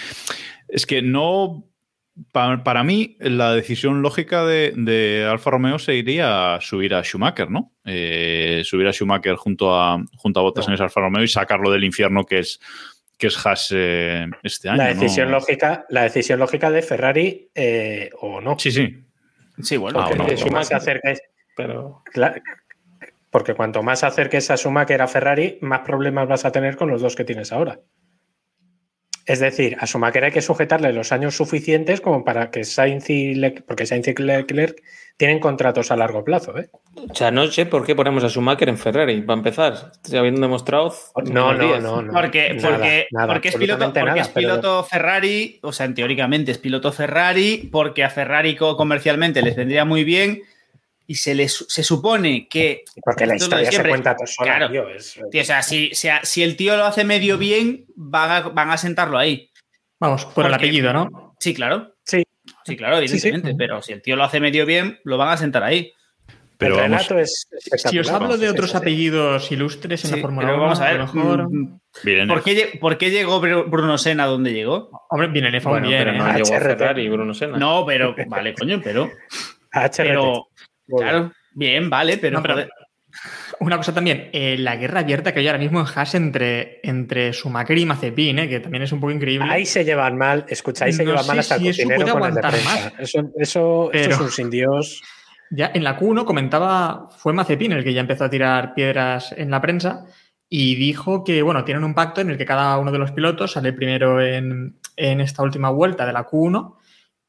[0.69, 1.65] es que no.
[2.33, 7.73] Pa- para mí, la decisión lógica de, de Alfa Romeo sería subir a Schumacher, ¿no?
[7.85, 10.71] Eh, subir a Schumacher junto a, junto a Bottas No.
[10.71, 12.61] en ese Alfa Romeo y sacarlo del infierno que es,
[13.19, 14.79] que es Haas eh, este año.
[14.79, 15.01] La ¿no?
[15.01, 18.59] decisión, lógica, la decisión lógica de Ferrari eh, o no.
[18.59, 19.05] Sí, sí.
[19.63, 20.01] Sí, bueno.
[20.01, 20.19] Ah, Porque
[20.51, 20.77] no, se
[21.57, 22.03] Pero
[23.31, 27.01] porque cuanto más acerques a Schumacher a Ferrari, más problemas vas a tener con los
[27.01, 27.79] dos que tienes ahora.
[29.27, 33.35] Es decir, a Schumacher hay que sujetarle los años suficientes como para que Sainz y
[33.35, 34.83] Leclerc, porque Sainz y Leclerc
[35.17, 36.59] tienen contratos a largo plazo.
[36.59, 36.71] ¿eh?
[37.11, 40.95] O sea, no sé por qué ponemos a Schumacher en Ferrari, para empezar, habiendo demostrado.
[41.31, 42.13] No, no, no, no.
[42.13, 45.93] Porque, Nada, porque, nada, porque es piloto, porque nada, es pero- piloto Ferrari, o sea,
[45.93, 50.41] teóricamente es piloto Ferrari, porque a Ferrari co- comercialmente les vendría muy bien
[51.11, 52.85] y se les se supone que.
[53.05, 54.70] Porque la historia se cuenta sola, Claro.
[54.70, 54.89] tío.
[54.89, 58.70] Es, Tío, o sea, si, si, el tío lo hace medio bien, van a, van
[58.70, 59.51] a sentarlo ahí.
[59.99, 61.35] Vamos, por el apellido, ¿no?
[61.41, 61.97] Sí, claro.
[62.05, 62.23] Sí.
[62.65, 63.57] Sí, claro, evidentemente.
[63.59, 65.93] Pero si el tío lo hace medio bien, lo van a sentar ahí.
[66.57, 67.49] Pero el vamos, es
[67.89, 70.85] Si os hablo de otros apellidos ilustres en Sí, la Fórmula pero 1, vamos a
[70.85, 70.97] ver.
[70.97, 71.49] lo mejor...
[71.53, 72.35] mm, Villeneuve.
[72.35, 74.91] ¿Por qué, lle- por qué llegó Bru- Bruno Senna donde llegó?
[75.09, 76.19] Hombre, viene Nefa Bueno, bien, pero ¿eh?
[76.19, 76.61] no llegó a.
[76.61, 77.57] Ferrari, Bruno Senna.
[77.59, 78.15] No, pero.
[78.28, 78.81] Vale, coño.
[78.85, 79.11] Pero.
[80.99, 82.39] Claro, bien, vale, pero.
[82.39, 82.71] No, pero- joder,
[83.61, 87.33] Una cosa también, eh, la guerra abierta que hay ahora mismo en Haas entre, entre
[87.33, 88.49] Schumacher y Mazepin, ¿eh?
[88.49, 89.49] que también es un poco increíble.
[89.51, 92.05] Ahí se llevan mal, escucha, ahí se No llevan mal hasta el si eso cocinero
[92.05, 92.91] puede con el de aguantar prensa.
[92.91, 93.01] más.
[93.01, 95.03] Eso, eso, eso es un sin Dios.
[95.51, 99.51] Ya en la Q1 comentaba, fue Mazepin el que ya empezó a tirar piedras en
[99.51, 100.07] la prensa
[100.49, 103.53] y dijo que, bueno, tienen un pacto en el que cada uno de los pilotos
[103.53, 106.77] sale primero en, en esta última vuelta de la Q1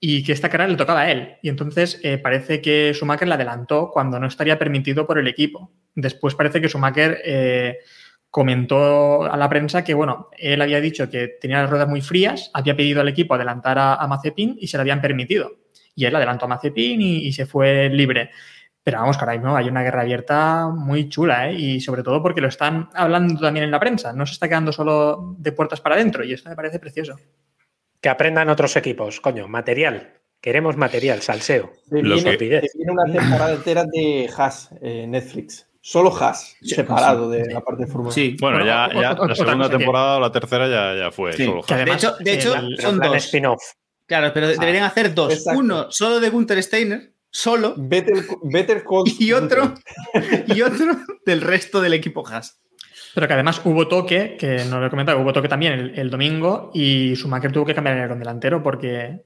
[0.04, 1.38] y que esta carrera le tocaba a él.
[1.44, 5.72] Y entonces eh, parece que Schumacher la adelantó cuando no estaría permitido por el equipo.
[5.94, 7.78] Después parece que Schumacher eh,
[8.32, 12.50] comentó a la prensa que, bueno, él había dicho que tenía las ruedas muy frías,
[12.56, 15.52] había pedido al equipo adelantar a, a Mazepin y se lo habían permitido.
[15.94, 18.32] Y él adelantó a Mazepin y, y se fue libre.
[18.84, 21.54] Pero vamos, que ahora mismo hay una guerra abierta muy chula, ¿eh?
[21.54, 24.14] Y sobre todo porque lo están hablando también en la prensa.
[24.14, 27.20] No se está quedando solo de puertas para adentro y esto me parece precioso.
[28.02, 30.14] Que aprendan otros equipos, coño, material.
[30.42, 31.72] Queremos material, salseo.
[31.92, 35.68] Viene, que- se viene una temporada entera de Haas, eh, Netflix.
[35.84, 38.36] Solo Haas, separado de la parte de Fórmula Sí.
[38.40, 41.86] Bueno, ya, la segunda temporada o la tercera ya, ya fue Sí, solo que Haas.
[41.86, 43.16] De hecho, de hecho el- son dos.
[43.18, 43.62] spin-off.
[44.08, 45.34] Claro, pero deberían hacer dos.
[45.34, 45.60] exacto.
[45.60, 48.84] Uno solo de Gunther Steiner, solo, Better, Better
[49.20, 49.74] y otro,
[50.48, 52.60] y otro del resto del equipo Haas.
[53.14, 56.10] Pero que además hubo toque, que no lo he comentado, hubo toque también el, el
[56.10, 59.24] domingo y Schumacher tuvo que cambiar el alerón delantero porque,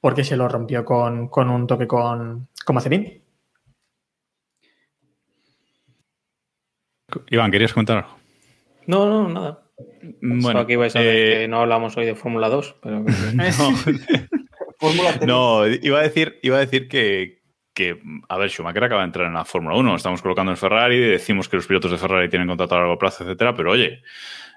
[0.00, 3.22] porque se lo rompió con, con un toque con, con Mazepin.
[7.30, 8.16] Iván, ¿querías comentar algo?
[8.86, 9.64] No, no, nada.
[10.20, 13.04] Bueno, Solo que ibais a ver eh, que no hablamos hoy de Fórmula 2, pero
[14.78, 15.26] Fórmula 3.
[15.26, 17.43] No, iba a decir, iba a decir que,
[17.74, 17.98] que,
[18.28, 19.96] a ver, Schumacher acaba de entrar en la Fórmula 1.
[19.96, 23.24] Estamos colocando en Ferrari, decimos que los pilotos de Ferrari tienen contrato a largo plazo,
[23.24, 24.00] etcétera, pero oye,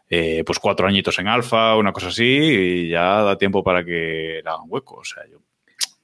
[0.09, 4.41] eh, pues cuatro añitos en Alfa, una cosa así, y ya da tiempo para que
[4.43, 4.97] le hagan hueco.
[4.97, 5.39] O sea, yo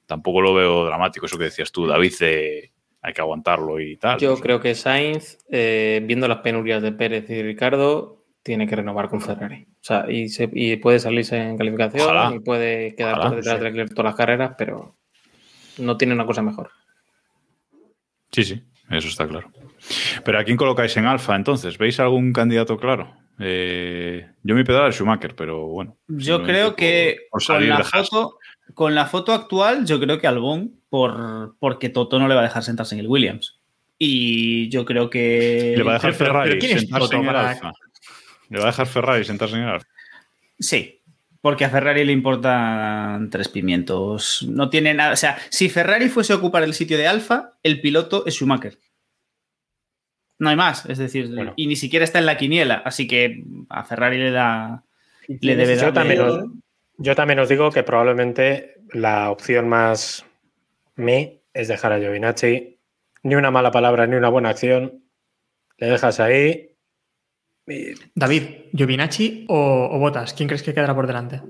[0.06, 2.70] tampoco lo veo dramático, eso que decías tú, David, de
[3.00, 4.18] hay que aguantarlo y tal.
[4.18, 9.08] yo creo que Sainz, eh, viendo las penurias de Pérez y Ricardo, tiene que renovar
[9.08, 9.66] con Ferrari.
[9.70, 12.34] O sea, y, se- y puede salirse en calificación Ojalá.
[12.34, 13.62] y puede quedar Ojalá, por detrás sí.
[13.62, 14.96] de Leclerc todas las carreras, pero
[15.78, 16.70] no tiene una cosa mejor.
[18.34, 19.48] Sí, sí, eso está claro.
[20.24, 21.78] Pero ¿a quién colocáis en Alfa entonces?
[21.78, 23.14] ¿Veis algún candidato claro?
[23.38, 25.96] Eh, yo mi pedal es Schumacher, pero bueno.
[26.08, 28.38] Yo creo que por con la, foto,
[28.74, 32.44] con la foto actual, yo creo que Albón, por, porque Toto no le va a
[32.44, 33.60] dejar sentarse en el Williams.
[33.98, 35.74] Y yo creo que.
[35.76, 37.72] Le va a dejar Ferrari pero ¿quién es sentarse en el Alfa.
[38.48, 39.86] Le va a dejar Ferrari sentarse en el Alfa.
[40.58, 41.00] Sí,
[41.44, 44.46] porque a Ferrari le importan tres pimientos.
[44.48, 45.12] No tiene nada.
[45.12, 48.78] O sea, si Ferrari fuese a ocupar el sitio de Alfa, el piloto es Schumacher.
[50.38, 51.52] No hay más, es decir, Bueno.
[51.54, 54.84] y ni siquiera está en la quiniela, así que a Ferrari le da.
[55.28, 55.92] Le debe Yo dar.
[55.92, 56.44] también, os,
[56.96, 60.24] yo también os digo que probablemente la opción más
[60.96, 62.78] me es dejar a Giovinacci.
[63.22, 65.04] Ni una mala palabra, ni una buena acción.
[65.76, 66.70] Le dejas ahí.
[67.66, 68.42] Y- David,
[68.72, 71.40] Giovinacci o, o Botas, ¿quién crees que quedará por delante?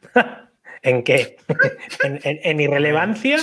[0.82, 1.36] ¿En qué?
[2.04, 3.38] ¿En, en- en irrelevancia?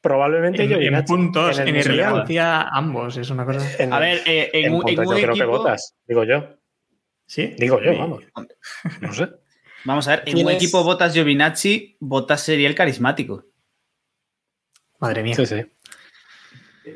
[0.00, 3.66] Probablemente En, en puntos, en, irrelevancia, ambos, es una cosa.
[3.82, 5.58] En- A ver, eh, en, en un, en puntos un yo creo que equipo.
[5.58, 6.56] votas, digo yo.
[7.26, 7.54] ¿Sí?
[7.58, 7.98] Digo yo, Sí.
[7.98, 8.24] vamos.
[9.00, 9.28] No sé.
[9.86, 10.56] Vamos a ver, en ¿Quién un es?
[10.62, 13.46] equipo Botas Giovinacci, Botas sería el carismático.
[14.98, 15.34] Madre mía.
[15.34, 15.62] Sí, sí.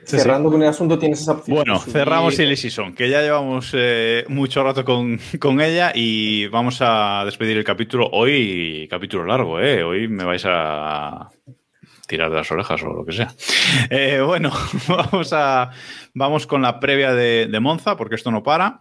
[0.04, 1.56] Cerrando con el asunto, tienes esa opción.
[1.56, 6.78] Bueno, cerramos Silly Season, que ya llevamos eh, mucho rato con, con ella y vamos
[6.80, 8.08] a despedir el capítulo.
[8.12, 9.82] Hoy, capítulo largo, ¿eh?
[9.82, 11.30] Hoy me vais a
[12.06, 13.32] tirar de las orejas o lo que sea.
[13.88, 14.50] Eh, bueno,
[14.88, 15.70] vamos, a,
[16.12, 18.80] vamos con la previa de, de Monza, porque esto no para.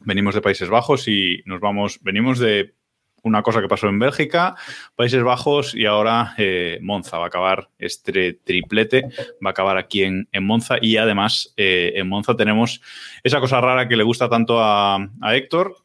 [0.00, 2.74] Venimos de Países Bajos y nos vamos, venimos de
[3.22, 4.56] una cosa que pasó en Bélgica,
[4.96, 7.18] Países Bajos y ahora eh, Monza.
[7.18, 9.02] Va a acabar este triplete,
[9.44, 12.80] va a acabar aquí en, en Monza y además eh, en Monza tenemos
[13.22, 15.76] esa cosa rara que le gusta tanto a, a Héctor,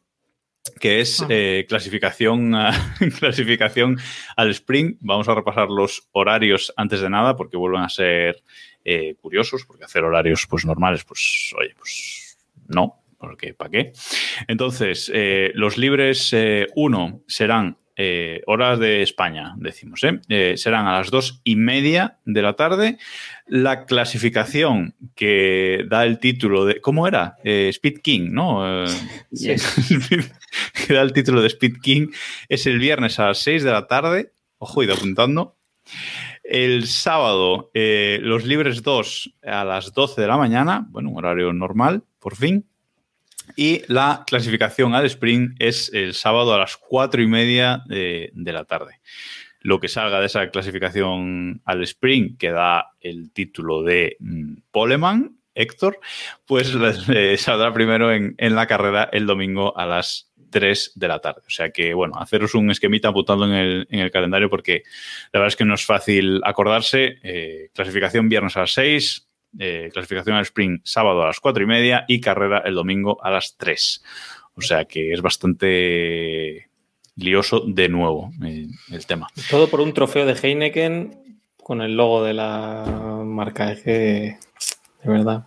[0.80, 1.26] que es Ah.
[1.30, 2.72] eh, clasificación, a-
[3.18, 3.98] clasificación
[4.36, 4.98] al sprint.
[5.00, 8.42] Vamos a repasar los horarios antes de nada porque vuelven a ser
[9.20, 12.38] curiosos, porque hacer horarios pues normales, pues oye, pues
[12.68, 13.92] no, porque ¿para qué?
[14.46, 16.34] Entonces, eh, los libres
[16.74, 20.20] 1 serán eh, horas de España, decimos, ¿eh?
[20.28, 22.96] Eh, serán a las dos y media de la tarde.
[23.48, 26.80] La clasificación que da el título de.
[26.80, 27.38] ¿Cómo era?
[27.42, 28.84] Eh, Speed King, ¿no?
[28.84, 28.86] Eh,
[30.86, 32.06] que da el título de Speed King
[32.48, 34.30] es el viernes a las 6 de la tarde.
[34.58, 35.56] Ojo, ido apuntando.
[36.44, 40.86] El sábado, eh, los libres 2 a las 12 de la mañana.
[40.90, 42.64] Bueno, un horario normal, por fin.
[43.56, 48.64] Y la clasificación al sprint es el sábado a las 4 y media de, la
[48.64, 49.00] tarde.
[49.60, 55.38] Lo que salga de esa clasificación al sprint, que da el título de mm, Poleman,
[55.54, 55.98] Héctor,
[56.46, 56.72] pues
[57.08, 61.42] eh, saldrá primero en, en la carrera el domingo a las 3 de la tarde.
[61.46, 64.82] O sea que, bueno, haceros un esquemita apuntando en el, en el calendario porque
[65.32, 67.18] la verdad es que no es fácil acordarse.
[67.22, 69.27] Eh, clasificación viernes a las 6,
[69.58, 73.30] eh, clasificación al sprint sábado a las 4 y media y carrera el domingo a
[73.30, 74.04] las 3.
[74.54, 76.68] O sea que es bastante
[77.16, 79.28] lioso de nuevo eh, el tema.
[79.50, 83.72] Todo por un trofeo de Heineken con el logo de la marca.
[83.72, 84.38] Es que,
[85.02, 85.46] de verdad.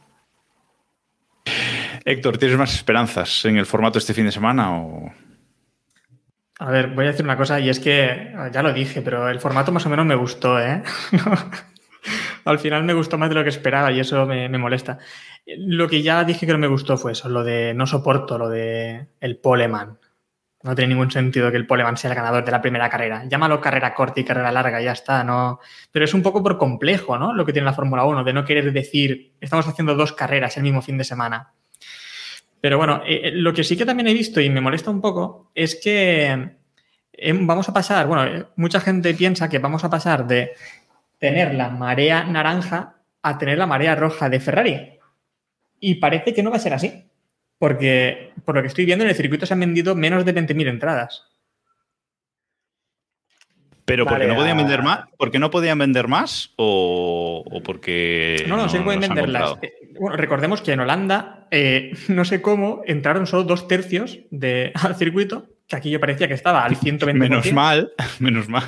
[2.06, 5.12] Héctor, ¿tienes más esperanzas en el formato este fin de semana o...?
[6.60, 9.40] A ver, voy a decir una cosa y es que ya lo dije, pero el
[9.40, 10.84] formato más o menos me gustó, ¿eh?
[12.46, 15.00] Al final me gustó más de lo que esperaba y eso me, molesta.
[15.46, 18.50] Lo que ya dije que no me gustó fue eso, lo de no soporto, lo
[18.50, 20.00] de el poleman.
[20.64, 23.26] No tiene ningún sentido que el poleman sea el ganador de la primera carrera.
[23.28, 25.60] Llámalo carrera corta y carrera larga, ya está, ¿no?
[25.92, 27.34] Pero es un poco por complejo, ¿no?
[27.34, 30.64] Lo que tiene la Fórmula 1, de no querer decir, estamos haciendo dos carreras el
[30.64, 31.54] mismo fin de semana.
[32.62, 35.52] Pero bueno, eh, lo que sí que también he visto y me molesta un poco
[35.56, 36.58] es que
[37.24, 40.54] eh, vamos a pasar, bueno, eh, mucha gente piensa que vamos a pasar de
[41.22, 45.00] tener la marea naranja a tener la marea roja de Ferrari.
[45.80, 47.06] Y parece que no va a ser así.
[47.60, 50.68] Porque, por lo que estoy viendo, en el circuito se han vendido menos de 20.000
[50.68, 51.28] entradas.
[53.86, 55.02] ¿Pero porque vale, no podían vender más?
[55.18, 56.54] ¿Porque no podían vender más?
[56.56, 58.44] ¿O, o porque.?
[58.48, 59.56] No, no, no se pueden venderlas.
[60.00, 64.96] Bueno, recordemos que en Holanda, eh, no sé cómo, entraron solo dos tercios de, al
[64.96, 67.14] circuito, que aquí yo parecía que estaba al 120%.
[67.14, 68.64] Menos mal, menos mal.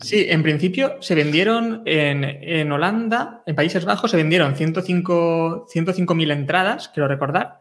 [0.00, 6.14] Sí, en principio se vendieron en, en Holanda, en Países Bajos, se vendieron 105.000 105
[6.32, 7.60] entradas, quiero recordar,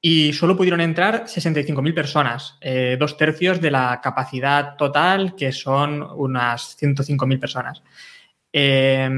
[0.00, 6.02] y solo pudieron entrar 65.000 personas, eh, dos tercios de la capacidad total, que son
[6.02, 7.82] unas 105.000 personas.
[8.52, 9.08] Eh,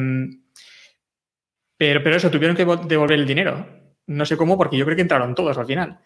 [1.76, 3.66] pero, pero eso, tuvieron que devolver el dinero.
[4.06, 6.00] No sé cómo, porque yo creo que entraron todos al final.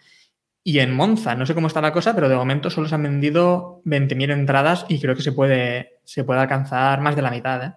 [0.64, 3.02] Y en Monza, no sé cómo está la cosa, pero de momento solo se han
[3.02, 7.64] vendido 20.000 entradas y creo que se puede, se puede alcanzar más de la mitad.
[7.64, 7.72] ¿eh?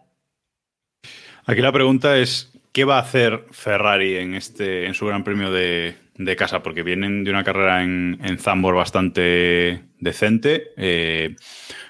[1.45, 5.51] Aquí la pregunta es, ¿qué va a hacer Ferrari en, este, en su Gran Premio
[5.51, 6.61] de, de casa?
[6.61, 10.67] Porque vienen de una carrera en, en Zambor bastante decente.
[10.77, 11.35] Eh,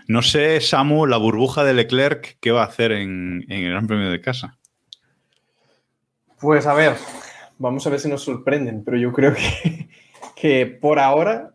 [0.08, 3.88] no sé, Samu, la burbuja de Leclerc, ¿qué va a hacer en, en el Gran
[3.88, 4.58] Premio de casa?
[6.40, 6.96] Pues a ver,
[7.58, 9.90] vamos a ver si nos sorprenden, pero yo creo que,
[10.36, 11.52] que por ahora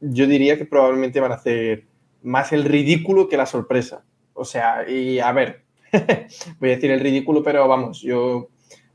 [0.00, 1.84] yo diría que probablemente van a hacer
[2.22, 4.04] más el ridículo que la sorpresa.
[4.34, 5.62] O sea, y a ver,
[6.60, 8.48] voy a decir el ridículo, pero vamos, yo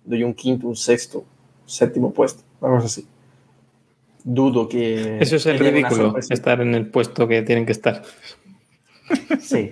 [0.05, 1.25] doy un quinto, un sexto,
[1.65, 3.07] séptimo puesto, vamos así.
[4.23, 5.17] Dudo que...
[5.19, 8.03] Eso es el ridículo, estar en el puesto que tienen que estar.
[9.41, 9.69] Sí.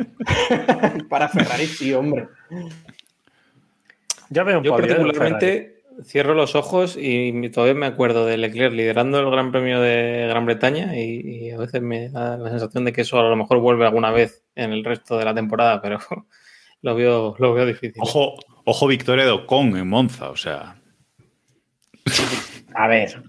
[1.10, 2.28] Para Ferrari, sí, hombre.
[4.30, 9.30] Yo, veo Yo particularmente cierro los ojos y todavía me acuerdo de Leclerc liderando el
[9.30, 13.02] Gran Premio de Gran Bretaña y, y, a veces me da la sensación de que
[13.02, 15.99] eso a lo mejor vuelve alguna vez en el resto de la temporada, pero
[16.82, 18.02] lo veo, lo veo difícil.
[18.02, 20.78] Ojo, ojo victoria de Ocon en Monza, o sea.
[22.73, 23.22] A ver,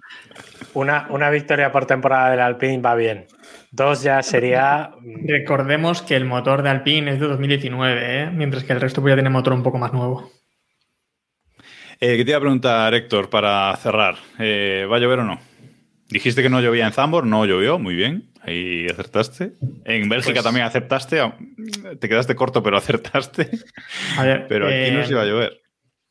[0.74, 3.26] una, una victoria por temporada del Alpine va bien.
[3.70, 4.92] Dos ya sería.
[5.26, 8.30] Recordemos que el motor de Alpine es de 2019, ¿eh?
[8.30, 10.30] mientras que el resto ya tiene motor un poco más nuevo.
[12.04, 14.16] Eh, ¿Qué te iba a preguntar, Héctor, para cerrar?
[14.40, 15.40] Eh, ¿Va a llover o no?
[16.08, 19.52] Dijiste que no llovía en Zambor, no llovió, muy bien, ahí acertaste.
[19.84, 20.44] En Bélgica pues...
[20.44, 21.22] también aceptaste,
[22.00, 23.50] te quedaste corto, pero acertaste.
[24.18, 25.60] A ver, pero aquí eh, no se iba a llover.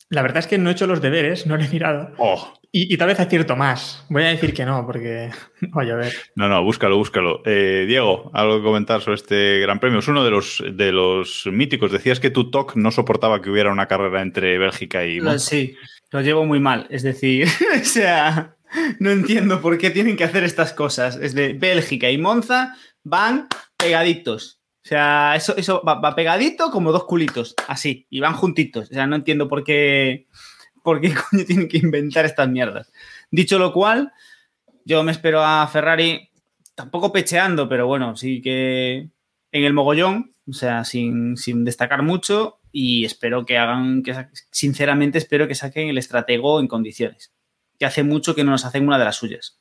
[0.07, 2.13] La verdad es que no he hecho los deberes, no lo he mirado.
[2.18, 2.53] Oh.
[2.73, 4.06] Y, y, tal vez acierto más.
[4.07, 5.30] Voy a decir que no, porque
[5.60, 6.14] no va a llover.
[6.35, 7.41] No, no, búscalo, búscalo.
[7.45, 9.99] Eh, Diego, algo que comentar sobre este Gran Premio.
[9.99, 11.91] Es uno de los, de los míticos.
[11.91, 15.19] Decías que tu TOC no soportaba que hubiera una carrera entre Bélgica y.
[15.19, 15.76] Lo, sí,
[16.11, 16.88] lo llevo muy mal.
[16.89, 17.49] Es decir,
[17.81, 18.56] o sea,
[18.99, 21.18] no entiendo por qué tienen que hacer estas cosas.
[21.18, 24.61] Es de Bélgica y Monza van pegaditos.
[24.84, 28.89] O sea, eso, eso va, va pegadito como dos culitos, así, y van juntitos.
[28.89, 30.27] O sea, no entiendo por qué,
[30.83, 32.91] por qué coño tienen que inventar estas mierdas.
[33.29, 34.11] Dicho lo cual,
[34.85, 36.29] yo me espero a Ferrari,
[36.75, 39.09] tampoco pecheando, pero bueno, sí que
[39.51, 44.15] en el mogollón, o sea, sin, sin destacar mucho, y espero que hagan, que
[44.51, 47.33] sinceramente espero que saquen el estratego en condiciones,
[47.77, 49.57] que hace mucho que no nos hacen una de las suyas.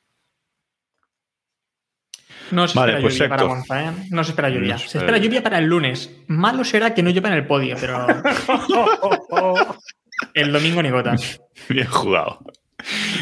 [2.51, 3.45] No se Vale, espera pues lluvia para.
[3.45, 4.07] Monza, ¿eh?
[4.09, 4.73] No se espera lluvia.
[4.73, 6.11] No se espera lluvia para el lunes.
[6.27, 8.05] Malo será que no llueva en el podio, pero
[10.33, 11.41] el domingo ni gotas.
[11.69, 12.39] Bien jugado.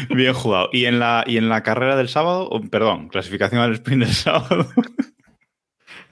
[0.08, 0.70] Bien jugado.
[0.72, 2.48] ¿Y en la, y en la carrera del sábado?
[2.50, 4.66] o, perdón, clasificación al sprint del sábado.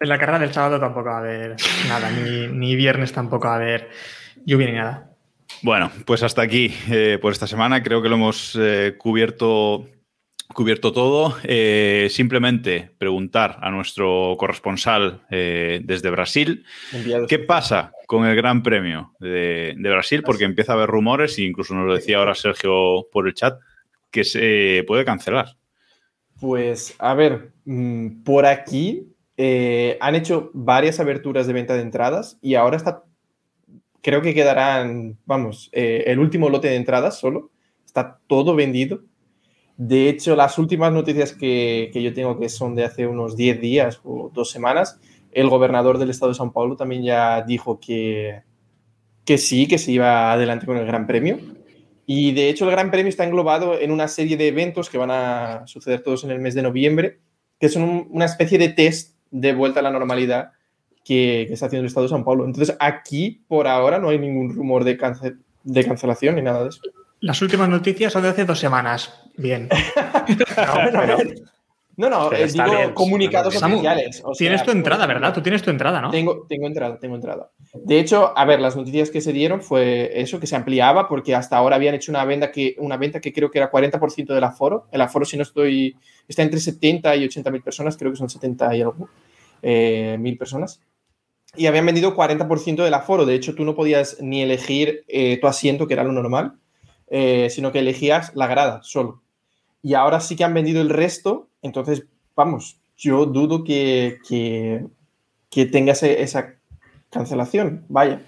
[0.01, 1.57] En la carrera del sábado tampoco va a haber
[1.89, 3.91] nada, ni, ni viernes tampoco va a haber
[4.47, 5.11] lluvia ni nada.
[5.63, 7.83] Bueno, pues hasta aquí eh, por esta semana.
[7.83, 9.89] Creo que lo hemos eh, cubierto,
[10.55, 11.37] cubierto todo.
[11.45, 16.65] Eh, simplemente preguntar a nuestro corresponsal eh, desde Brasil
[17.29, 21.43] qué pasa con el Gran Premio de, de Brasil, porque empieza a haber rumores, e
[21.43, 23.59] incluso nos lo decía ahora Sergio por el chat,
[24.11, 25.57] que se puede cancelar.
[26.41, 32.39] Pues, a ver, mm, por aquí eh, han hecho varias aberturas de venta de entradas
[32.41, 33.05] y ahora está,
[34.01, 37.51] creo que quedarán, vamos, el último lote de entradas solo,
[37.85, 39.03] está todo vendido.
[39.79, 43.61] De hecho, las últimas noticias que, que yo tengo, que son de hace unos 10
[43.61, 45.01] días o dos semanas,
[45.33, 48.43] el gobernador del estado de São Paulo también ya dijo que,
[49.25, 51.39] que sí, que se iba adelante con el Gran Premio.
[52.07, 55.11] Y de hecho el Gran Premio está englobado en una serie de eventos que van
[55.13, 57.21] a suceder todos en el mes de noviembre,
[57.61, 60.51] que son un- una especie de test de vuelta a la normalidad
[61.05, 62.45] que, está haciendo el Estado de São Paulo.
[62.47, 66.71] Entonces aquí por ahora no hay ningún rumor de, cance- de cancelación ni nada de
[66.71, 66.81] eso.
[67.21, 69.13] Las últimas noticias son de hace dos semanas.
[69.37, 69.69] Bien.
[71.99, 74.23] No, no, Pero eh, digo bien, comunicados Samu, oficiales.
[74.25, 75.35] o Tienes sea, tu entrada, ¿verdad?
[75.35, 76.11] Tú tienes tu entrada, ¿no?
[76.11, 77.51] Tengo, tengo entrada, tengo entrada.
[77.75, 81.35] De hecho, a ver, las noticias que se dieron fue eso, que se ampliaba, porque
[81.35, 84.45] hasta ahora habían hecho una venta que, una venta que creo que era 40% del
[84.45, 84.87] aforo.
[84.93, 85.97] El aforo, si no estoy,
[86.29, 89.09] está entre 70 y 80 mil personas, creo que son 70 y algo,
[89.63, 90.81] eh, mil personas.
[91.57, 93.27] Y habían vendido 40% del aforo.
[93.27, 96.53] De hecho, tú no podías ni elegir eh, tu asiento, que era lo normal,
[97.11, 99.23] eh, sino que elegías la grada solo.
[99.83, 102.05] Y ahora sí que han vendido el resto, entonces,
[102.37, 104.85] vamos, yo dudo que, que,
[105.51, 106.55] que tenga ese- esa
[107.11, 108.21] cancelación, vaya.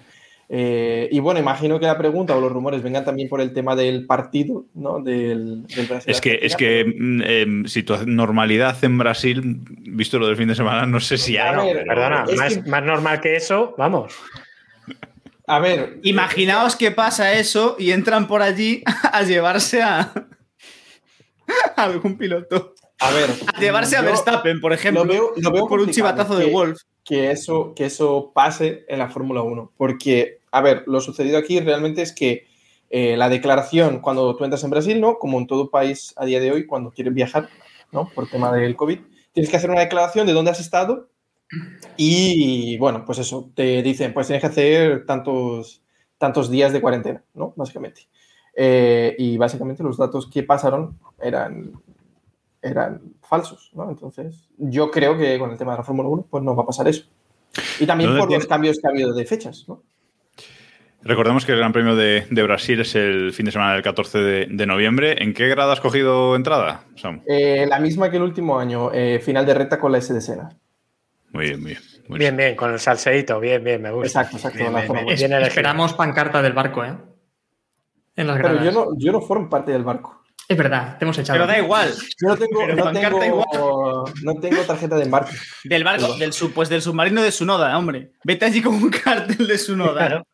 [0.53, 3.73] Eh, y bueno, imagino que la pregunta o los rumores vengan también por el tema
[3.75, 4.99] del partido, ¿no?
[4.99, 10.27] Del, del Brasil Es que, es que mm, em, situación- normalidad en Brasil, visto lo
[10.27, 11.55] del fin de semana, no sé si hay.
[11.73, 14.13] Pero- Perdona, Es más, que- más normal que eso, vamos.
[15.51, 20.13] A ver, Imaginaos que pasa eso y entran por allí a llevarse a,
[21.75, 22.73] a algún piloto.
[22.99, 23.29] a ver.
[23.53, 26.51] A llevarse a Verstappen, por ejemplo, lo veo- lo veo por un chivatazo de que-
[26.51, 26.79] Wolf.
[27.03, 29.73] que eso, que eso pase en la Fórmula 1.
[29.75, 32.47] Porque, a ver, lo sucedido aquí realmente es que
[32.89, 35.17] eh, la declaración cuando tú entras en Brasil, ¿no?
[35.17, 37.49] Como en todo país a día de hoy, cuando quieres viajar,
[37.91, 38.09] ¿no?
[38.13, 38.99] Por tema del COVID,
[39.33, 41.09] tienes que hacer una declaración de dónde has estado
[41.97, 45.81] y, bueno, pues eso, te dicen, pues tienes que hacer tantos,
[46.17, 47.53] tantos días de cuarentena, ¿no?
[47.55, 48.07] Básicamente.
[48.55, 51.73] Eh, y básicamente los datos que pasaron eran,
[52.61, 53.89] eran falsos, ¿no?
[53.89, 56.67] Entonces, yo creo que con el tema de la Fórmula 1, pues no va a
[56.67, 57.05] pasar eso.
[57.79, 59.83] Y también ¿Dónde por los cambios que ha habido de fechas, ¿no?
[61.03, 64.19] Recordemos que el Gran Premio de, de Brasil es el fin de semana del 14
[64.19, 65.15] de, de noviembre.
[65.23, 67.21] ¿En qué grado has cogido entrada, Sam?
[67.25, 70.21] Eh, la misma que el último año, eh, final de recta con la S de
[70.21, 70.49] Sena.
[71.33, 71.81] Muy bien, muy bien.
[72.07, 74.21] muy Bien, bien, con el salseíto, bien, bien, me gusta.
[74.21, 75.03] Exacto, exacto.
[75.15, 76.95] Bien, esperamos pancarta del barco, ¿eh?
[78.15, 80.21] En las Pero yo no, yo no formo parte del barco.
[80.47, 81.39] Es verdad, te hemos echado.
[81.39, 81.93] Pero da igual.
[82.21, 85.31] Yo no tengo, no pancarta tengo, no tengo tarjeta de embarque.
[85.63, 88.11] Del barco, del, sub- pues del submarino de Sunoda, hombre.
[88.25, 90.07] Vete allí con un cartel de Sunoda.
[90.07, 90.27] Claro.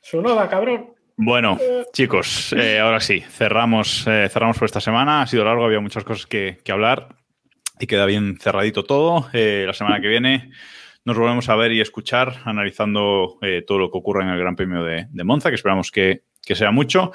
[0.00, 0.94] Su noda, cabrón.
[1.16, 1.58] Bueno,
[1.92, 5.22] chicos, eh, ahora sí, cerramos, eh, cerramos por esta semana.
[5.22, 7.16] Ha sido largo, había muchas cosas que, que hablar
[7.80, 9.28] y queda bien cerradito todo.
[9.32, 10.50] Eh, la semana que viene
[11.04, 14.56] nos volvemos a ver y escuchar analizando eh, todo lo que ocurre en el Gran
[14.56, 17.12] Premio de, de Monza, que esperamos que, que sea mucho.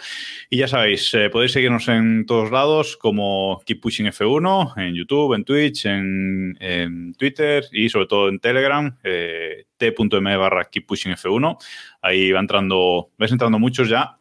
[0.50, 5.34] Y ya sabéis, eh, podéis seguirnos en todos lados como Keep Pushing F1, en YouTube,
[5.34, 11.58] en Twitch, en, Twitter y sobre todo en Telegram, t.m barra Keep Pushing F1.
[12.02, 14.18] Ahí va entrando, vais entrando muchos ya.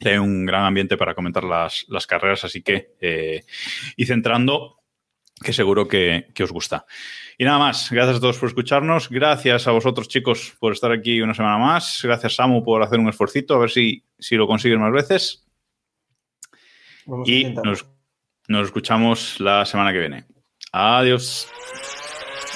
[0.00, 3.42] Y hay un gran ambiente para comentar las, las carreras, así que eh,
[3.96, 4.75] id entrando,
[5.42, 6.86] que seguro que, que os gusta.
[7.38, 11.20] Y nada más, gracias a todos por escucharnos, gracias a vosotros chicos por estar aquí
[11.20, 14.78] una semana más, gracias Samu por hacer un esfuercito, a ver si, si lo consigues
[14.78, 15.46] más veces.
[17.04, 17.54] Vamos Y
[18.48, 20.24] Nos escuchamos la semana que viene.
[20.72, 21.48] Adiós.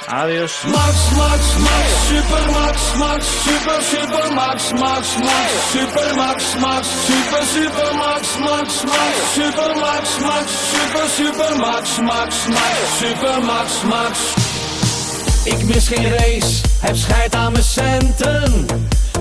[0.09, 0.65] Adiós.
[0.65, 7.45] Max, Max, Max, Super Max, Max, Super, Super Max, Max, Max, Super Max, Max, Super,
[7.45, 10.59] Super Max, Max, Max, Super Max, Max,
[11.99, 11.99] Max,
[12.49, 12.49] Max,
[13.43, 14.19] Max, Max.
[15.45, 18.67] Ik mis geen race, heb scheid aan mijn centen.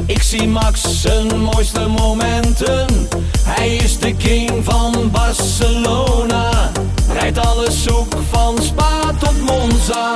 [0.06, 3.08] Ik zie Max zijn mooiste momenten.
[3.44, 6.72] Hij is de king van Barcelona.
[7.14, 10.14] Rijdt alles zoek van Spa tot Monza.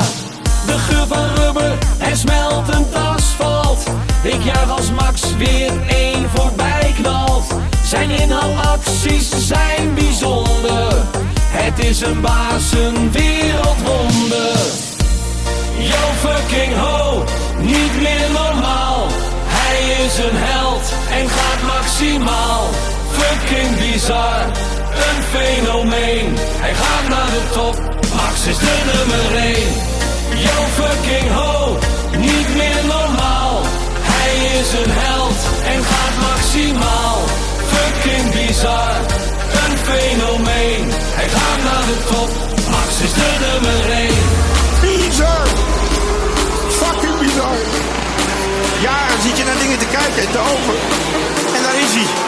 [0.66, 3.84] De geur van rubber en smeltend asfalt.
[4.22, 7.46] Ik juich als Max weer één voorbij knalt.
[7.86, 10.94] Zijn inhaalacties zijn bijzonder.
[11.48, 14.58] Het is een baas, een wereldwonder.
[15.78, 17.24] Yo fucking ho,
[17.60, 19.08] niet meer normaal.
[19.46, 22.70] Hij is een held en gaat maximaal.
[23.12, 24.46] Fucking bizar,
[25.08, 26.36] een fenomeen.
[26.38, 27.76] Hij gaat naar de top,
[28.16, 29.93] Max is de nummer 1.
[38.64, 38.96] Bizar,
[39.64, 40.92] een fenomeen.
[40.92, 42.30] Hij gaat naar de top,
[42.70, 44.10] Max is de nummer 1.
[44.82, 45.48] Bizar!
[46.70, 47.58] Fucking bizar!
[48.82, 50.76] Ja, dan zit je naar dingen te kijken en te open.
[51.56, 52.23] En daar is hij.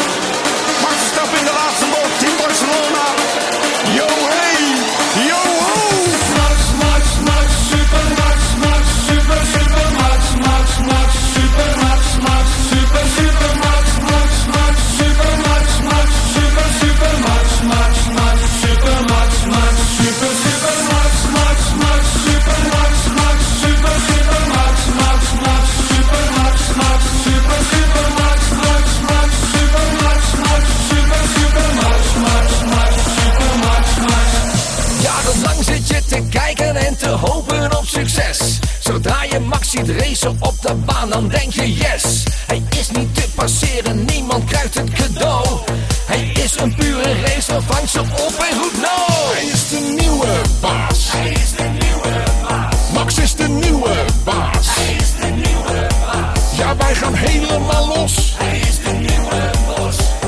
[39.35, 42.23] Je Max ziet racen op de baan, dan denk je yes.
[42.47, 45.59] Hij is niet te passeren, niemand krijgt het cadeau.
[46.05, 49.31] Hij is een pure racer, vang ze op en goed no.
[49.33, 51.11] Hij is de nieuwe baas.
[51.11, 52.75] Hij is de nieuwe baas.
[52.93, 54.67] Max is de nieuwe baas.
[54.75, 56.57] Hij is de nieuwe baas.
[56.57, 58.33] Ja, wij gaan helemaal los.
[58.37, 59.15] Hij is de nieuwe.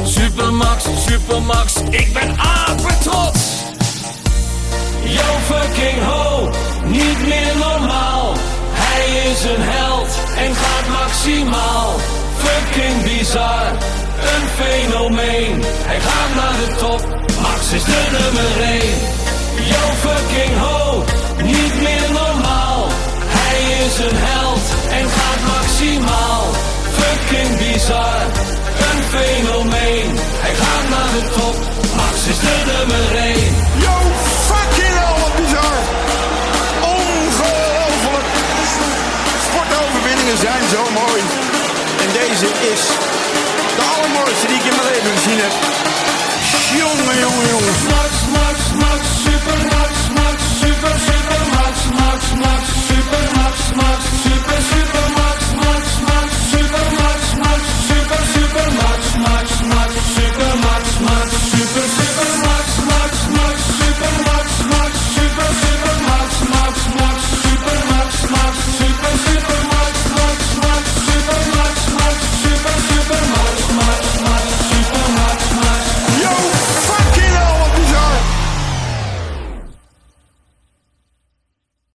[0.04, 1.74] Supermax, Supermax,
[9.32, 11.90] is een held en gaat maximaal.
[12.44, 13.72] Fucking bizar,
[14.32, 15.64] een fenomeen.
[15.90, 17.02] Hij gaat naar de top,
[17.42, 18.82] Max is de nummer 1.
[19.72, 21.04] Yo fucking ho,
[21.54, 22.88] niet meer normaal.
[23.40, 24.66] Hij is een held
[24.98, 26.44] en gaat maximaal.
[27.00, 28.22] Fucking bizar,
[28.88, 30.10] een fenomeen.
[30.44, 31.56] Hij gaat naar de top,
[32.00, 33.36] Max is de nummer 1.
[33.86, 33.96] Yo
[34.50, 36.07] fucking ho, wat bizar.
[40.38, 41.22] Ze zijn zo mooi.
[42.04, 42.82] En deze is
[43.78, 45.54] de allermooiste die ik in mijn leven gezien heb.
[46.78, 47.74] Jongen, jongen, jongen.
[47.96, 52.77] Max, Max, Max, super, Max, Max, super, super, Max, Max, Max.